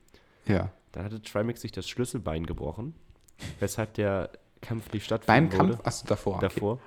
Ja. 0.47 0.73
Dann 0.93 1.05
hatte 1.05 1.23
Trimax 1.23 1.61
sich 1.61 1.73
das 1.73 1.89
Schlüsselbein 1.89 2.45
gebrochen, 2.45 2.95
weshalb 3.61 3.95
der 3.95 4.31
Kampf 4.61 4.93
nicht 4.93 5.09
Beim 5.09 5.21
stattfinden 5.21 5.51
Kampf? 5.51 5.71
würde 5.71 5.87
Achso, 5.87 6.07
davor. 6.07 6.37
okay. 6.37 6.49
davor. 6.49 6.81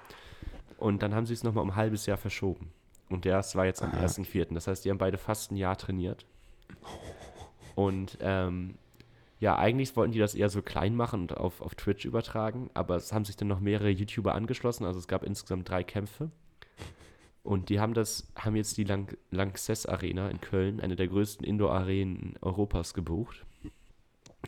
Und 0.78 1.02
dann 1.02 1.16
haben 1.16 1.26
sie 1.26 1.34
es 1.34 1.44
nochmal 1.44 1.64
um 1.64 1.72
ein 1.72 1.76
halbes 1.76 2.06
Jahr 2.06 2.18
verschoben. 2.18 2.72
Und 3.14 3.26
das 3.26 3.56
war 3.56 3.66
jetzt 3.66 3.84
am 3.84 3.92
Ah. 3.92 4.04
1.4. 4.04 4.56
Das 4.56 4.66
heißt, 4.66 4.84
die 4.84 4.90
haben 4.90 4.98
beide 4.98 5.20
fast 5.20 5.52
ein 5.52 5.56
Jahr 5.56 5.78
trainiert. 5.78 6.26
Und 7.76 8.18
ähm, 8.22 8.74
ja, 9.40 9.56
eigentlich 9.56 9.96
wollten 9.96 10.14
die 10.14 10.20
das 10.20 10.34
eher 10.36 10.50
so 10.50 10.62
klein 10.62 10.96
machen 10.96 11.22
und 11.22 11.36
auf, 11.36 11.60
auf 11.60 11.76
Twitch 11.76 12.06
übertragen, 12.06 12.70
aber 12.76 12.96
es 12.96 13.12
haben 13.12 13.26
sich 13.26 13.36
dann 13.36 13.50
noch 13.50 13.60
mehrere 13.60 13.90
YouTuber 13.90 14.34
angeschlossen. 14.36 14.86
Also 14.86 15.00
es 15.00 15.08
gab 15.08 15.24
insgesamt 15.24 15.68
drei 15.68 15.84
Kämpfe. 15.84 16.32
Und 17.44 17.70
die 17.70 17.80
haben 17.80 17.94
das, 17.94 18.32
haben 18.38 18.56
jetzt 18.56 18.78
die 18.78 18.84
Lang 18.84 19.18
Lanxess 19.32 19.86
Arena 19.86 20.30
in 20.30 20.40
Köln, 20.40 20.80
eine 20.80 20.96
der 20.96 21.08
größten 21.08 21.46
Indoor-Arenen 21.46 22.36
Europas, 22.42 22.94
gebucht. 22.94 23.44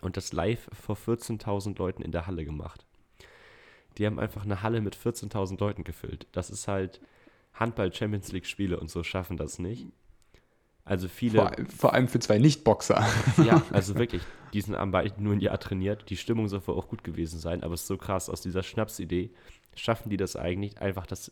Und 0.02 0.18
das 0.18 0.32
live 0.32 0.70
vor 0.72 0.96
14.000 0.96 1.78
Leuten 1.78 2.02
in 2.02 2.12
der 2.12 2.26
Halle 2.26 2.46
gemacht. 2.46 2.86
Die 3.98 4.06
haben 4.06 4.20
einfach 4.20 4.44
eine 4.44 4.62
Halle 4.62 4.82
mit 4.82 4.96
14.000 4.96 5.60
Leuten 5.60 5.84
gefüllt. 5.84 6.28
Das 6.32 6.50
ist 6.50 6.68
halt 6.68 7.02
Handball-Champions 7.56 8.32
League-Spiele 8.32 8.80
und 8.80 8.90
so 8.90 9.04
schaffen 9.04 9.38
das 9.38 9.60
nicht. 9.60 9.88
Also 10.84 11.08
viele, 11.08 11.40
Vor, 11.40 11.50
allem- 11.52 11.68
vor 11.68 11.94
allem 11.94 12.08
für 12.08 12.20
zwei 12.20 12.38
Nicht-Boxer. 12.38 13.06
ja, 13.44 13.64
also 13.72 13.96
wirklich, 13.96 14.22
die 14.54 14.62
sind 14.62 14.76
am 14.76 14.92
beiden 14.92 15.24
nur 15.24 15.34
ein 15.34 15.40
Jahr 15.40 15.60
trainiert. 15.60 16.10
Die 16.10 16.18
Stimmung 16.18 16.48
soll 16.48 16.66
wohl 16.68 16.76
auch 16.76 16.88
gut 16.88 17.04
gewesen 17.04 17.40
sein, 17.40 17.64
aber 17.64 17.74
es 17.74 17.82
ist 17.82 17.88
so 17.88 17.98
krass, 17.98 18.30
aus 18.30 18.42
dieser 18.42 18.62
Schnapsidee 18.62 19.32
schaffen 19.76 20.10
die 20.10 20.18
das 20.18 20.36
eigentlich, 20.36 20.80
einfach 20.80 21.08
das 21.08 21.32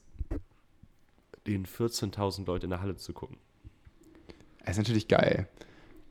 den 1.45 1.65
14.000 1.65 2.45
Leute 2.47 2.65
in 2.65 2.69
der 2.71 2.81
Halle 2.81 2.95
zu 2.95 3.13
gucken. 3.13 3.38
Das 4.59 4.71
ist 4.71 4.77
natürlich 4.77 5.07
geil. 5.07 5.47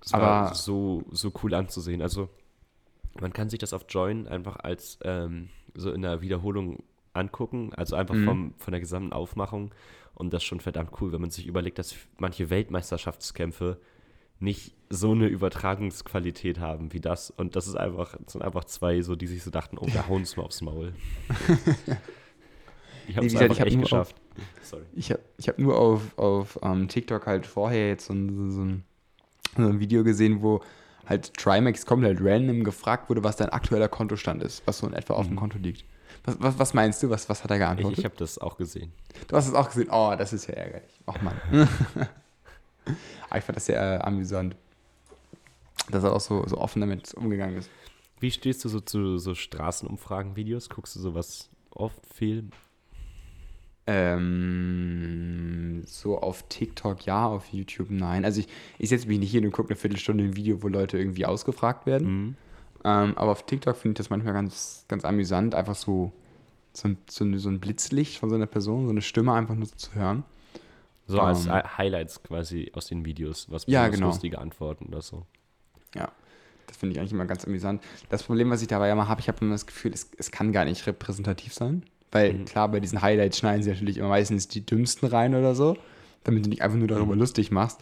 Das 0.00 0.12
war 0.12 0.20
Aber- 0.46 0.54
so, 0.54 1.04
so 1.10 1.32
cool 1.42 1.54
anzusehen. 1.54 2.02
Also 2.02 2.28
man 3.20 3.32
kann 3.32 3.48
sich 3.50 3.58
das 3.58 3.72
auf 3.72 3.86
Join 3.88 4.28
einfach 4.28 4.56
als 4.56 4.98
ähm, 5.04 5.48
so 5.74 5.90
in 5.92 6.02
der 6.02 6.20
Wiederholung 6.20 6.82
angucken, 7.14 7.72
also 7.74 7.96
einfach 7.96 8.14
Mhm. 8.14 8.24
vom, 8.24 8.54
von 8.56 8.72
der 8.72 8.80
gesamten 8.80 9.12
Aufmachung. 9.12 9.72
Und 10.14 10.32
das 10.32 10.42
ist 10.42 10.46
schon 10.46 10.60
verdammt 10.60 10.90
cool, 11.00 11.12
wenn 11.12 11.20
man 11.20 11.30
sich 11.30 11.46
überlegt, 11.46 11.78
dass 11.78 11.94
manche 12.18 12.50
Weltmeisterschaftskämpfe 12.50 13.78
nicht 14.40 14.74
so 14.90 15.12
eine 15.12 15.26
Übertragungsqualität 15.28 16.58
haben 16.58 16.92
wie 16.92 17.00
das. 17.00 17.30
Und 17.30 17.54
das 17.56 17.66
ist 17.68 17.76
einfach, 17.76 18.16
das 18.24 18.32
sind 18.32 18.42
einfach 18.42 18.64
zwei, 18.64 19.00
so, 19.02 19.14
die 19.16 19.26
sich 19.26 19.42
so 19.42 19.50
dachten, 19.50 19.78
oh, 19.78 19.86
wir 19.86 20.08
hauen 20.08 20.20
uns 20.20 20.36
mal 20.36 20.42
aufs 20.44 20.60
Maul. 20.62 20.92
haben 23.16 23.22
wie 23.22 23.26
es 23.26 23.32
gesagt, 23.32 23.42
einfach 23.42 23.54
ich 23.54 23.60
hab 23.60 23.66
echt 23.66 23.76
nur 23.76 23.84
auf- 23.84 23.90
geschafft. 23.90 24.16
Sorry. 24.62 24.82
Ich 24.94 25.10
habe 25.10 25.20
ich 25.38 25.48
hab 25.48 25.58
nur 25.58 25.78
auf, 25.78 26.18
auf 26.18 26.58
ähm, 26.62 26.88
TikTok 26.88 27.26
halt 27.26 27.46
vorher 27.46 27.88
jetzt 27.88 28.06
so 28.06 28.14
ein, 28.14 28.50
so, 28.50 28.60
ein, 28.62 28.84
so 29.56 29.62
ein 29.68 29.80
Video 29.80 30.02
gesehen, 30.04 30.42
wo 30.42 30.60
halt 31.06 31.34
Trimax 31.34 31.84
komplett 31.84 32.18
random 32.20 32.64
gefragt 32.64 33.10
wurde, 33.10 33.24
was 33.24 33.36
dein 33.36 33.48
aktueller 33.50 33.88
Kontostand 33.88 34.42
ist, 34.42 34.62
was 34.66 34.78
so 34.78 34.86
in 34.86 34.92
etwa 34.94 35.14
auf 35.14 35.26
dem 35.26 35.36
Konto 35.36 35.58
liegt. 35.58 35.84
Was, 36.24 36.40
was, 36.40 36.58
was 36.58 36.74
meinst 36.74 37.02
du? 37.02 37.10
Was, 37.10 37.28
was 37.28 37.42
hat 37.42 37.50
er 37.50 37.56
Ich, 37.56 37.60
geantwortet? 37.60 37.98
ich 37.98 38.04
habe 38.04 38.16
das 38.16 38.38
auch 38.38 38.56
gesehen. 38.56 38.92
du 39.28 39.36
hast 39.36 39.48
es 39.48 39.54
auch 39.54 39.68
gesehen. 39.68 39.88
Oh, 39.90 40.14
das 40.16 40.32
ist 40.32 40.46
ja 40.46 40.54
ärgerlich. 40.54 41.00
Ach 41.06 41.20
Mann. 41.20 41.40
Aber 43.28 43.38
ich 43.38 43.44
fand 43.44 43.56
das 43.56 43.66
sehr 43.66 43.80
äh, 43.80 43.98
amüsant, 44.02 44.56
dass 45.90 46.04
er 46.04 46.12
auch 46.12 46.20
so, 46.20 46.46
so 46.46 46.58
offen 46.58 46.80
damit 46.80 47.12
umgegangen 47.14 47.56
ist. 47.56 47.70
Wie 48.20 48.30
stehst 48.30 48.64
du 48.64 48.68
so 48.68 48.78
zu 48.80 49.18
so 49.18 49.34
Straßenumfragen-Videos? 49.34 50.68
Guckst 50.68 50.94
du 50.94 51.00
sowas 51.00 51.50
oft 51.70 52.00
viel? 52.14 52.44
Ähm, 53.88 55.82
so 55.86 56.18
auf 56.20 56.48
TikTok 56.48 57.04
ja, 57.04 57.26
auf 57.26 57.48
YouTube 57.52 57.90
nein. 57.90 58.24
Also 58.24 58.40
ich, 58.40 58.48
ich 58.78 58.90
setze 58.90 59.08
mich 59.08 59.18
nicht 59.18 59.32
hin 59.32 59.44
und 59.44 59.50
gucke 59.50 59.70
eine 59.70 59.76
Viertelstunde 59.76 60.22
ein 60.22 60.36
Video, 60.36 60.62
wo 60.62 60.68
Leute 60.68 60.98
irgendwie 60.98 61.26
ausgefragt 61.26 61.84
werden. 61.84 62.08
Mhm. 62.08 62.36
Ähm, 62.84 63.16
aber 63.16 63.32
auf 63.32 63.46
TikTok 63.46 63.76
finde 63.76 63.92
ich 63.92 63.98
das 63.98 64.10
manchmal 64.10 64.32
ganz, 64.34 64.84
ganz 64.88 65.04
amüsant, 65.04 65.54
einfach 65.54 65.76
so, 65.76 66.12
so, 66.72 66.88
ein, 66.88 66.98
so, 67.08 67.24
so 67.38 67.48
ein 67.48 67.60
Blitzlicht 67.60 68.18
von 68.18 68.28
so 68.28 68.34
einer 68.36 68.46
Person, 68.46 68.86
so 68.86 68.90
eine 68.90 69.02
Stimme 69.02 69.32
einfach 69.32 69.54
nur 69.54 69.66
so 69.66 69.76
zu 69.76 69.94
hören. 69.94 70.24
So 71.06 71.20
als 71.20 71.46
Ähm. 71.46 71.52
Hi- 71.52 71.62
Highlights 71.78 72.22
quasi 72.22 72.70
aus 72.74 72.86
den 72.86 73.04
Videos, 73.04 73.50
was 73.50 73.64
Ja, 73.66 73.88
genau. 73.88 74.06
lustige 74.08 74.38
Antworten 74.38 74.86
oder 74.86 75.02
so. 75.02 75.26
Ja, 75.94 76.10
das 76.66 76.76
finde 76.76 76.94
ich 76.94 77.00
eigentlich 77.00 77.12
immer 77.12 77.26
ganz 77.26 77.44
amüsant. 77.44 77.82
Das 78.08 78.22
Problem, 78.22 78.50
was 78.50 78.62
ich 78.62 78.68
dabei 78.68 78.90
immer 78.90 79.08
habe, 79.08 79.20
ich 79.20 79.28
habe 79.28 79.38
immer 79.42 79.52
das 79.54 79.66
Gefühl, 79.66 79.92
es, 79.92 80.10
es 80.16 80.30
kann 80.30 80.52
gar 80.52 80.64
nicht 80.64 80.86
repräsentativ 80.86 81.52
sein. 81.54 81.84
Weil 82.10 82.34
Mhm. 82.34 82.44
klar, 82.46 82.68
bei 82.68 82.80
diesen 82.80 83.00
Highlights 83.02 83.38
schneiden 83.38 83.62
sie 83.62 83.70
natürlich 83.70 83.98
immer 83.98 84.08
meistens 84.08 84.48
die 84.48 84.64
dümmsten 84.64 85.08
rein 85.08 85.34
oder 85.34 85.54
so, 85.54 85.76
damit 86.24 86.44
du 86.46 86.50
dich 86.50 86.62
einfach 86.62 86.78
nur 86.78 86.88
darüber 86.88 87.14
Mhm. 87.14 87.20
lustig 87.20 87.50
machst. 87.50 87.80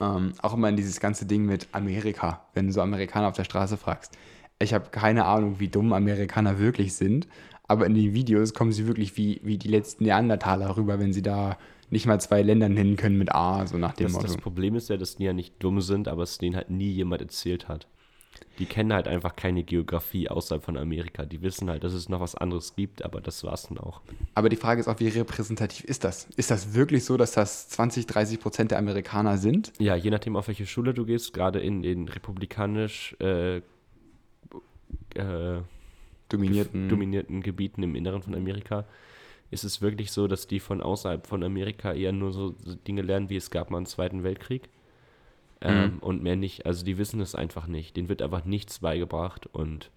Ähm, 0.00 0.32
auch 0.40 0.54
immer 0.54 0.68
in 0.68 0.76
dieses 0.76 1.00
ganze 1.00 1.26
Ding 1.26 1.44
mit 1.44 1.68
Amerika, 1.72 2.44
wenn 2.54 2.66
du 2.66 2.72
so 2.72 2.80
Amerikaner 2.80 3.28
auf 3.28 3.36
der 3.36 3.44
Straße 3.44 3.76
fragst. 3.76 4.16
Ich 4.62 4.74
habe 4.74 4.90
keine 4.90 5.24
Ahnung, 5.24 5.58
wie 5.58 5.68
dumm 5.68 5.92
Amerikaner 5.92 6.58
wirklich 6.58 6.94
sind, 6.94 7.26
aber 7.66 7.86
in 7.86 7.94
den 7.94 8.12
Videos 8.14 8.52
kommen 8.54 8.72
sie 8.72 8.86
wirklich 8.86 9.16
wie, 9.16 9.40
wie 9.42 9.56
die 9.58 9.68
letzten 9.68 10.04
Neandertaler 10.04 10.76
rüber, 10.76 10.98
wenn 10.98 11.12
sie 11.12 11.22
da 11.22 11.56
nicht 11.88 12.06
mal 12.06 12.20
zwei 12.20 12.42
Länder 12.42 12.68
nennen 12.68 12.96
können 12.96 13.18
mit 13.18 13.34
A, 13.34 13.66
so 13.66 13.78
nach 13.78 13.94
dem 13.94 14.04
Das, 14.06 14.12
Motto. 14.12 14.26
das 14.26 14.36
Problem 14.36 14.74
ist 14.76 14.90
ja, 14.90 14.96
dass 14.96 15.16
die 15.16 15.24
ja 15.24 15.32
nicht 15.32 15.54
dumm 15.58 15.80
sind, 15.80 16.06
aber 16.08 16.22
es 16.22 16.38
denen 16.38 16.56
halt 16.56 16.70
nie 16.70 16.90
jemand 16.90 17.22
erzählt 17.22 17.68
hat. 17.68 17.86
Die 18.60 18.66
kennen 18.66 18.92
halt 18.92 19.08
einfach 19.08 19.34
keine 19.34 19.64
Geografie 19.64 20.28
außerhalb 20.28 20.62
von 20.62 20.76
Amerika. 20.76 21.24
Die 21.24 21.42
wissen 21.42 21.68
halt, 21.68 21.82
dass 21.82 21.92
es 21.92 22.08
noch 22.08 22.20
was 22.20 22.34
anderes 22.36 22.76
gibt, 22.76 23.04
aber 23.04 23.20
das 23.20 23.42
war's 23.42 23.68
dann 23.68 23.78
auch. 23.78 24.02
Aber 24.34 24.48
die 24.48 24.56
Frage 24.56 24.80
ist 24.80 24.86
auch, 24.88 25.00
wie 25.00 25.08
repräsentativ 25.08 25.84
ist 25.84 26.04
das? 26.04 26.28
Ist 26.36 26.50
das 26.50 26.74
wirklich 26.74 27.04
so, 27.04 27.16
dass 27.16 27.32
das 27.32 27.68
20, 27.70 28.06
30 28.06 28.38
Prozent 28.38 28.70
der 28.70 28.78
Amerikaner 28.78 29.36
sind? 29.38 29.72
Ja, 29.78 29.96
je 29.96 30.10
nachdem, 30.10 30.36
auf 30.36 30.46
welche 30.48 30.66
Schule 30.66 30.94
du 30.94 31.04
gehst, 31.06 31.32
gerade 31.32 31.58
in 31.60 31.82
den 31.82 32.08
republikanisch 32.08 33.16
äh, 33.20 33.62
äh, 35.14 35.60
Dominierten. 36.28 36.88
dominierten 36.88 37.42
Gebieten 37.42 37.82
im 37.82 37.94
Inneren 37.94 38.22
von 38.22 38.34
Amerika, 38.34 38.84
ist 39.50 39.64
es 39.64 39.82
wirklich 39.82 40.12
so, 40.12 40.28
dass 40.28 40.46
die 40.46 40.60
von 40.60 40.80
außerhalb 40.80 41.26
von 41.26 41.42
Amerika 41.42 41.92
eher 41.92 42.12
nur 42.12 42.32
so 42.32 42.54
Dinge 42.86 43.02
lernen, 43.02 43.30
wie 43.30 43.36
es 43.36 43.50
gab 43.50 43.70
mal 43.70 43.78
einen 43.78 43.86
Zweiten 43.86 44.22
Weltkrieg. 44.22 44.68
Ähm, 45.60 45.98
Und 46.00 46.22
mehr 46.22 46.36
nicht. 46.36 46.66
Also 46.66 46.84
die 46.84 46.98
wissen 46.98 47.20
es 47.20 47.34
einfach 47.34 47.66
nicht. 47.66 47.96
Denen 47.96 48.08
wird 48.08 48.22
einfach 48.22 48.44
nichts 48.44 48.78
beigebracht 48.78 49.46
und 49.52 49.90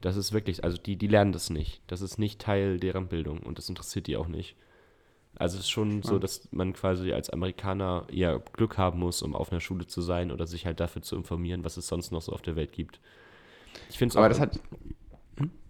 das 0.00 0.16
ist 0.16 0.32
wirklich, 0.32 0.64
also 0.64 0.78
die, 0.78 0.96
die 0.96 1.06
lernen 1.06 1.32
das 1.32 1.50
nicht. 1.50 1.82
Das 1.86 2.00
ist 2.00 2.18
nicht 2.18 2.40
Teil 2.40 2.80
deren 2.80 3.08
Bildung 3.08 3.40
und 3.40 3.58
das 3.58 3.68
interessiert 3.68 4.06
die 4.06 4.16
auch 4.16 4.28
nicht. 4.28 4.56
Also 5.36 5.58
es 5.58 5.64
ist 5.64 5.70
schon 5.70 6.02
so, 6.02 6.18
dass 6.18 6.48
man 6.52 6.72
quasi 6.72 7.12
als 7.12 7.30
Amerikaner 7.30 8.06
eher 8.10 8.40
Glück 8.52 8.78
haben 8.78 8.98
muss, 8.98 9.22
um 9.22 9.34
auf 9.34 9.52
einer 9.52 9.60
Schule 9.60 9.86
zu 9.86 10.00
sein 10.00 10.32
oder 10.32 10.46
sich 10.46 10.66
halt 10.66 10.80
dafür 10.80 11.02
zu 11.02 11.16
informieren, 11.16 11.64
was 11.64 11.76
es 11.76 11.86
sonst 11.86 12.10
noch 12.12 12.22
so 12.22 12.32
auf 12.32 12.42
der 12.42 12.56
Welt 12.56 12.72
gibt. 12.72 12.98
Ich 13.88 13.98
finde 13.98 14.12
es 14.12 14.16
Aber 14.16 14.26
auch, 14.26 14.30
das 14.30 14.40
hat. 14.40 14.60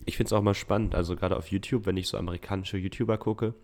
ich 0.06 0.16
find's 0.16 0.32
auch 0.32 0.42
mal 0.42 0.54
spannend, 0.54 0.94
also 0.94 1.16
gerade 1.16 1.36
auf 1.36 1.48
YouTube, 1.50 1.86
wenn 1.86 1.96
ich 1.96 2.08
so 2.08 2.18
amerikanische 2.18 2.76
YouTuber 2.78 3.18
gucke, 3.18 3.54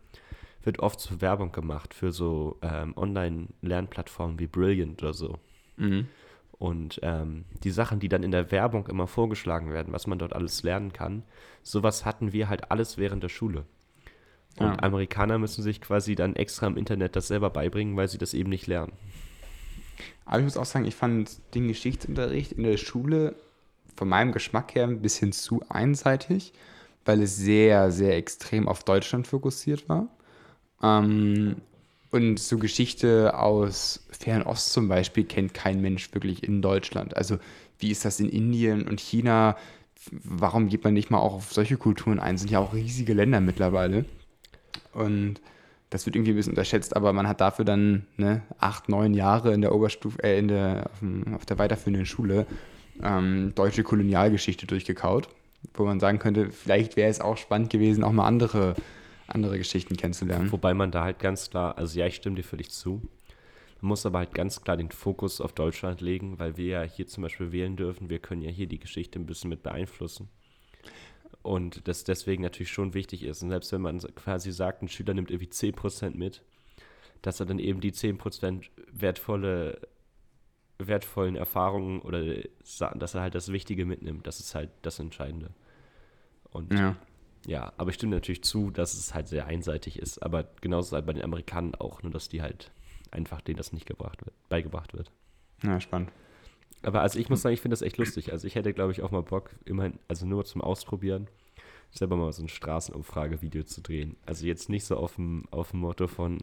wird 0.62 0.80
oft 0.80 1.00
so 1.00 1.20
Werbung 1.20 1.52
gemacht 1.52 1.94
für 1.94 2.12
so 2.12 2.58
ähm, 2.62 2.94
Online-Lernplattformen 2.96 4.38
wie 4.38 4.46
Brilliant 4.46 5.02
oder 5.02 5.14
so. 5.14 5.38
Mhm. 5.76 6.08
Und 6.58 7.00
ähm, 7.02 7.44
die 7.64 7.70
Sachen, 7.70 8.00
die 8.00 8.08
dann 8.08 8.22
in 8.22 8.30
der 8.30 8.50
Werbung 8.50 8.86
immer 8.86 9.06
vorgeschlagen 9.06 9.72
werden, 9.72 9.92
was 9.92 10.06
man 10.06 10.18
dort 10.18 10.32
alles 10.32 10.62
lernen 10.62 10.92
kann, 10.92 11.22
sowas 11.62 12.04
hatten 12.04 12.32
wir 12.32 12.48
halt 12.48 12.70
alles 12.70 12.96
während 12.96 13.22
der 13.22 13.28
Schule. 13.28 13.64
Und 14.58 14.66
Ja. 14.68 14.82
Amerikaner 14.82 15.38
müssen 15.38 15.62
sich 15.62 15.82
quasi 15.82 16.14
dann 16.14 16.34
extra 16.34 16.66
im 16.66 16.78
Internet 16.78 17.14
das 17.14 17.28
selber 17.28 17.50
beibringen, 17.50 17.94
weil 17.96 18.08
sie 18.08 18.16
das 18.16 18.32
eben 18.32 18.48
nicht 18.48 18.66
lernen. 18.66 18.92
Aber 20.24 20.38
ich 20.38 20.44
muss 20.44 20.56
auch 20.56 20.64
sagen, 20.64 20.86
ich 20.86 20.94
fand 20.94 21.40
den 21.54 21.68
Geschichtsunterricht 21.68 22.52
in 22.52 22.62
der 22.64 22.78
Schule 22.78 23.36
von 23.96 24.08
meinem 24.08 24.32
Geschmack 24.32 24.74
her 24.74 24.84
ein 24.84 25.02
bisschen 25.02 25.32
zu 25.32 25.62
einseitig, 25.68 26.52
weil 27.04 27.22
es 27.22 27.36
sehr, 27.36 27.90
sehr 27.90 28.16
extrem 28.16 28.68
auf 28.68 28.84
Deutschland 28.84 29.26
fokussiert 29.26 29.88
war. 29.88 30.08
Ähm, 30.82 31.56
und 32.10 32.38
so 32.38 32.58
Geschichte 32.58 33.36
aus 33.38 34.06
Fernost 34.10 34.72
zum 34.72 34.88
Beispiel 34.88 35.24
kennt 35.24 35.54
kein 35.54 35.80
Mensch 35.80 36.14
wirklich 36.14 36.42
in 36.44 36.62
Deutschland. 36.62 37.16
Also 37.16 37.38
wie 37.78 37.90
ist 37.90 38.04
das 38.04 38.20
in 38.20 38.28
Indien 38.28 38.86
und 38.88 39.00
China? 39.00 39.56
Warum 40.10 40.68
geht 40.68 40.84
man 40.84 40.94
nicht 40.94 41.10
mal 41.10 41.18
auch 41.18 41.34
auf 41.34 41.52
solche 41.52 41.76
Kulturen 41.76 42.20
ein? 42.20 42.38
Sind 42.38 42.50
ja 42.50 42.60
auch 42.60 42.74
riesige 42.74 43.12
Länder 43.12 43.40
mittlerweile. 43.40 44.04
Und 44.92 45.40
Das 45.90 46.04
wird 46.04 46.16
irgendwie 46.16 46.32
ein 46.32 46.36
bisschen 46.36 46.52
unterschätzt, 46.52 46.96
aber 46.96 47.12
man 47.12 47.28
hat 47.28 47.40
dafür 47.40 47.64
dann 47.64 48.06
ne, 48.16 48.42
acht, 48.58 48.88
neun 48.88 49.14
Jahre 49.14 49.54
in 49.54 49.60
der 49.60 49.74
Oberstufe, 49.74 50.22
äh, 50.22 50.38
in 50.38 50.48
der, 50.48 50.90
auf 51.34 51.46
der 51.46 51.58
weiterführenden 51.58 52.06
Schule 52.06 52.46
ähm, 53.02 53.52
deutsche 53.54 53.82
Kolonialgeschichte 53.82 54.66
durchgekaut, 54.66 55.28
wo 55.74 55.84
man 55.84 56.00
sagen 56.00 56.18
könnte, 56.18 56.50
vielleicht 56.50 56.96
wäre 56.96 57.10
es 57.10 57.20
auch 57.20 57.36
spannend 57.36 57.70
gewesen, 57.70 58.04
auch 58.04 58.12
mal 58.12 58.26
andere, 58.26 58.74
andere 59.26 59.58
Geschichten 59.58 59.96
kennenzulernen. 59.96 60.52
Wobei 60.52 60.74
man 60.74 60.90
da 60.90 61.04
halt 61.04 61.18
ganz 61.18 61.50
klar, 61.50 61.76
also 61.78 61.98
ja, 61.98 62.06
ich 62.06 62.16
stimme 62.16 62.36
dir 62.36 62.44
völlig 62.44 62.70
zu. 62.70 63.02
Man 63.80 63.90
muss 63.90 64.06
aber 64.06 64.18
halt 64.18 64.34
ganz 64.34 64.62
klar 64.62 64.76
den 64.76 64.90
Fokus 64.90 65.40
auf 65.40 65.52
Deutschland 65.52 66.00
legen, 66.00 66.38
weil 66.38 66.56
wir 66.56 66.66
ja 66.66 66.82
hier 66.82 67.06
zum 67.06 67.22
Beispiel 67.22 67.52
wählen 67.52 67.76
dürfen. 67.76 68.08
Wir 68.08 68.18
können 68.18 68.42
ja 68.42 68.50
hier 68.50 68.66
die 68.66 68.78
Geschichte 68.80 69.18
ein 69.18 69.26
bisschen 69.26 69.50
mit 69.50 69.62
beeinflussen. 69.62 70.28
Und 71.42 71.86
das 71.86 72.02
deswegen 72.02 72.42
natürlich 72.42 72.72
schon 72.72 72.94
wichtig 72.94 73.22
ist. 73.22 73.42
Und 73.42 73.50
selbst 73.50 73.70
wenn 73.72 73.82
man 73.82 74.00
quasi 74.16 74.50
sagt, 74.50 74.82
ein 74.82 74.88
Schüler 74.88 75.14
nimmt 75.14 75.30
irgendwie 75.30 75.50
10% 75.50 76.16
mit, 76.16 76.42
dass 77.22 77.38
er 77.38 77.46
dann 77.46 77.58
eben 77.58 77.80
die 77.80 77.92
10% 77.92 78.64
wertvolle, 78.92 79.80
wertvollen 80.78 81.36
Erfahrungen 81.36 82.00
oder 82.00 82.22
dass 82.94 83.14
er 83.14 83.20
halt 83.22 83.34
das 83.34 83.50
Wichtige 83.52 83.86
mitnimmt. 83.86 84.26
Das 84.26 84.40
ist 84.40 84.54
halt 84.54 84.70
das 84.82 84.98
Entscheidende. 84.98 85.50
Und 86.50 86.72
Ja. 86.72 86.96
ja, 87.46 87.72
aber 87.76 87.90
ich 87.90 87.96
stimme 87.96 88.14
natürlich 88.14 88.42
zu, 88.44 88.70
dass 88.70 88.94
es 88.94 89.14
halt 89.14 89.28
sehr 89.28 89.46
einseitig 89.46 89.98
ist. 89.98 90.22
Aber 90.22 90.44
genauso 90.60 90.88
ist 90.88 90.92
halt 90.92 91.06
bei 91.06 91.12
den 91.12 91.24
Amerikanern 91.24 91.74
auch, 91.76 92.02
nur 92.02 92.12
dass 92.12 92.28
die 92.28 92.42
halt 92.42 92.70
einfach 93.10 93.40
denen 93.40 93.56
das 93.56 93.72
nicht 93.72 93.86
gebracht 93.86 94.24
wird, 94.24 94.34
beigebracht 94.48 94.92
wird. 94.94 95.10
ja, 95.62 95.80
spannend. 95.80 96.10
Aber 96.82 97.00
also 97.00 97.18
ich 97.18 97.30
muss 97.30 97.42
sagen, 97.42 97.54
ich 97.54 97.60
finde 97.62 97.72
das 97.72 97.82
echt 97.82 97.96
lustig. 97.96 98.32
Also 98.32 98.46
ich 98.46 98.54
hätte, 98.54 98.72
glaube 98.72 98.92
ich, 98.92 99.02
auch 99.02 99.10
mal 99.10 99.22
Bock, 99.22 99.50
immerhin, 99.64 99.98
also 100.08 100.26
nur 100.26 100.44
zum 100.44 100.60
Ausprobieren, 100.60 101.26
selber 101.90 102.16
mal 102.16 102.32
so 102.32 102.42
ein 102.42 102.48
Straßenumfrage-Video 102.48 103.64
zu 103.64 103.80
drehen. 103.80 104.16
Also 104.26 104.46
jetzt 104.46 104.68
nicht 104.68 104.84
so 104.84 104.96
auf 104.96 105.16
dem, 105.16 105.44
auf 105.50 105.70
dem 105.70 105.80
Motto 105.80 106.06
von, 106.06 106.38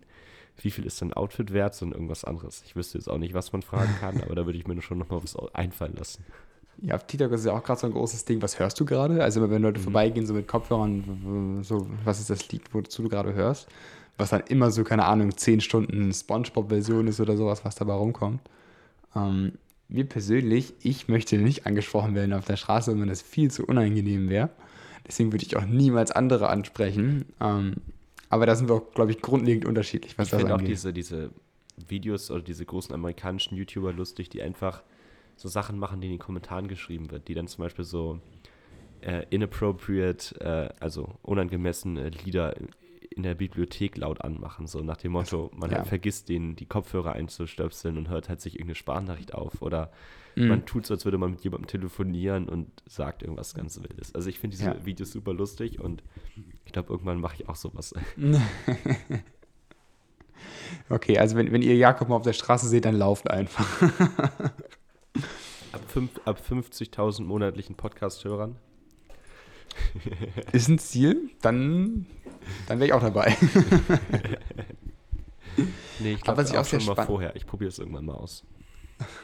wie 0.57 0.71
viel 0.71 0.85
ist 0.85 1.01
dein 1.01 1.13
Outfit 1.13 1.53
wert, 1.53 1.75
sondern 1.75 1.99
irgendwas 1.99 2.23
anderes. 2.23 2.63
Ich 2.65 2.75
wüsste 2.75 2.97
jetzt 2.97 3.07
auch 3.07 3.17
nicht, 3.17 3.33
was 3.33 3.53
man 3.53 3.61
fragen 3.61 3.93
kann, 3.99 4.21
aber 4.21 4.35
da 4.35 4.45
würde 4.45 4.57
ich 4.57 4.67
mir 4.67 4.81
schon 4.81 4.97
noch 4.97 5.09
mal 5.09 5.21
was 5.21 5.35
einfallen 5.53 5.95
lassen. 5.95 6.25
Ja, 6.81 6.95
auf 6.95 7.05
TikTok 7.05 7.31
ist 7.31 7.45
ja 7.45 7.53
auch 7.53 7.63
gerade 7.63 7.79
so 7.79 7.87
ein 7.87 7.93
großes 7.93 8.25
Ding. 8.25 8.41
Was 8.41 8.59
hörst 8.59 8.79
du 8.79 8.85
gerade? 8.85 9.23
Also, 9.23 9.47
wenn 9.49 9.61
Leute 9.61 9.79
vorbeigehen, 9.79 10.25
so 10.25 10.33
mit 10.33 10.47
Kopfhörern, 10.47 11.59
so, 11.63 11.87
was 12.03 12.19
ist 12.19 12.29
das 12.29 12.49
Lied, 12.51 12.63
wozu 12.73 13.03
du 13.03 13.09
gerade 13.09 13.33
hörst? 13.33 13.67
Was 14.17 14.31
dann 14.31 14.41
immer 14.47 14.71
so, 14.71 14.83
keine 14.83 15.05
Ahnung, 15.05 15.35
10 15.35 15.61
Stunden 15.61 16.11
Spongebob-Version 16.13 17.07
ist 17.07 17.19
oder 17.19 17.37
sowas, 17.37 17.63
was 17.63 17.75
dabei 17.75 17.93
rumkommt. 17.93 18.41
Ähm, 19.15 19.53
mir 19.87 20.05
persönlich, 20.05 20.73
ich 20.81 21.07
möchte 21.07 21.37
nicht 21.37 21.65
angesprochen 21.65 22.15
werden 22.15 22.33
auf 22.33 22.45
der 22.45 22.57
Straße, 22.57 22.99
wenn 22.99 23.07
das 23.07 23.21
viel 23.21 23.51
zu 23.51 23.65
unangenehm 23.65 24.29
wäre. 24.29 24.49
Deswegen 25.07 25.31
würde 25.31 25.45
ich 25.45 25.57
auch 25.57 25.65
niemals 25.65 26.11
andere 26.11 26.49
ansprechen. 26.49 27.25
Ähm, 27.41 27.75
aber 28.29 28.45
da 28.45 28.55
sind 28.55 28.69
wir 28.69 28.75
auch, 28.75 28.91
glaube 28.93 29.11
ich, 29.11 29.21
grundlegend 29.21 29.65
unterschiedlich, 29.65 30.17
was 30.17 30.27
Ich 30.27 30.31
das 30.31 30.39
finde 30.39 30.55
auch 30.55 30.59
angeht. 30.59 30.71
diese, 30.71 30.93
diese 30.93 31.29
Videos 31.87 32.31
oder 32.31 32.41
diese 32.41 32.65
großen 32.65 32.93
amerikanischen 32.93 33.55
YouTuber 33.55 33.93
lustig, 33.93 34.29
die 34.29 34.41
einfach 34.41 34.83
so 35.35 35.49
Sachen 35.49 35.77
machen, 35.77 36.01
die 36.01 36.07
in 36.07 36.13
den 36.13 36.19
Kommentaren 36.19 36.67
geschrieben 36.67 37.11
wird, 37.11 37.27
die 37.27 37.33
dann 37.33 37.47
zum 37.47 37.63
Beispiel 37.63 37.85
so 37.85 38.19
äh, 39.01 39.25
inappropriate, 39.29 40.39
äh, 40.39 40.69
also 40.79 41.09
unangemessene 41.23 42.09
Lieder 42.09 42.55
in 43.13 43.23
der 43.23 43.35
Bibliothek 43.35 43.97
laut 43.97 44.21
anmachen, 44.21 44.67
so 44.67 44.81
nach 44.81 44.97
dem 44.97 45.11
Motto, 45.13 45.51
man 45.55 45.71
ja. 45.71 45.77
halt 45.77 45.87
vergisst 45.87 46.29
den, 46.29 46.55
die 46.55 46.65
Kopfhörer 46.65 47.13
einzustöpseln 47.13 47.97
und 47.97 48.09
hört 48.09 48.29
halt 48.29 48.41
sich 48.41 48.55
irgendeine 48.55 48.75
Sprachnachricht 48.75 49.33
auf 49.33 49.61
oder 49.61 49.91
Mhm. 50.35 50.47
man 50.47 50.65
tut 50.65 50.87
so, 50.87 50.95
als 50.95 51.05
würde 51.05 51.19
man 51.19 51.29
mit 51.29 51.41
jemandem 51.43 51.67
telefonieren 51.67 52.49
und 52.49 52.67
sagt 52.87 53.21
irgendwas 53.21 53.53
ganz 53.53 53.79
Wildes. 53.83 54.15
Also 54.15 54.29
ich 54.29 54.39
finde 54.39 54.57
diese 54.57 54.69
Ja. 54.69 54.83
Videos 54.83 55.11
super 55.11 55.31
lustig 55.31 55.79
und 55.79 56.01
ich 56.65 56.71
glaube, 56.73 56.91
irgendwann 56.91 57.19
mache 57.19 57.35
ich 57.35 57.47
auch 57.49 57.55
sowas. 57.55 57.93
Okay, 60.89 61.17
also 61.17 61.35
wenn, 61.37 61.51
wenn 61.51 61.61
ihr 61.61 61.75
Jakob 61.75 62.09
mal 62.09 62.15
auf 62.15 62.23
der 62.23 62.33
Straße 62.33 62.67
seht, 62.67 62.85
dann 62.85 62.95
lauft 62.95 63.29
einfach. 63.29 63.81
Ab, 65.71 65.81
fünf, 65.87 66.09
ab 66.25 66.41
50.000 66.47 67.23
monatlichen 67.23 67.75
Podcast-Hörern. 67.75 68.55
Ist 70.51 70.67
ein 70.69 70.79
Ziel, 70.79 71.29
dann, 71.41 72.05
dann 72.67 72.79
wäre 72.79 72.87
ich 72.87 72.93
auch 72.93 73.01
dabei. 73.01 73.35
Nee, 75.99 76.13
ich 76.13 76.21
glaube, 76.21 76.41
was 76.41 76.49
ich 76.49 76.55
auch 76.57 76.61
auch 76.61 76.65
sehr 76.65 76.79
schon 76.79 76.95
mal 76.95 77.05
vorher. 77.05 77.35
Ich 77.35 77.45
probiere 77.45 77.69
es 77.69 77.79
irgendwann 77.79 78.05
mal 78.05 78.15
aus. 78.15 78.43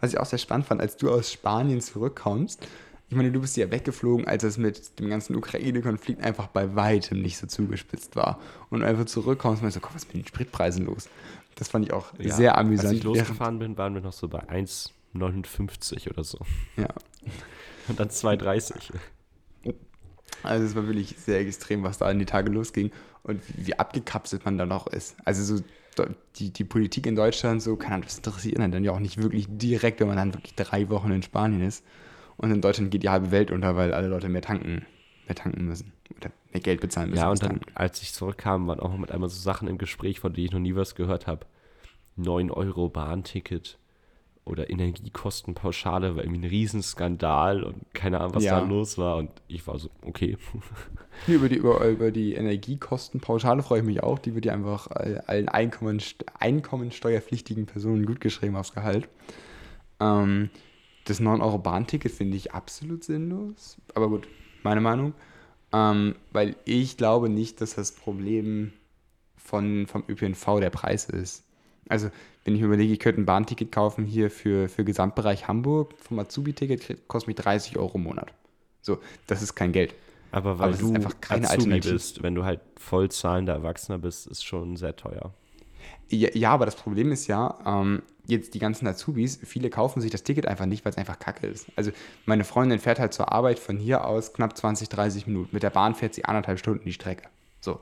Was 0.00 0.12
ich 0.12 0.18
auch 0.18 0.26
sehr 0.26 0.38
spannend 0.38 0.66
fand, 0.66 0.80
als 0.80 0.96
du 0.96 1.10
aus 1.10 1.32
Spanien 1.32 1.80
zurückkommst. 1.80 2.66
Ich 3.10 3.16
meine, 3.16 3.30
du 3.32 3.40
bist 3.40 3.56
ja 3.56 3.70
weggeflogen, 3.70 4.26
als 4.26 4.42
es 4.42 4.58
mit 4.58 4.98
dem 4.98 5.08
ganzen 5.08 5.34
Ukraine-Konflikt 5.36 6.22
einfach 6.22 6.48
bei 6.48 6.74
weitem 6.74 7.22
nicht 7.22 7.38
so 7.38 7.46
zugespitzt 7.46 8.16
war. 8.16 8.38
Und 8.70 8.82
einfach 8.82 9.06
zurückkommst 9.06 9.60
und 9.60 9.64
meinst 9.64 9.74
so, 9.76 9.80
Gott, 9.80 9.94
was 9.94 10.02
ist 10.02 10.14
mit 10.14 10.24
den 10.24 10.28
Spritpreisen 10.28 10.84
los? 10.84 11.08
Das 11.54 11.68
fand 11.68 11.86
ich 11.86 11.92
auch 11.92 12.12
Ja, 12.18 12.34
sehr 12.34 12.58
amüsant. 12.58 12.88
Als 12.88 12.98
ich 12.98 13.04
losgefahren 13.04 13.58
bin, 13.58 13.78
waren 13.78 13.94
wir 13.94 14.02
noch 14.02 14.12
so 14.12 14.28
bei 14.28 14.40
1,59 14.48 16.10
oder 16.10 16.24
so. 16.24 16.38
Ja, 16.76 16.88
Und 17.88 17.98
dann 17.98 18.08
2,30. 18.08 18.92
Also 20.42 20.64
es 20.64 20.74
war 20.74 20.86
wirklich 20.86 21.16
sehr 21.18 21.40
extrem, 21.40 21.82
was 21.82 21.98
da 21.98 22.10
in 22.10 22.18
die 22.18 22.26
Tage 22.26 22.50
losging 22.50 22.90
und 23.22 23.40
wie, 23.48 23.68
wie 23.68 23.78
abgekapselt 23.78 24.44
man 24.44 24.58
da 24.58 24.66
noch 24.66 24.86
ist. 24.86 25.16
Also 25.24 25.56
so 25.56 25.62
die, 26.36 26.52
die 26.52 26.64
Politik 26.64 27.06
in 27.06 27.16
Deutschland, 27.16 27.62
so 27.62 27.76
kann 27.76 28.02
das 28.02 28.18
interessiert 28.18 28.58
einen 28.58 28.72
dann 28.72 28.84
ja 28.84 28.92
auch 28.92 29.00
nicht 29.00 29.20
wirklich 29.20 29.46
direkt, 29.48 30.00
wenn 30.00 30.08
man 30.08 30.16
dann 30.16 30.34
wirklich 30.34 30.54
drei 30.54 30.88
Wochen 30.90 31.10
in 31.10 31.22
Spanien 31.22 31.62
ist. 31.62 31.84
Und 32.36 32.52
in 32.52 32.60
Deutschland 32.60 32.90
geht 32.90 33.02
die 33.02 33.08
halbe 33.08 33.32
Welt 33.32 33.50
unter, 33.50 33.74
weil 33.76 33.92
alle 33.92 34.06
Leute 34.06 34.28
mehr 34.28 34.42
tanken, 34.42 34.86
mehr 35.26 35.34
tanken 35.34 35.64
müssen. 35.64 35.92
Oder 36.16 36.30
mehr 36.52 36.60
Geld 36.60 36.80
bezahlen 36.80 37.10
müssen. 37.10 37.20
Ja, 37.20 37.30
und 37.30 37.42
dann, 37.42 37.60
Tanken. 37.60 37.72
als 37.74 38.00
ich 38.00 38.12
zurückkam, 38.12 38.68
waren 38.68 38.80
auch 38.80 38.96
mit 38.96 39.10
einmal 39.10 39.28
so 39.28 39.40
Sachen 39.40 39.66
im 39.66 39.76
Gespräch, 39.76 40.20
von 40.20 40.32
denen 40.32 40.46
ich 40.46 40.52
noch 40.52 40.60
nie 40.60 40.76
was 40.76 40.94
gehört 40.94 41.26
habe. 41.26 41.46
9 42.16 42.50
Euro 42.50 42.88
Bahnticket 42.88 43.78
oder 44.48 44.70
Energiekostenpauschale 44.70 46.16
war 46.16 46.24
irgendwie 46.24 46.46
ein 46.46 46.50
Riesenskandal 46.50 47.62
und 47.64 47.76
keine 47.94 48.20
Ahnung, 48.20 48.34
was 48.34 48.44
Ja. 48.44 48.60
da 48.60 48.66
los 48.66 48.98
war. 48.98 49.16
Und 49.16 49.30
ich 49.48 49.66
war 49.66 49.78
so, 49.78 49.90
okay. 50.02 50.36
Über, 51.26 51.48
die, 51.48 51.56
über, 51.56 51.84
über 51.86 52.10
die 52.12 52.34
Energiekostenpauschale 52.34 53.62
freue 53.64 53.80
ich 53.80 53.84
mich 53.84 54.02
auch. 54.04 54.18
Die 54.20 54.34
wird 54.36 54.44
ja 54.44 54.52
einfach 54.52 54.86
all- 54.88 55.20
allen 55.26 55.48
Einkommen, 55.48 56.00
einkommensteuerpflichtigen 56.38 57.66
Personen 57.66 58.06
gutgeschrieben 58.06 58.56
aufs 58.56 58.72
Gehalt. 58.72 59.08
Ähm, 60.00 60.50
das 61.06 61.20
9-Euro-Bahnticket 61.20 62.12
finde 62.12 62.36
ich 62.36 62.52
absolut 62.52 63.02
sinnlos. 63.04 63.78
Aber 63.94 64.08
gut, 64.08 64.28
meine 64.62 64.80
Meinung. 64.80 65.14
Ähm, 65.72 66.14
weil 66.32 66.56
ich 66.64 66.96
glaube 66.96 67.28
nicht, 67.28 67.60
dass 67.60 67.74
das 67.74 67.92
Problem 67.92 68.72
von, 69.36 69.86
vom 69.86 70.04
ÖPNV 70.08 70.60
der 70.60 70.70
Preis 70.70 71.06
ist. 71.06 71.44
Also, 71.88 72.10
wenn 72.48 72.54
ich 72.54 72.62
mir 72.62 72.68
überlege, 72.68 72.94
ich 72.94 72.98
könnte 72.98 73.20
ein 73.20 73.26
Bahnticket 73.26 73.70
kaufen 73.70 74.06
hier 74.06 74.30
für, 74.30 74.70
für 74.70 74.82
Gesamtbereich 74.82 75.48
Hamburg, 75.48 75.92
vom 75.98 76.18
Azubi-Ticket 76.18 77.06
kostet 77.06 77.28
mich 77.28 77.36
30 77.36 77.76
Euro 77.76 77.96
im 77.96 78.04
Monat. 78.04 78.32
So, 78.80 79.00
das 79.26 79.42
ist 79.42 79.54
kein 79.54 79.70
Geld. 79.70 79.94
Aber 80.30 80.58
weil 80.58 80.70
Aber 80.70 80.78
du 80.78 80.94
einfach 80.94 81.20
keine 81.20 81.44
Azubi 81.44 81.64
Alternative. 81.64 81.92
bist, 81.92 82.22
wenn 82.22 82.34
du 82.34 82.44
halt 82.44 82.60
voll 82.78 83.10
zahlender 83.10 83.52
Erwachsener 83.52 83.98
bist, 83.98 84.28
ist 84.28 84.46
schon 84.46 84.76
sehr 84.76 84.96
teuer. 84.96 85.34
Ja, 86.08 86.30
ja, 86.32 86.50
aber 86.50 86.64
das 86.64 86.76
Problem 86.76 87.12
ist 87.12 87.26
ja, 87.26 87.58
ähm, 87.66 88.00
jetzt 88.26 88.54
die 88.54 88.60
ganzen 88.60 88.86
Azubis, 88.86 89.38
viele 89.44 89.68
kaufen 89.68 90.00
sich 90.00 90.10
das 90.10 90.22
Ticket 90.22 90.46
einfach 90.46 90.64
nicht, 90.64 90.86
weil 90.86 90.92
es 90.92 90.96
einfach 90.96 91.18
kacke 91.18 91.46
ist. 91.46 91.66
Also 91.76 91.90
meine 92.24 92.44
Freundin 92.44 92.78
fährt 92.78 92.98
halt 92.98 93.12
zur 93.12 93.30
Arbeit 93.30 93.58
von 93.58 93.76
hier 93.76 94.06
aus 94.06 94.32
knapp 94.32 94.56
20, 94.56 94.88
30 94.88 95.26
Minuten. 95.26 95.50
Mit 95.52 95.62
der 95.62 95.70
Bahn 95.70 95.94
fährt 95.94 96.14
sie 96.14 96.24
anderthalb 96.24 96.58
Stunden 96.58 96.86
die 96.86 96.94
Strecke. 96.94 97.28
So. 97.60 97.80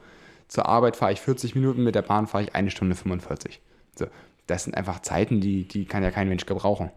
Zur 0.48 0.66
Arbeit 0.66 0.96
fahre 0.96 1.12
ich 1.12 1.20
40 1.20 1.55
Minuten, 1.55 1.85
mit 1.85 1.94
der 1.94 2.02
Bahn 2.02 2.26
fahre 2.26 2.42
ich 2.42 2.55
eine 2.57 2.72
Stunde 2.72 2.96
45. 2.96 3.61
So. 3.96 4.07
Das 4.46 4.64
sind 4.64 4.76
einfach 4.76 5.00
Zeiten, 5.00 5.40
die, 5.40 5.66
die 5.66 5.85
kann 5.87 6.02
ja 6.02 6.11
kein 6.11 6.28
Mensch 6.28 6.46
gebrauchen. 6.46 6.90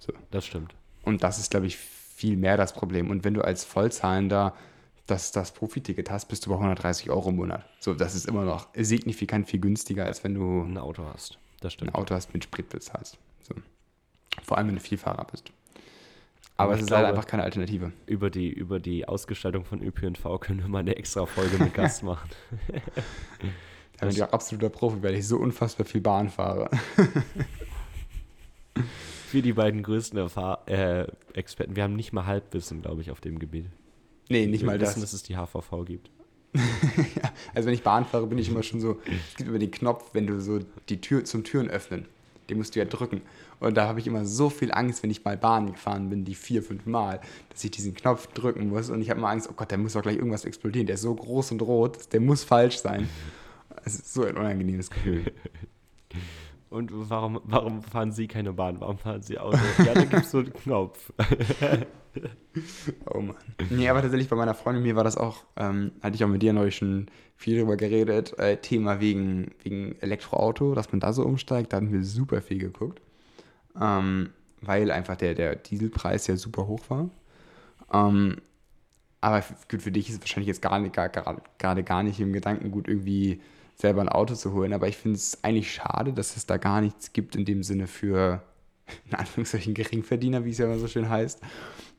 So. 0.00 0.12
Das 0.30 0.46
stimmt. 0.46 0.74
Und 1.02 1.22
das 1.22 1.38
ist, 1.38 1.50
glaube 1.50 1.66
ich, 1.66 1.76
viel 1.76 2.36
mehr 2.36 2.56
das 2.56 2.72
Problem. 2.72 3.10
Und 3.10 3.24
wenn 3.24 3.34
du 3.34 3.42
als 3.42 3.64
Vollzahlender 3.64 4.54
das, 5.06 5.30
das 5.30 5.52
Profiticket 5.52 6.10
hast, 6.10 6.26
bist 6.26 6.46
du 6.46 6.50
bei 6.50 6.56
130 6.56 7.10
Euro 7.10 7.28
im 7.30 7.36
Monat. 7.36 7.64
So, 7.78 7.94
das 7.94 8.14
ist 8.14 8.26
immer 8.26 8.44
noch 8.44 8.68
signifikant 8.74 9.48
viel 9.48 9.60
günstiger, 9.60 10.04
als 10.06 10.24
wenn 10.24 10.34
du 10.34 10.62
Ein 10.62 10.78
Auto 10.78 11.04
hast. 11.04 11.38
Das 11.60 11.68
ein 11.72 11.76
stimmt. 11.76 11.94
Auto 11.94 12.14
hast 12.14 12.32
mit 12.34 12.42
Sprit 12.44 12.68
bezahlst. 12.68 13.18
So. 13.42 13.54
Vor 14.42 14.58
allem, 14.58 14.68
wenn 14.68 14.74
du 14.76 14.80
Vielfahrer 14.80 15.24
bist. 15.30 15.52
Aber, 16.56 16.64
Aber 16.70 16.72
es 16.72 16.78
ich 16.80 16.86
ist 16.86 16.90
halt 16.90 17.02
glaube- 17.04 17.16
einfach 17.16 17.28
keine 17.30 17.42
Alternative. 17.44 17.92
Über 18.06 18.30
die, 18.30 18.48
über 18.50 18.80
die 18.80 19.06
Ausgestaltung 19.06 19.64
von 19.64 19.82
ÖPNV 19.82 20.40
können 20.40 20.60
wir 20.60 20.68
mal 20.68 20.78
eine 20.80 20.96
extra 20.96 21.26
Folge 21.26 21.58
mit 21.62 21.74
Gast 21.74 22.02
machen. 22.02 22.30
Da 23.98 24.06
bin 24.06 24.14
ich 24.14 24.22
auch 24.22 24.32
absoluter 24.32 24.68
Profi, 24.68 25.02
weil 25.02 25.14
ich 25.14 25.26
so 25.26 25.38
unfassbar 25.38 25.86
viel 25.86 26.00
Bahn 26.00 26.28
fahre. 26.28 26.70
Wir 29.32 29.42
die 29.42 29.54
beiden 29.54 29.82
größten 29.82 30.18
Erfahr 30.18 30.68
äh, 30.68 31.06
Experten. 31.34 31.74
Wir 31.76 31.82
haben 31.82 31.96
nicht 31.96 32.12
mal 32.12 32.26
Halbwissen, 32.26 32.82
glaube 32.82 33.02
ich, 33.02 33.10
auf 33.10 33.20
dem 33.20 33.38
Gebiet. 33.38 33.66
Nee, 34.28 34.46
nicht 34.46 34.62
wir 34.62 34.66
mal 34.66 34.80
wissen, 34.80 35.00
das. 35.00 35.10
dass 35.10 35.20
es 35.20 35.22
die 35.22 35.36
HVV 35.36 35.84
gibt. 35.84 36.10
Also 37.54 37.66
wenn 37.66 37.74
ich 37.74 37.82
Bahn 37.82 38.04
fahre, 38.04 38.26
bin 38.26 38.38
ich 38.38 38.48
immer 38.50 38.62
schon 38.62 38.80
so, 38.80 38.98
es 39.06 39.36
gibt 39.36 39.48
immer 39.48 39.58
den 39.58 39.70
Knopf, 39.70 40.10
wenn 40.12 40.26
du 40.26 40.40
so 40.40 40.58
die 40.90 41.00
Tür 41.00 41.24
zum 41.24 41.42
Türen 41.42 41.70
öffnen, 41.70 42.06
den 42.50 42.58
musst 42.58 42.74
du 42.74 42.78
ja 42.78 42.84
drücken. 42.84 43.22
Und 43.60 43.76
da 43.76 43.88
habe 43.88 43.98
ich 43.98 44.06
immer 44.06 44.26
so 44.26 44.50
viel 44.50 44.72
Angst, 44.72 45.02
wenn 45.02 45.10
ich 45.10 45.24
mal 45.24 45.38
Bahn 45.38 45.72
gefahren 45.72 46.10
bin, 46.10 46.24
die 46.24 46.34
vier, 46.34 46.62
fünf 46.62 46.84
Mal, 46.84 47.20
dass 47.48 47.64
ich 47.64 47.70
diesen 47.70 47.94
Knopf 47.94 48.26
drücken 48.28 48.68
muss. 48.68 48.90
Und 48.90 49.00
ich 49.00 49.08
habe 49.08 49.20
immer 49.20 49.30
Angst, 49.30 49.48
oh 49.50 49.54
Gott, 49.56 49.72
da 49.72 49.78
muss 49.78 49.94
doch 49.94 50.02
gleich 50.02 50.16
irgendwas 50.16 50.44
explodieren. 50.44 50.86
Der 50.86 50.94
ist 50.94 51.02
so 51.02 51.14
groß 51.14 51.52
und 51.52 51.62
rot, 51.62 52.12
der 52.12 52.20
muss 52.20 52.44
falsch 52.44 52.78
sein. 52.78 53.08
Es 53.86 53.94
ist 53.94 54.12
so 54.12 54.24
ein 54.24 54.36
unangenehmes 54.36 54.90
Gefühl. 54.90 55.32
Und 56.70 56.90
warum, 56.92 57.40
warum 57.44 57.82
fahren 57.82 58.10
Sie 58.10 58.26
keine 58.26 58.52
Bahn? 58.52 58.80
Warum 58.80 58.98
fahren 58.98 59.22
Sie 59.22 59.38
Auto? 59.38 59.58
Ja, 59.78 59.94
da 59.94 60.04
gibt 60.04 60.24
es 60.24 60.30
so 60.32 60.38
einen 60.38 60.52
Knopf. 60.52 61.12
Oh 63.10 63.20
Mann. 63.20 63.36
Nee, 63.70 63.88
aber 63.88 64.00
tatsächlich 64.00 64.28
bei 64.28 64.36
meiner 64.36 64.54
Freundin, 64.54 64.82
mir 64.82 64.96
war 64.96 65.04
das 65.04 65.16
auch, 65.16 65.44
ähm, 65.56 65.92
hatte 66.02 66.16
ich 66.16 66.24
auch 66.24 66.28
mit 66.28 66.42
dir 66.42 66.54
neulich 66.54 66.76
schon 66.76 67.06
viel 67.36 67.58
drüber 67.58 67.76
geredet, 67.76 68.38
äh, 68.38 68.56
Thema 68.56 69.00
wegen, 69.00 69.52
wegen 69.62 69.96
Elektroauto, 70.00 70.74
dass 70.74 70.90
man 70.90 71.00
da 71.00 71.12
so 71.12 71.22
umsteigt, 71.24 71.72
da 71.72 71.76
hatten 71.76 71.92
wir 71.92 72.02
super 72.02 72.40
viel 72.40 72.58
geguckt. 72.58 73.00
Ähm, 73.78 74.30
weil 74.62 74.90
einfach 74.90 75.16
der, 75.16 75.34
der 75.34 75.56
Dieselpreis 75.56 76.26
ja 76.26 76.36
super 76.36 76.66
hoch 76.66 76.88
war. 76.88 77.10
Ähm, 77.92 78.38
aber 79.20 79.44
gut, 79.70 79.82
für 79.82 79.92
dich 79.92 80.08
ist 80.08 80.16
es 80.16 80.20
wahrscheinlich 80.20 80.48
jetzt 80.48 80.62
gar 80.62 80.78
nicht, 80.78 80.94
gar, 80.94 81.08
gar, 81.08 81.42
gerade 81.58 81.84
gar 81.84 82.02
nicht 82.02 82.18
im 82.20 82.32
Gedanken 82.32 82.70
gut, 82.70 82.88
irgendwie 82.88 83.40
selber 83.76 84.00
ein 84.00 84.08
Auto 84.08 84.34
zu 84.34 84.52
holen. 84.52 84.72
Aber 84.72 84.88
ich 84.88 84.96
finde 84.96 85.16
es 85.16 85.42
eigentlich 85.44 85.72
schade, 85.72 86.12
dass 86.12 86.36
es 86.36 86.46
da 86.46 86.56
gar 86.56 86.80
nichts 86.80 87.12
gibt 87.12 87.36
in 87.36 87.44
dem 87.44 87.62
Sinne 87.62 87.86
für, 87.86 88.42
in 89.08 89.14
Anführungszeichen, 89.14 89.74
Geringverdiener, 89.74 90.44
wie 90.44 90.50
es 90.50 90.58
ja 90.58 90.64
immer 90.66 90.78
so 90.78 90.88
schön 90.88 91.08
heißt. 91.08 91.40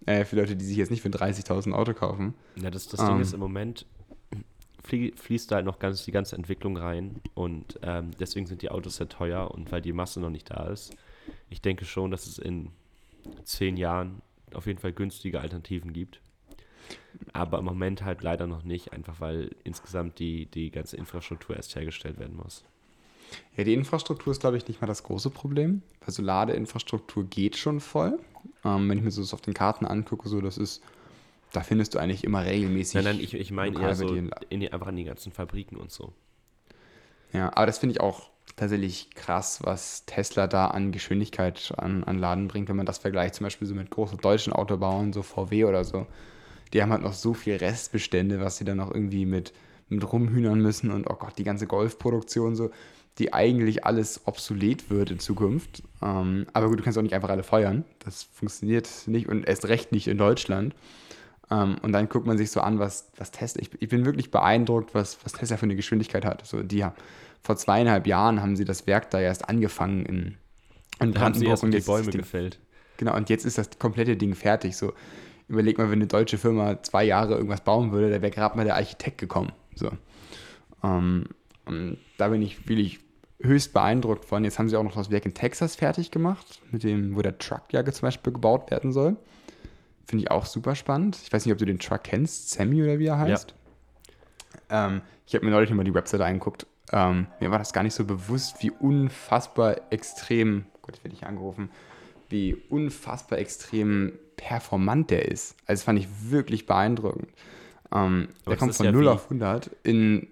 Äh, 0.05 0.25
für 0.25 0.35
Leute, 0.35 0.55
die 0.55 0.65
sich 0.65 0.77
jetzt 0.77 0.89
nicht 0.89 1.01
für 1.01 1.09
ein 1.09 1.13
30.000 1.13 1.73
Auto 1.73 1.93
kaufen. 1.93 2.33
Ja, 2.55 2.71
das, 2.71 2.87
das 2.87 2.99
Ding 3.05 3.15
Ähm. 3.15 3.21
ist 3.21 3.33
im 3.33 3.39
Moment 3.39 3.85
flie 4.83 5.11
fließt 5.15 5.51
da 5.51 5.57
halt 5.57 5.65
noch 5.65 5.79
ganz 5.79 6.05
die 6.05 6.11
ganze 6.11 6.37
Entwicklung 6.37 6.77
rein 6.77 7.19
und 7.33 7.77
ähm, 7.83 8.11
deswegen 8.19 8.45
sind 8.47 8.61
die 8.61 8.69
Autos 8.71 8.95
sehr 8.95 9.09
teuer 9.09 9.51
und 9.51 9.69
weil 9.71 9.81
die 9.81 9.91
Masse 9.91 10.21
noch 10.21 10.29
nicht 10.29 10.49
da 10.49 10.67
ist. 10.67 10.95
Ich 11.49 11.61
denke 11.61 11.83
schon, 11.83 12.09
dass 12.09 12.25
es 12.25 12.37
in 12.37 12.69
zehn 13.43 13.75
Jahren 13.75 14.21
auf 14.53 14.65
jeden 14.65 14.79
Fall 14.79 14.93
günstige 14.93 15.41
Alternativen 15.41 15.91
gibt. 15.91 16.21
Aber 17.33 17.59
im 17.59 17.65
Moment 17.65 18.03
halt 18.03 18.21
leider 18.21 18.47
noch 18.47 18.63
nicht, 18.63 18.93
einfach 18.93 19.19
weil 19.19 19.51
insgesamt 19.63 20.19
die, 20.19 20.45
die 20.45 20.71
ganze 20.71 20.97
Infrastruktur 20.97 21.55
erst 21.55 21.75
hergestellt 21.75 22.19
werden 22.19 22.35
muss. 22.35 22.63
Ja, 23.55 23.63
die 23.63 23.73
Infrastruktur 23.73 24.31
ist, 24.31 24.39
glaube 24.39 24.57
ich, 24.57 24.67
nicht 24.67 24.81
mal 24.81 24.87
das 24.87 25.03
große 25.03 25.29
Problem. 25.29 25.81
Also 26.05 26.21
Ladeinfrastruktur 26.21 27.25
geht 27.25 27.57
schon 27.57 27.79
voll. 27.79 28.19
Ähm, 28.63 28.89
wenn 28.89 28.97
ich 28.97 29.03
mir 29.03 29.11
so 29.11 29.21
das 29.21 29.33
auf 29.33 29.41
den 29.41 29.53
Karten 29.53 29.85
angucke, 29.85 30.29
so 30.29 30.41
das 30.41 30.57
ist, 30.57 30.81
da 31.51 31.61
findest 31.61 31.95
du 31.95 31.99
eigentlich 31.99 32.23
immer 32.23 32.45
regelmäßig. 32.45 32.95
Nein, 32.95 33.03
nein, 33.15 33.19
ich, 33.19 33.33
ich 33.33 33.51
meine 33.51 33.79
eher 33.79 33.95
so 33.95 34.07
in 34.49 34.59
die, 34.59 34.71
einfach 34.71 34.87
an 34.87 34.95
die 34.95 35.03
ganzen 35.03 35.31
Fabriken 35.31 35.75
und 35.77 35.91
so. 35.91 36.13
Ja, 37.33 37.51
aber 37.55 37.65
das 37.65 37.79
finde 37.79 37.93
ich 37.93 38.01
auch 38.01 38.29
tatsächlich 38.55 39.09
krass, 39.13 39.59
was 39.63 40.05
Tesla 40.05 40.47
da 40.47 40.67
an 40.67 40.91
Geschwindigkeit 40.91 41.73
an, 41.77 42.03
an 42.03 42.17
Laden 42.17 42.47
bringt, 42.47 42.69
wenn 42.69 42.75
man 42.75 42.85
das 42.85 42.97
vergleicht, 42.97 43.35
zum 43.35 43.45
Beispiel 43.45 43.67
so 43.67 43.75
mit 43.75 43.89
großen 43.89 44.17
deutschen 44.17 44.53
Autobauern, 44.53 45.13
so 45.13 45.23
VW 45.23 45.65
oder 45.65 45.83
so. 45.83 46.07
Die 46.73 46.81
haben 46.81 46.91
halt 46.91 47.03
noch 47.03 47.13
so 47.13 47.33
viel 47.33 47.55
Restbestände, 47.55 48.39
was 48.39 48.57
sie 48.57 48.65
dann 48.65 48.77
noch 48.77 48.93
irgendwie 48.93 49.25
mit, 49.25 49.53
mit 49.89 50.11
rumhühnern 50.11 50.59
müssen 50.61 50.91
und 50.91 51.09
oh 51.09 51.15
Gott, 51.15 51.37
die 51.37 51.43
ganze 51.43 51.67
Golfproduktion 51.67 52.55
so, 52.55 52.71
die 53.19 53.33
eigentlich 53.33 53.85
alles 53.85 54.21
obsolet 54.25 54.89
wird 54.89 55.09
in 55.11 55.19
Zukunft. 55.19 55.81
Ähm, 56.03 56.45
aber 56.53 56.67
gut, 56.69 56.79
du 56.79 56.83
kannst 56.83 56.99
auch 56.99 57.03
nicht 57.03 57.15
einfach 57.15 57.29
alle 57.29 57.43
feuern. 57.43 57.83
Das 58.05 58.23
funktioniert 58.23 58.89
nicht 59.07 59.27
und 59.27 59.47
erst 59.47 59.67
recht 59.67 59.91
nicht 59.91 60.07
in 60.07 60.17
Deutschland. 60.17 60.75
Ähm, 61.49 61.77
und 61.81 61.93
dann 61.93 62.09
guckt 62.09 62.27
man 62.27 62.37
sich 62.37 62.51
so 62.51 62.61
an, 62.61 62.77
was, 62.77 63.09
was 63.17 63.31
Tesla. 63.31 63.61
Ich, 63.61 63.69
ich 63.79 63.89
bin 63.89 64.05
wirklich 64.05 64.29
beeindruckt, 64.29 64.93
was, 64.93 65.17
was 65.23 65.33
Tesla 65.33 65.57
für 65.57 65.63
eine 65.63 65.75
Geschwindigkeit 65.75 66.25
hat. 66.25 66.45
So, 66.45 66.61
die, 66.61 66.83
haben- 66.83 66.95
vor 67.41 67.55
zweieinhalb 67.55 68.05
Jahren 68.07 68.41
haben 68.41 68.55
sie 68.55 68.65
das 68.65 68.85
Werk 68.87 69.09
da 69.09 69.19
erst 69.19 69.47
angefangen 69.47 70.05
in, 70.05 70.37
in 70.99 71.13
Da 71.13 71.21
haben 71.21 71.33
sie 71.33 71.45
erst 71.45 71.63
und 71.63 71.71
die 71.71 71.79
Bäume 71.79 72.11
gefällt. 72.11 72.59
Genau, 72.97 73.15
und 73.15 73.29
jetzt 73.29 73.45
ist 73.45 73.57
das 73.57 73.69
komplette 73.79 74.17
Ding 74.17 74.35
fertig. 74.35 74.75
So, 74.75 74.93
überleg 75.47 75.77
mal, 75.77 75.89
wenn 75.89 75.99
eine 75.99 76.07
deutsche 76.07 76.37
Firma 76.37 76.81
zwei 76.83 77.03
Jahre 77.03 77.35
irgendwas 77.35 77.61
bauen 77.61 77.91
würde, 77.91 78.09
da 78.09 78.21
wäre 78.21 78.31
gerade 78.31 78.57
mal 78.57 78.65
der 78.65 78.75
Architekt 78.75 79.17
gekommen. 79.17 79.51
So. 79.75 79.91
Ähm, 80.83 81.25
und 81.65 81.97
da 82.17 82.29
bin 82.29 82.41
ich 82.41 82.67
wirklich 82.67 82.99
höchst 83.41 83.73
beeindruckt 83.73 84.25
von. 84.25 84.43
Jetzt 84.43 84.59
haben 84.59 84.69
sie 84.69 84.77
auch 84.77 84.83
noch 84.83 84.95
das 84.95 85.11
Werk 85.11 85.25
in 85.25 85.33
Texas 85.33 85.75
fertig 85.75 86.11
gemacht, 86.11 86.61
mit 86.71 86.83
dem, 86.83 87.15
wo 87.15 87.21
der 87.21 87.37
Truck 87.37 87.63
ja 87.71 87.83
zum 87.85 88.07
Beispiel 88.07 88.33
gebaut 88.33 88.71
werden 88.71 88.91
soll. 88.91 89.17
Finde 90.05 90.23
ich 90.23 90.31
auch 90.31 90.45
super 90.45 90.75
spannend. 90.75 91.19
Ich 91.23 91.31
weiß 91.31 91.45
nicht, 91.45 91.51
ob 91.51 91.59
du 91.59 91.65
den 91.65 91.79
Truck 91.79 92.03
kennst, 92.03 92.51
Sammy 92.51 92.81
oder 92.81 92.99
wie 92.99 93.07
er 93.07 93.19
heißt. 93.19 93.53
Ähm, 94.69 95.01
ich 95.25 95.35
habe 95.35 95.45
mir 95.45 95.51
neulich 95.51 95.69
nochmal 95.69 95.85
die 95.85 95.93
Webseite 95.93 96.25
angeguckt. 96.25 96.65
Ähm, 96.91 97.27
mir 97.41 97.51
war 97.51 97.59
das 97.59 97.73
gar 97.73 97.83
nicht 97.83 97.93
so 97.93 98.05
bewusst, 98.05 98.63
wie 98.63 98.71
unfassbar 98.71 99.75
extrem, 99.91 100.65
Gott, 100.81 100.95
jetzt 100.95 101.03
werde 101.03 101.15
ich 101.15 101.25
angerufen, 101.25 101.69
wie 102.29 102.55
unfassbar 102.69 103.39
extrem 103.39 104.13
performant 104.35 105.09
der 105.11 105.29
ist. 105.29 105.55
Also 105.65 105.79
das 105.79 105.83
fand 105.83 105.99
ich 105.99 106.07
wirklich 106.29 106.65
beeindruckend. 106.65 107.29
Ähm, 107.93 108.27
der 108.45 108.53
das 108.53 108.59
kommt 108.59 108.75
von 108.75 108.85
ja 108.85 108.91
0 108.91 109.03
wie- 109.05 109.07
auf 109.09 109.23
100 109.29 109.71
in, 109.83 110.27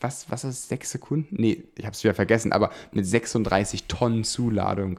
was, 0.00 0.30
was 0.30 0.44
ist, 0.44 0.68
6 0.68 0.90
Sekunden? 0.92 1.36
Nee, 1.38 1.64
ich 1.76 1.84
habe 1.84 1.94
es 1.94 2.02
wieder 2.04 2.14
vergessen, 2.14 2.52
aber 2.52 2.70
mit 2.92 3.04
36 3.06 3.84
Tonnen 3.84 4.24
Zuladung 4.24 4.98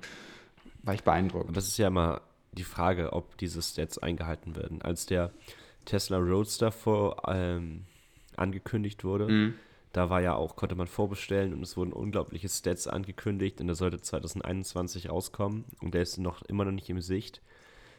war 0.84 0.94
ich 0.94 1.04
beeindruckt. 1.04 1.50
Aber 1.50 1.58
es 1.58 1.68
ist 1.68 1.78
ja 1.78 1.88
immer 1.88 2.22
die 2.52 2.64
Frage, 2.64 3.14
ob 3.14 3.38
diese 3.38 3.62
Stats 3.62 3.98
eingehalten 3.98 4.56
werden. 4.56 4.82
Als 4.82 5.06
der 5.06 5.32
Tesla 5.86 6.18
Roadster 6.18 6.72
vor, 6.72 7.24
ähm, 7.28 7.86
angekündigt 8.36 9.04
wurde, 9.04 9.28
Mhm. 9.28 9.54
Da 9.92 10.10
war 10.10 10.22
ja 10.22 10.36
auch, 10.36 10.56
konnte 10.56 10.76
man 10.76 10.88
vorbestellen 10.88 11.54
und 11.54 11.64
es 11.64 11.76
wurden 11.76 11.94
unglaubliche 11.94 12.48
Stats 12.50 12.88
angekündigt 12.88 13.60
und 13.60 13.68
der 13.68 13.76
sollte 13.76 14.02
2021 14.02 15.10
rauskommen 15.10 15.66
und 15.82 15.94
der 15.94 16.02
ist 16.02 16.18
noch 16.18 16.42
immer 16.44 16.66
noch 16.66 16.72
nicht 16.72 16.90
im 16.90 17.02
Sicht. 17.02 17.42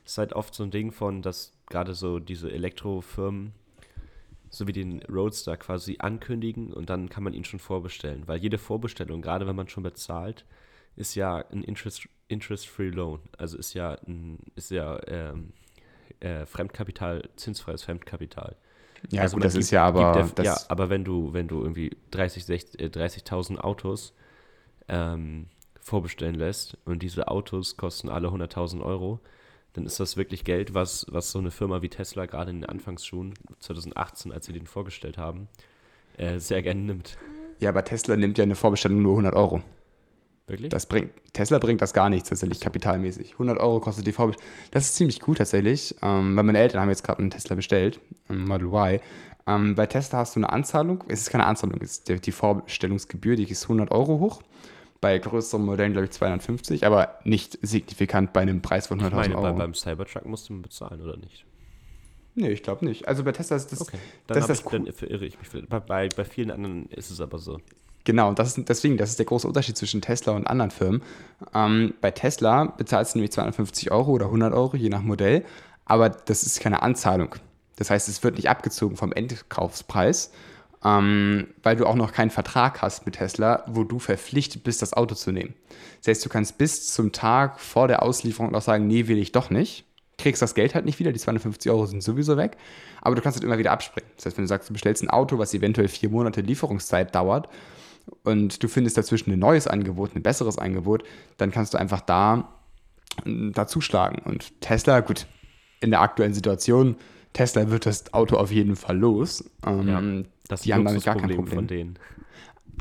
Es 0.05 0.13
ist 0.13 0.19
halt 0.19 0.33
oft 0.33 0.55
so 0.55 0.63
ein 0.63 0.71
Ding 0.71 0.91
von, 0.91 1.23
dass 1.23 1.53
gerade 1.67 1.95
so 1.95 2.19
diese 2.19 2.51
Elektrofirmen 2.51 3.53
so 4.53 4.67
wie 4.67 4.73
den 4.73 5.03
Roadster 5.05 5.57
quasi 5.57 5.97
ankündigen 5.99 6.73
und 6.73 6.91
dann 6.91 7.09
kann 7.09 7.25
man 7.25 7.33
ihn 7.33 7.45
schon 7.45 7.59
vorbestellen. 7.59 8.29
Weil 8.29 8.39
jede 8.39 8.59
Vorbestellung, 8.59 9.23
gerade 9.23 9.47
wenn 9.47 9.57
man 9.57 9.69
schon 9.69 9.83
bezahlt, 9.83 10.45
ist 10.95 11.15
ja 11.15 11.39
ein 11.51 11.63
Interest, 11.63 12.07
Interest-Free 12.29 12.91
Loan. 12.91 13.21
Also 13.39 13.57
ist 13.57 13.73
ja 13.73 13.97
ein, 14.07 14.39
ist 14.55 14.71
ja 14.71 15.01
ähm, 15.07 15.55
äh, 16.21 16.45
Fremdkapital, 16.45 17.31
zinsfreies 17.37 17.85
Fremdkapital. 17.85 18.57
Ja, 19.11 19.23
Also 19.23 19.37
gut, 19.37 19.45
das 19.45 19.53
gibt- 19.55 19.65
ist 19.65 19.71
ja 19.71 19.85
aber. 19.85 20.23
gibt 20.23 20.39
das, 20.39 20.47
ja, 20.47 20.59
aber 20.69 20.89
wenn 20.91 21.05
du, 21.05 21.33
wenn 21.33 21.49
du 21.49 21.63
irgendwie 21.63 21.97
30, 22.11 22.45
60, 22.45 22.81
äh, 22.81 22.89
30.000 22.89 23.59
Autos 23.59 24.15
ähm, 24.89 25.47
vorbestellen 25.81 26.35
lässt 26.37 26.77
und 26.85 27.03
diese 27.03 27.29
Autos 27.29 27.77
kosten 27.77 28.09
alle 28.09 28.29
100.000 28.31 28.83
Euro, 28.83 29.19
dann 29.75 29.87
ist 29.87 29.99
das 30.01 30.17
wirklich 30.17 30.45
Geld, 30.45 30.75
was, 30.75 31.07
was 31.11 31.33
so 31.33 31.39
eine 31.39 31.51
Firma 31.51 31.83
wie 31.83 31.89
Tesla 31.89 32.27
gerade 32.27 32.51
in 32.51 32.61
den 32.61 32.69
Anfangsschuhen 32.69 33.35
2018, 33.59 34.31
als 34.33 34.47
sie 34.47 34.53
den 34.53 34.67
vorgestellt 34.67 35.19
haben, 35.19 35.49
äh, 36.19 36.39
sehr 36.39 36.63
gerne 36.63 36.81
nimmt. 36.81 37.17
ja, 37.59 37.71
aber 37.71 37.85
Tesla 37.85 38.17
nimmt 38.17 38.39
ja 38.39 38.45
eine 38.45 38.55
Vorbestellung 38.55 39.03
nur 39.03 39.13
100 39.15 39.35
Euro. 39.35 39.63
Wirklich? 40.47 40.71
Das 40.71 40.87
bringt, 40.87 41.11
Tesla 41.33 41.59
bringt 41.59 41.81
das 41.81 41.93
gar 41.93 42.11
nichts 42.11 42.29
tatsächlich 42.29 42.61
kapitalmäßig. 42.61 43.33
100 43.33 43.59
Euro 43.59 43.81
kostet 43.81 44.07
die 44.07 44.13
Vorbestellung. 44.13 44.51
Das 44.73 44.87
ist 44.87 44.97
ziemlich 44.97 45.21
gut 45.21 45.39
tatsächlich, 45.39 45.95
ähm, 46.03 46.37
weil 46.37 46.45
meine 46.45 46.59
Eltern 46.59 46.81
haben 46.81 46.89
jetzt 46.89 47.05
gerade 47.05 47.21
einen 47.21 47.31
Tesla 47.31 47.55
bestellt, 47.55 48.01
einen 48.29 48.47
Model 48.47 48.67
Y. 48.67 49.01
Ähm, 49.47 49.75
bei 49.75 49.87
Tesla 49.87 50.19
hast 50.19 50.37
du 50.37 50.41
eine 50.41 50.51
Anzahlung, 50.51 51.05
es 51.09 51.23
ist 51.23 51.31
keine 51.31 51.47
Anzahlung, 51.47 51.81
es 51.81 51.93
ist 51.93 52.09
die, 52.09 52.21
die 52.21 52.33
Vorbestellungsgebühr, 52.33 53.37
die 53.37 53.45
ist 53.45 53.65
100 53.65 53.91
Euro 53.91 54.19
hoch. 54.19 54.43
Bei 55.01 55.19
größeren 55.19 55.65
Modellen, 55.65 55.93
glaube 55.93 56.05
ich, 56.07 56.13
250, 56.13 56.87
aber 56.87 57.19
nicht 57.25 57.59
signifikant 57.63 58.33
bei 58.33 58.41
einem 58.41 58.63
Preis 58.63 58.87
von 58.87 59.01
100.000 59.01 59.07
ich 59.07 59.13
meine, 59.15 59.35
bei, 59.35 59.41
Euro. 59.41 59.57
beim 59.57 59.75
Cybertruck 59.75 60.27
musst 60.27 60.49
du 60.49 60.61
bezahlen, 60.63 61.01
oder 61.01 61.17
nicht? 61.17 61.45
nee, 62.35 62.51
ich 62.51 62.63
glaube 62.63 62.85
nicht. 62.85 63.09
Also 63.09 63.25
bei 63.25 63.33
Tesla 63.33 63.57
ist 63.57 63.73
das, 63.73 63.81
Okay, 63.81 63.99
das, 64.27 64.35
dann, 64.35 64.43
hab 64.43 64.49
das 64.49 64.61
ich, 64.61 64.67
dann 64.67 64.93
verirre 64.93 65.27
ich 65.27 65.39
mich. 65.39 65.69
bei, 65.69 66.09
bei 66.09 66.25
vielen 66.25 66.51
anderen 66.51 66.87
ist 66.87 67.11
es 67.11 67.21
aber 67.21 67.39
so. 67.39 67.59
Genau, 68.05 68.33
das 68.33 68.59
ist, 68.59 68.69
deswegen, 68.69 68.97
das 68.97 69.11
ist 69.11 69.19
der 69.19 69.27
große 69.27 69.47
Unterschied 69.47 69.77
zwischen 69.77 70.01
Tesla 70.01 70.33
und 70.33 70.47
anderen 70.47 70.71
Firmen. 70.71 71.03
Ähm, 71.55 71.95
bei 72.01 72.11
Tesla 72.11 72.65
bezahlst 72.65 73.15
du 73.15 73.19
nämlich 73.19 73.33
250 73.33 73.93
Euro 73.93 74.11
oder 74.13 74.27
100 74.27 74.53
Euro, 74.53 74.77
je 74.77 74.89
nach 74.89 75.03
Modell, 75.03 75.45
aber 75.85 76.09
das 76.11 76.43
ist 76.43 76.61
keine 76.61 76.83
Anzahlung. 76.83 77.37
Das 77.77 77.91
heißt, 77.91 78.09
es 78.09 78.23
wird 78.23 78.37
nicht 78.37 78.49
abgezogen 78.49 78.97
vom 78.97 79.13
Endkaufspreis, 79.13 80.33
ähm, 80.85 81.49
weil 81.63 81.77
du 81.77 81.87
auch 81.87 81.95
noch 81.95 82.13
keinen 82.13 82.31
Vertrag 82.31 82.83
hast 82.83 83.07
mit 83.07 83.17
Tesla, 83.17 83.65
wo 83.69 83.85
du 83.85 83.99
verpflichtet 83.99 84.65
bist, 84.65 84.83
das 84.83 84.93
Auto 84.95 85.15
zu 85.15 85.31
nehmen. 85.31 85.55
Das 85.99 86.09
heißt, 86.09 86.25
du 86.25 86.29
kannst 86.29 86.59
bis 86.59 86.93
zum 86.93 87.13
Tag 87.13 87.61
vor 87.61 87.87
der 87.87 88.03
Auslieferung 88.03 88.51
noch 88.51 88.63
sagen, 88.63 88.87
nee, 88.89 89.07
will 89.07 89.19
ich 89.19 89.33
doch 89.33 89.51
nicht. 89.51 89.85
Kriegst 90.19 90.43
das 90.43 90.55
Geld 90.55 90.75
halt 90.75 90.85
nicht 90.85 90.99
wieder, 90.99 91.13
die 91.13 91.19
250 91.19 91.71
Euro 91.71 91.87
sind 91.87 92.03
sowieso 92.03 92.37
weg, 92.37 92.57
aber 93.01 93.15
du 93.15 93.23
kannst 93.23 93.37
halt 93.37 93.45
immer 93.45 93.59
wieder 93.59 93.73
abspringen. 93.73 94.11
Das 94.17 94.27
heißt, 94.27 94.37
wenn 94.37 94.45
du 94.45 94.49
sagst, 94.49 94.69
du 94.69 94.73
bestellst 94.73 95.03
ein 95.03 95.11
Auto, 95.11 95.39
was 95.39 95.55
eventuell 95.55 95.89
vier 95.89 96.11
Monate 96.11 96.41
Lieferungszeit 96.41 97.15
dauert, 97.15 97.49
und 98.25 98.63
du 98.63 98.69
findest 98.69 98.97
dazwischen 98.97 99.33
ein 99.33 99.39
neues 99.39 99.67
Angebot, 99.67 100.15
ein 100.17 100.23
besseres 100.23 100.59
Angebot, 100.59 101.05
dann 101.37 101.51
kannst 101.51 101.75
du 101.75 101.79
einfach 101.79 102.01
da 102.01 102.53
ähm, 103.27 103.53
dazu 103.55 103.81
schlagen. 103.81 104.23
Und 104.25 104.61
Tesla, 104.61 105.01
gut, 105.01 105.27
in 105.81 105.91
der 105.91 106.01
aktuellen 106.01 106.35
Situation, 106.35 106.97
Tesla 107.33 107.71
wird 107.71 107.87
das 107.87 108.13
Auto 108.15 108.37
auf 108.37 108.53
jeden 108.53 108.77
Fall 108.77 108.99
los. 108.99 109.45
Ähm, 109.67 110.27
Das 110.49 110.63
die 110.63 110.75
haben 110.75 110.85
damit 110.85 111.05
gar 111.05 111.17
kein 111.17 111.31
Problem. 111.31 111.55
von 111.55 111.67
denen. 111.67 111.99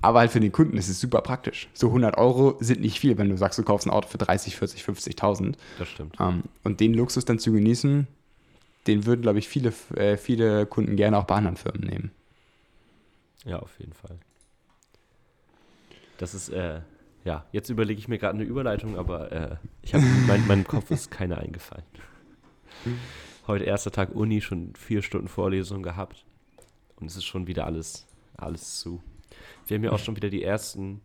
Aber 0.03 0.19
halt 0.19 0.31
für 0.31 0.39
den 0.39 0.51
Kunden 0.51 0.77
ist 0.77 0.89
es 0.89 0.99
super 0.99 1.21
praktisch. 1.21 1.69
So 1.73 1.87
100 1.87 2.17
Euro 2.17 2.57
sind 2.59 2.81
nicht 2.81 2.99
viel, 2.99 3.17
wenn 3.17 3.29
du 3.29 3.37
sagst, 3.37 3.59
du 3.59 3.63
kaufst 3.63 3.85
ein 3.87 3.91
Auto 3.91 4.07
für 4.07 4.17
30, 4.17 4.55
40, 4.55 4.81
50.000. 4.83 5.55
Das 5.77 5.87
stimmt. 5.89 6.15
Ähm, 6.19 6.43
und 6.63 6.79
den 6.79 6.93
Luxus 6.93 7.23
dann 7.25 7.37
zu 7.39 7.51
genießen, 7.51 8.07
den 8.87 9.05
würden, 9.05 9.21
glaube 9.21 9.37
ich, 9.39 9.47
viele, 9.47 9.71
äh, 9.95 10.17
viele 10.17 10.65
Kunden 10.65 10.95
gerne 10.95 11.17
auch 11.17 11.25
bei 11.25 11.35
anderen 11.35 11.55
Firmen 11.57 11.81
nehmen. 11.81 12.11
Ja, 13.45 13.59
auf 13.59 13.71
jeden 13.79 13.93
Fall. 13.93 14.17
Das 16.21 16.35
ist, 16.35 16.49
äh, 16.49 16.81
ja, 17.23 17.47
jetzt 17.51 17.69
überlege 17.69 17.97
ich 17.97 18.07
mir 18.07 18.19
gerade 18.19 18.35
eine 18.35 18.43
Überleitung, 18.43 18.95
aber 18.95 19.31
äh, 19.31 19.55
ich 19.81 19.95
habe, 19.95 20.03
mein, 20.27 20.45
meinem 20.45 20.67
Kopf 20.67 20.91
ist 20.91 21.09
keine 21.09 21.39
eingefallen. 21.39 21.83
Heute 23.47 23.63
erster 23.63 23.89
Tag 23.89 24.13
Uni, 24.13 24.39
schon 24.39 24.75
vier 24.75 25.01
Stunden 25.01 25.27
Vorlesung 25.27 25.81
gehabt 25.81 26.23
und 26.97 27.07
es 27.07 27.15
ist 27.15 27.25
schon 27.25 27.47
wieder 27.47 27.65
alles, 27.65 28.05
alles 28.37 28.79
zu. 28.79 29.01
Wir 29.65 29.77
haben 29.77 29.83
ja 29.83 29.91
auch 29.93 29.97
schon 29.97 30.15
wieder 30.15 30.29
die 30.29 30.43
ersten, 30.43 31.01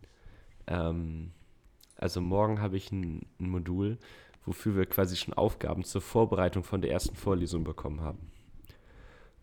ähm, 0.67 1.31
also 1.97 2.21
morgen 2.21 2.61
habe 2.61 2.77
ich 2.77 2.93
ein, 2.93 3.25
ein 3.41 3.49
Modul, 3.49 3.97
wofür 4.45 4.77
wir 4.77 4.85
quasi 4.85 5.17
schon 5.17 5.33
Aufgaben 5.33 5.83
zur 5.85 6.03
Vorbereitung 6.03 6.63
von 6.63 6.83
der 6.83 6.91
ersten 6.91 7.17
Vorlesung 7.17 7.65
bekommen 7.65 8.03
haben. 8.03 8.31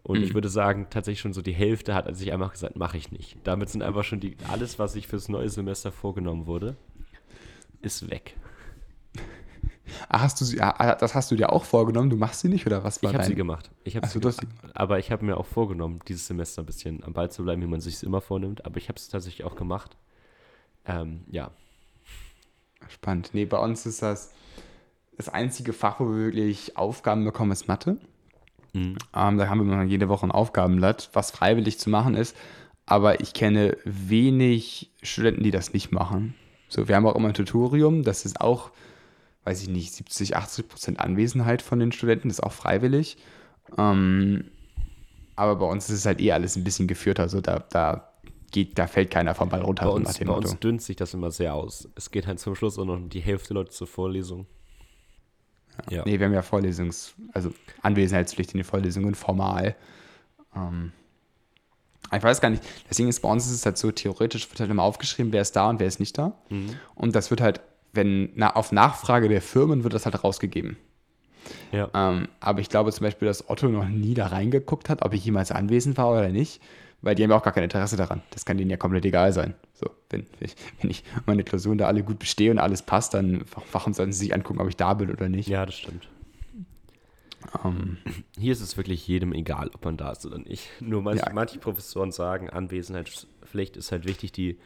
Und 0.04 0.18
Mhm. 0.20 0.24
ich 0.26 0.34
würde 0.34 0.49
sagen, 0.49 0.88
tatsächlich 0.89 1.22
schon 1.22 1.32
so 1.34 1.41
die 1.41 1.54
Hälfte 1.54 1.95
hat 1.95 2.14
sich 2.16 2.32
einfach 2.34 2.51
gesagt, 2.51 2.76
mache 2.76 2.97
ich 2.97 3.12
nicht. 3.12 3.38
Damit 3.45 3.70
sind 3.70 3.82
einfach 3.84 4.04
schon 4.04 4.20
die, 4.20 4.36
alles, 4.51 4.78
was 4.78 4.93
sich 4.93 5.08
fürs 5.08 5.30
neue 5.30 5.49
Semester 5.49 5.91
vorgenommen 5.91 6.45
wurde, 6.45 6.76
ist 7.82 8.10
weg. 8.10 8.36
Ah, 10.10 10.22
hast 10.22 10.39
du 10.41 10.45
sie, 10.45 10.60
ah, 10.62 10.95
das 10.95 11.14
hast 11.14 11.30
du 11.32 11.36
dir 11.36 11.51
auch 11.51 11.66
vorgenommen? 11.66 12.10
Du 12.10 12.16
machst 12.18 12.39
sie 12.41 12.49
nicht 12.49 12.66
oder 12.66 12.84
was 12.84 13.01
war 13.04 13.12
Ich 13.12 13.16
habe 13.16 13.26
sie 13.26 13.36
gemacht. 13.36 13.70
Ich 13.84 13.95
habe 13.95 14.06
Ach 14.08 14.10
so, 14.12 14.14
sie 14.16 14.22
du 14.22 14.28
hast 14.30 14.39
ge- 14.41 14.49
aber 14.74 14.97
ich 14.99 15.12
habe 15.12 15.24
mir 15.26 15.38
auch 15.38 15.45
vorgenommen, 15.45 15.99
dieses 16.08 16.28
Semester 16.28 16.62
ein 16.64 16.66
bisschen 16.66 17.04
am 17.04 17.14
Ball 17.14 17.30
zu 17.32 17.43
bleiben, 17.43 17.62
wie 17.62 17.68
man 17.68 17.80
sich 17.82 17.95
es 17.95 18.04
immer 18.04 18.22
vornimmt. 18.22 18.66
Aber 18.66 18.78
ich 18.78 18.88
habe 18.89 18.97
es 18.97 19.08
tatsächlich 19.10 19.45
auch 19.45 19.56
gemacht. 19.56 19.95
Ähm, 20.86 21.22
ja, 21.30 21.51
Spannend. 22.89 23.30
Nee, 23.34 23.45
bei 23.45 23.58
uns 23.60 23.86
ist 23.86 24.01
das 24.01 24.34
das 25.16 25.30
einzige 25.30 25.72
Fach, 25.74 25.99
wo 25.99 26.06
wir 26.10 26.26
wirklich 26.26 26.76
Aufgaben 26.76 27.24
bekommen, 27.24 27.51
ist 27.51 27.68
Mathe. 27.68 27.97
Mhm. 28.74 28.98
Ähm, 29.16 29.38
da 29.38 29.50
haben 29.50 29.70
wir 29.70 29.84
jede 29.84 30.10
Woche 30.10 30.26
ein 30.26 30.32
Aufgabenblatt, 30.32 31.10
was 31.14 31.32
freiwillig 31.32 31.80
zu 31.80 31.90
machen 31.90 32.16
ist. 32.16 32.36
Aber 32.86 33.22
ich 33.22 33.34
kenne 33.34 33.78
wenig 33.86 34.92
Studenten, 35.02 35.44
die 35.44 35.52
das 35.52 35.74
nicht 35.74 35.92
machen. 35.92 36.36
So, 36.68 36.88
wir 36.88 36.96
haben 36.96 37.06
auch 37.06 37.16
immer 37.16 37.30
ein 37.30 37.34
Tutorium, 37.34 38.04
das 38.04 38.26
ist 38.26 38.42
auch, 38.42 38.72
weiß 39.46 39.62
ich 39.62 39.70
nicht, 39.70 39.94
70, 39.94 40.36
80 40.36 40.68
Prozent 40.68 41.00
Anwesenheit 41.00 41.62
von 41.62 41.80
den 41.80 41.92
Studenten, 41.92 42.30
das 42.30 42.40
ist 42.40 42.44
auch 42.44 42.52
freiwillig. 42.52 43.18
Ähm, 43.78 44.46
aber 45.36 45.56
bei 45.58 45.66
uns 45.66 45.90
ist 45.90 46.00
es 46.00 46.06
halt 46.06 46.20
eh 46.20 46.32
alles 46.32 46.56
ein 46.56 46.64
bisschen 46.64 46.88
geführt, 46.88 47.20
also 47.20 47.42
da, 47.42 47.60
da 47.70 48.10
geht, 48.52 48.78
da 48.78 48.88
fällt 48.88 49.12
keiner 49.12 49.36
vom 49.36 49.50
Ball 49.50 49.62
runter. 49.62 49.86
bei 49.86 49.92
so 49.92 49.96
uns, 49.98 50.08
nach 50.08 50.16
dem 50.16 50.28
bei 50.28 50.34
Motto. 50.34 50.50
uns 50.50 50.60
dünnt 50.60 50.82
sich 50.82 50.96
das 50.96 51.14
immer 51.14 51.32
sehr 51.32 51.54
aus. 51.54 51.90
Es 51.96 52.12
geht 52.12 52.28
halt 52.28 52.40
zum 52.40 52.56
Schluss 52.56 52.78
auch 52.80 52.86
noch 52.86 53.00
die 53.08 53.22
Hälfte 53.22 53.54
Leute 53.54 53.72
zur 53.72 53.88
Vorlesung. 53.88 54.48
Ja. 55.90 56.04
Nee, 56.06 56.20
wir 56.20 56.26
haben 56.26 56.34
ja 56.34 56.42
Vorlesungs-, 56.42 57.14
also 57.34 57.54
Anwesenheitspflicht 57.82 58.52
in 58.54 58.60
den 58.60 58.64
Vorlesungen 58.64 59.16
formal. 59.16 59.76
Ähm, 60.56 60.92
ich 62.16 62.24
weiß 62.24 62.42
gar 62.42 62.50
nicht, 62.50 62.64
deswegen 62.90 63.10
ist 63.10 63.22
bei 63.22 63.30
uns 63.30 63.46
ist 63.46 63.54
es 63.54 63.66
halt 63.66 63.78
so, 63.78 63.92
theoretisch 63.92 64.50
wird 64.50 64.60
halt 64.60 64.70
immer 64.70 64.84
aufgeschrieben, 64.84 65.32
wer 65.32 65.42
ist 65.42 65.56
da 65.56 65.70
und 65.70 65.80
wer 65.80 65.88
ist 65.88 66.00
nicht 66.00 66.18
da. 66.18 66.34
Mhm. 66.50 66.76
Und 66.96 67.16
das 67.16 67.32
wird 67.32 67.42
halt, 67.42 67.62
wenn 67.92 68.30
na, 68.36 68.56
auf 68.56 68.72
Nachfrage 68.72 69.30
der 69.30 69.42
Firmen 69.42 69.84
wird 69.84 69.94
das 69.94 70.06
halt 70.06 70.24
rausgegeben. 70.24 70.78
Ja. 71.72 71.90
Ähm, 71.94 72.28
aber 72.40 72.60
ich 72.62 72.70
glaube 72.70 72.92
zum 72.92 73.06
Beispiel, 73.06 73.28
dass 73.28 73.50
Otto 73.50 73.68
noch 73.68 73.88
nie 73.88 74.14
da 74.14 74.28
reingeguckt 74.28 74.90
hat, 74.90 75.04
ob 75.04 75.14
ich 75.14 75.26
jemals 75.26 75.52
anwesend 75.52 75.98
war 75.98 76.12
oder 76.12 76.30
nicht, 76.30 76.62
weil 77.04 77.14
die 77.16 77.22
haben 77.24 77.30
ja 77.30 77.38
auch 77.38 77.43
gar 77.43 77.54
kein 77.54 77.64
Interesse 77.64 77.95
daran. 77.97 78.24
Das 78.32 78.45
kann 78.45 78.58
denen 78.58 78.72
ja 78.72 78.78
komplett 78.78 79.06
egal 79.06 79.32
sein. 79.32 79.54
So, 79.74 79.89
wenn, 80.10 80.26
wenn 80.80 80.89
ich, 80.89 81.04
meine 81.28 81.43
Klausuren 81.43 81.78
da 81.78 81.86
alle 81.88 82.04
gut 82.04 82.18
bestehe 82.18 82.49
und 82.49 82.58
alles 82.58 82.82
passt, 82.82 83.14
dann 83.14 83.43
warum 83.72 83.93
sollten 83.93 84.12
sie 84.14 84.20
sich 84.26 84.34
angucken, 84.34 84.60
ob 84.62 84.68
ich 84.70 84.78
da 84.78 84.93
bin 84.95 85.12
oder 85.12 85.30
nicht? 85.30 85.47
ja, 85.47 85.66
das 85.66 85.76
stimmt. 85.76 86.08
Ähm, 87.64 87.97
Hier 88.38 88.54
ist 88.54 88.62
es 88.62 88.78
wirklich 88.78 89.06
jedem 89.08 89.34
egal, 89.34 89.70
ob 89.74 89.84
man 89.84 89.97
da 89.97 90.12
ist 90.12 90.26
oder 90.26 90.38
nicht. 90.39 90.70
Nur 90.80 91.01
manche, 91.01 91.26
Ja. 91.26 91.34
manche 91.34 91.60
Professoren 91.60 92.12
sagen, 92.12 92.49
Anwesenheitspflicht 92.49 93.76
ist 93.78 93.91
halt 93.91 94.06
wichtig, 94.06 94.32
die, 94.32 94.58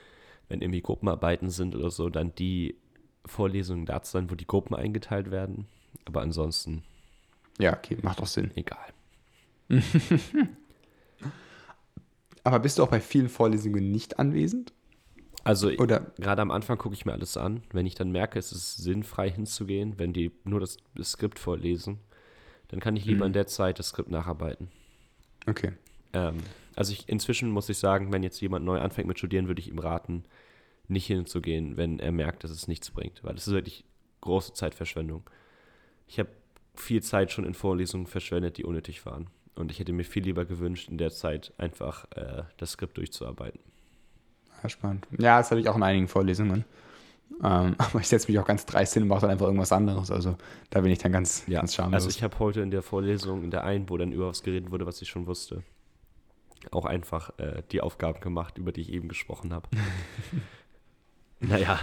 wenn 0.47 0.61
irgendwie 0.61 0.81
Gruppenarbeiten 0.81 1.49
sind 1.49 1.75
oder 1.75 1.89
so, 1.89 2.09
dann 2.09 2.33
die 2.35 2.75
Vorlesungen 3.25 3.85
da 3.87 4.01
zu 4.03 4.11
sein, 4.11 4.29
wo 4.29 4.35
die 4.35 4.45
Gruppen 4.47 4.75
eingeteilt 4.75 5.31
werden. 5.31 5.65
Aber 6.05 6.21
ansonsten 6.21 6.83
ja, 7.59 7.75
okay, 7.75 7.97
macht 8.03 8.19
doch 8.19 8.27
Sinn. 8.27 8.51
egal. 8.55 8.77
Aber 12.47 12.59
bist 12.59 12.79
du 12.79 12.83
auch 12.83 12.87
bei 12.87 13.01
vielen 13.01 13.27
Vorlesungen 13.27 13.91
nicht 13.91 14.19
anwesend? 14.19 14.71
Also 15.43 15.69
Oder 15.69 16.11
gerade 16.17 16.41
am 16.41 16.49
Anfang 16.51 16.77
gucke 16.77 16.95
ich 16.95 17.05
mir 17.05 17.11
alles 17.11 17.35
an. 17.35 17.61
Wenn 17.73 17.85
ich 17.85 17.95
dann 17.95 18.09
merke, 18.11 18.39
es 18.39 18.53
ist 18.53 18.77
sinnfrei 18.77 19.29
hinzugehen, 19.29 19.99
wenn 19.99 20.13
die 20.13 20.31
nur 20.45 20.61
das, 20.61 20.77
Skript 21.03 21.39
vorlesen, 21.39 21.99
dann 22.69 22.79
kann 22.79 22.95
ich 22.95 23.03
lieber 23.05 23.25
Mhm. 23.25 23.27
in 23.27 23.33
der 23.33 23.47
Zeit 23.47 23.79
das 23.79 23.89
Skript 23.89 24.09
nacharbeiten. 24.09 24.69
okay. 25.45 25.73
Ähm, 26.13 26.37
also 26.75 26.93
ich, 26.93 27.09
inzwischen 27.09 27.51
muss 27.51 27.67
ich 27.67 27.77
sagen, 27.79 28.13
wenn 28.13 28.23
jetzt 28.23 28.39
jemand 28.39 28.63
neu 28.65 28.79
anfängt 28.79 29.07
mit 29.09 29.17
Studieren, 29.17 29.47
würde 29.47 29.59
ich 29.61 29.67
ihm 29.67 29.79
raten, 29.79 30.23
nicht 30.87 31.07
hinzugehen, 31.07 31.75
wenn 31.75 31.99
er 31.99 32.13
merkt, 32.13 32.45
dass 32.45 32.51
es 32.51 32.69
nichts 32.69 32.91
bringt. 32.91 33.23
Weil 33.25 33.35
das 33.35 33.47
ist 33.47 33.53
wirklich 33.53 33.83
große 34.21 34.53
Zeitverschwendung. 34.53 35.29
Ich 36.07 36.17
habe 36.19 36.29
viel 36.75 37.03
Zeit 37.03 37.31
schon 37.31 37.43
in 37.45 37.53
Vorlesungen 37.53 38.07
verschwendet, 38.07 38.57
die 38.57 38.63
unnötig 38.63 39.05
waren. 39.05 39.27
Und 39.57 39.71
ich 39.71 39.79
hätte 39.79 39.93
mir 39.93 40.03
viel 40.03 40.23
lieber 40.23 40.45
gewünscht, 40.45 40.89
in 40.89 40.97
der 40.97 41.11
Zeit 41.11 41.53
einfach 41.57 42.05
äh, 42.15 42.43
das 42.57 42.71
Skript 42.71 42.97
durchzuarbeiten. 42.97 43.59
Ja, 44.63 44.69
spannend. 44.69 45.07
Ja, 45.17 45.37
das 45.37 45.51
hatte 45.51 45.59
ich 45.59 45.69
auch 45.69 45.75
in 45.75 45.83
einigen 45.83 46.07
Vorlesungen. 46.07 46.65
Ähm, 47.43 47.75
aber 47.77 47.99
ich 47.99 48.07
setze 48.07 48.31
mich 48.31 48.39
auch 48.39 48.45
ganz 48.45 48.65
dreist 48.65 48.93
hin 48.93 49.03
und 49.03 49.09
mache 49.09 49.21
dann 49.21 49.31
einfach 49.31 49.45
irgendwas 49.45 49.71
anderes. 49.71 50.11
Also 50.11 50.37
da 50.69 50.81
bin 50.81 50.91
ich 50.91 50.99
dann 50.99 51.11
ganz, 51.11 51.43
Ja, 51.47 51.59
ganz 51.59 51.75
schamlos. 51.75 51.93
also 51.95 52.09
ich 52.09 52.23
habe 52.23 52.37
heute 52.39 52.61
in 52.61 52.71
der 52.71 52.81
Vorlesung, 52.81 53.43
in 53.43 53.51
der 53.51 53.63
einen, 53.63 53.89
wo 53.89 53.97
dann 53.97 54.11
über 54.11 54.27
was 54.27 54.43
geredet 54.43 54.71
wurde, 54.71 54.85
was 54.85 55.01
ich 55.01 55.09
schon 55.09 55.27
wusste, 55.27 55.63
auch 56.71 56.85
einfach 56.85 57.37
äh, 57.37 57.63
die 57.71 57.81
Aufgaben 57.81 58.19
gemacht, 58.19 58.57
über 58.57 58.71
die 58.71 58.81
ich 58.81 58.91
eben 58.91 59.07
gesprochen 59.07 59.53
habe. 59.53 59.69
naja, 61.39 61.79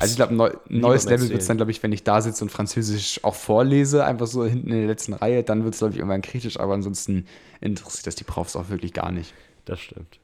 Also 0.00 0.12
ich 0.12 0.16
glaube, 0.16 0.34
neu, 0.34 0.50
neues 0.68 1.04
beim 1.04 1.14
Level 1.14 1.30
wird 1.30 1.40
es 1.42 1.46
dann, 1.46 1.56
glaube 1.56 1.70
ich, 1.70 1.82
wenn 1.82 1.92
ich 1.92 2.04
da 2.04 2.20
sitze 2.20 2.44
und 2.44 2.50
Französisch 2.50 3.22
auch 3.22 3.34
vorlese, 3.34 4.04
einfach 4.04 4.26
so 4.26 4.44
hinten 4.44 4.70
in 4.70 4.78
der 4.78 4.86
letzten 4.86 5.14
Reihe, 5.14 5.42
dann 5.42 5.64
wird 5.64 5.74
es, 5.74 5.80
glaube 5.80 5.92
ich, 5.92 5.98
irgendwann 5.98 6.22
kritisch, 6.22 6.58
aber 6.58 6.74
ansonsten 6.74 7.26
interessiert 7.60 8.06
das 8.06 8.14
die 8.14 8.24
Profs 8.24 8.56
auch 8.56 8.68
wirklich 8.68 8.92
gar 8.92 9.12
nicht. 9.12 9.34
das 9.64 9.80
stimmt. 9.80 10.18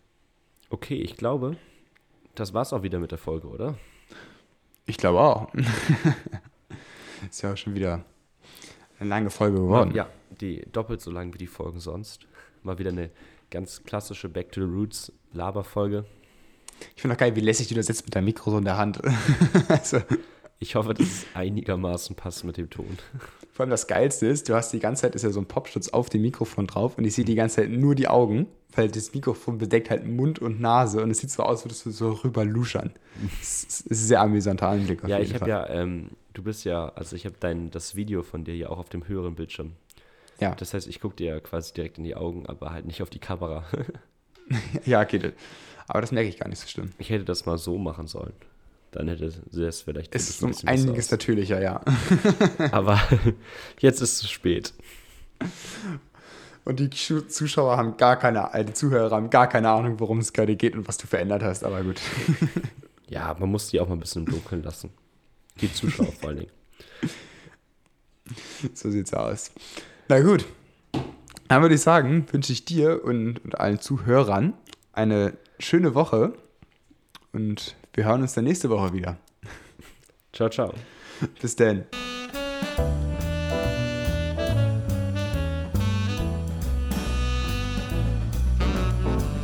Okay, 0.71 0.97
ich 0.97 1.17
glaube, 1.17 1.57
das 2.35 2.55
war's 2.55 2.73
auch 2.73 2.83
wieder 2.83 2.99
mit 2.99 3.13
der 3.13 3.19
Folge, 3.19 3.49
oder? 3.49 3.77
Ich 4.87 4.97
glaube 4.97 5.21
auch. 5.21 5.53
Ist 7.31 7.43
ja 7.43 7.53
auch 7.53 7.57
schon 7.57 7.75
wieder 7.75 8.05
eine 8.99 9.09
lange 9.09 9.31
Folge 9.31 9.59
geworden. 9.59 9.95
Ja, 9.95 10.09
die 10.41 10.63
doppelt 10.73 11.01
so 11.01 11.11
lang 11.11 11.33
wie 11.35 11.39
die 11.39 11.47
Folgen 11.47 11.81
sonst. 11.81 12.27
Mal 12.63 12.79
wieder 12.79 12.91
eine 12.91 13.11
ganz 13.51 13.83
klassische 13.85 14.29
Back 14.29 14.53
to 14.53 14.61
the 14.61 14.73
Roots 14.73 15.13
Laberfolge. 15.33 16.05
Ich 16.95 17.03
finde 17.03 17.15
auch 17.15 17.19
geil, 17.19 17.37
wie 17.37 17.41
lässig 17.41 17.69
du 17.69 17.75
da 17.75 17.83
sitzt 17.83 18.05
mit 18.05 18.15
deinem 18.15 18.25
Mikro 18.27 18.51
so 18.51 18.59
in 18.59 18.65
der 18.65 18.77
Hand. 18.77 19.01
also, 19.69 20.01
Ich 20.59 20.75
hoffe, 20.75 20.95
dass 20.95 21.07
es 21.07 21.27
einigermaßen 21.35 22.17
passt 22.17 22.45
mit 22.45 22.57
dem 22.57 22.71
Ton. 22.71 22.99
vor 23.53 23.65
allem 23.65 23.71
das 23.71 23.87
Geilste 23.87 24.27
ist, 24.27 24.49
du 24.49 24.55
hast 24.55 24.73
die 24.73 24.79
ganze 24.79 25.03
Zeit, 25.03 25.15
ist 25.15 25.23
ja 25.23 25.31
so 25.31 25.41
ein 25.41 25.47
Popschutz 25.47 25.89
auf 25.91 26.09
dem 26.09 26.23
Mikrofon 26.23 26.67
drauf 26.67 26.97
und 26.97 27.05
ich 27.05 27.15
sehe 27.15 27.25
die 27.27 27.35
ganze 27.35 27.57
Zeit 27.57 27.71
nur 27.71 27.95
die 27.95 28.09
Augen, 28.09 28.47
weil 28.75 28.89
das 28.91 29.13
Mikrofon 29.15 29.59
bedeckt 29.59 29.91
halt 29.91 30.07
Mund 30.07 30.39
und 30.39 30.61
Nase 30.61 31.03
und 31.03 31.11
es 31.11 31.19
sieht 31.19 31.31
so 31.31 31.43
aus, 31.43 31.59
als 31.59 31.65
würdest 31.67 31.87
du 31.87 31.91
so 31.91 32.11
rüber 32.13 32.45
luschern. 32.45 32.93
Es 33.41 33.65
ist 33.65 33.91
ein 33.91 33.95
sehr 33.95 34.21
amüsanter 34.23 34.69
Anblick 34.69 35.03
auf 35.05 35.11
Ja, 35.11 35.19
jeden 35.19 35.31
ich 35.35 35.41
habe 35.41 35.51
ja, 35.51 35.69
ähm, 35.69 36.11
du 36.33 36.43
bist 36.43 36.65
ja, 36.65 36.89
also 36.95 37.17
ich 37.17 37.27
habe 37.27 37.37
dein 37.39 37.71
das 37.71 37.95
Video 37.95 38.23
von 38.23 38.45
dir 38.45 38.57
ja 38.57 38.71
auch 38.71 38.79
auf 38.79 38.89
dem 38.89 39.07
höheren 39.09 39.35
Bildschirm. 39.35 39.73
Ja, 40.41 40.55
Das 40.55 40.73
heißt, 40.75 40.87
ich 40.87 41.01
gucke 41.01 41.17
dir 41.17 41.35
ja 41.35 41.41
quasi 41.41 41.73
direkt 41.75 41.99
in 41.99 42.05
die 42.05 42.15
Augen, 42.15 42.47
aber 42.47 42.71
halt 42.73 42.87
nicht 42.87 43.01
auf 43.03 43.09
die 43.11 43.19
Kamera. 43.19 43.65
ja, 44.85 45.01
okay. 45.01 45.33
Aber 45.89 46.01
das 46.01 46.13
merke 46.13 46.29
ich 46.29 46.39
gar 46.39 46.49
nicht 46.49 46.61
so 46.61 46.69
schlimm. 46.69 46.93
Ich 46.99 47.11
hätte 47.11 47.25
das 47.25 47.47
mal 47.47 47.59
so 47.59 47.79
machen 47.79 48.07
sollen. 48.07 48.33
Dann 48.93 49.09
hätte 49.09 49.27
es 49.27 49.83
vielleicht 49.83 50.15
Es 50.15 50.31
ist 50.31 50.43
ein 50.43 50.53
um 50.53 50.69
einiges 50.69 51.11
natürlicher, 51.11 51.61
ja. 51.61 51.81
Aber 52.73 53.01
jetzt 53.81 54.01
ist 54.01 54.13
es 54.13 54.19
zu 54.19 54.29
spät. 54.29 54.73
Und 56.65 56.81
die 56.81 56.91
Zuschauer 56.91 57.77
haben 57.77 57.97
gar 57.97 58.19
keine, 58.19 58.53
äh, 58.53 58.65
die 58.65 58.73
Zuhörer 58.73 59.15
haben 59.15 59.31
gar 59.31 59.49
keine 59.49 59.71
Ahnung, 59.71 60.01
worum 60.01 60.19
es 60.19 60.33
gerade 60.33 60.57
geht 60.57 60.75
und 60.75 60.89
was 60.89 60.97
du 60.97 61.07
verändert 61.07 61.43
hast, 61.43 61.65
aber 61.65 61.83
gut. 61.83 62.01
Ja, 63.09 63.37
man 63.39 63.49
muss 63.53 63.69
die 63.69 63.79
auch 63.79 63.87
mal 63.87 63.95
ein 63.95 64.01
bisschen 64.01 64.25
im 64.27 64.33
Dunkeln 64.33 64.65
lassen. 64.65 64.91
Die 65.61 65.73
Zuschauer 65.73 66.11
vor 66.11 66.31
allen 66.31 66.39
Dingen. 66.39 66.51
So 68.75 68.91
sieht's 68.91 69.15
aus. 69.15 69.53
Na 70.09 70.19
gut. 70.19 70.45
Dann 71.47 71.63
würde 71.63 71.77
ich 71.77 71.83
sagen, 71.83 72.27
wünsche 72.33 72.53
ich 72.53 72.65
dir 72.65 73.05
und, 73.05 73.45
und 73.45 73.61
allen 73.61 73.79
Zuhörern 73.79 74.55
eine 74.97 75.35
schöne 75.59 75.95
Woche 75.95 76.33
und 77.33 77.77
wir 77.93 78.05
hören 78.05 78.23
uns 78.23 78.35
dann 78.35 78.45
nächste 78.45 78.71
Woche 78.71 78.93
wieder. 78.93 79.17
Ciao, 80.33 80.49
ciao. 80.49 80.73
Bis 81.41 81.55
dann. 81.57 81.85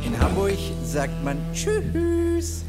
In 0.03 0.19
Hamburg 0.19 0.57
sagt 0.83 1.23
man 1.23 1.37
Tschüss. 1.53 2.65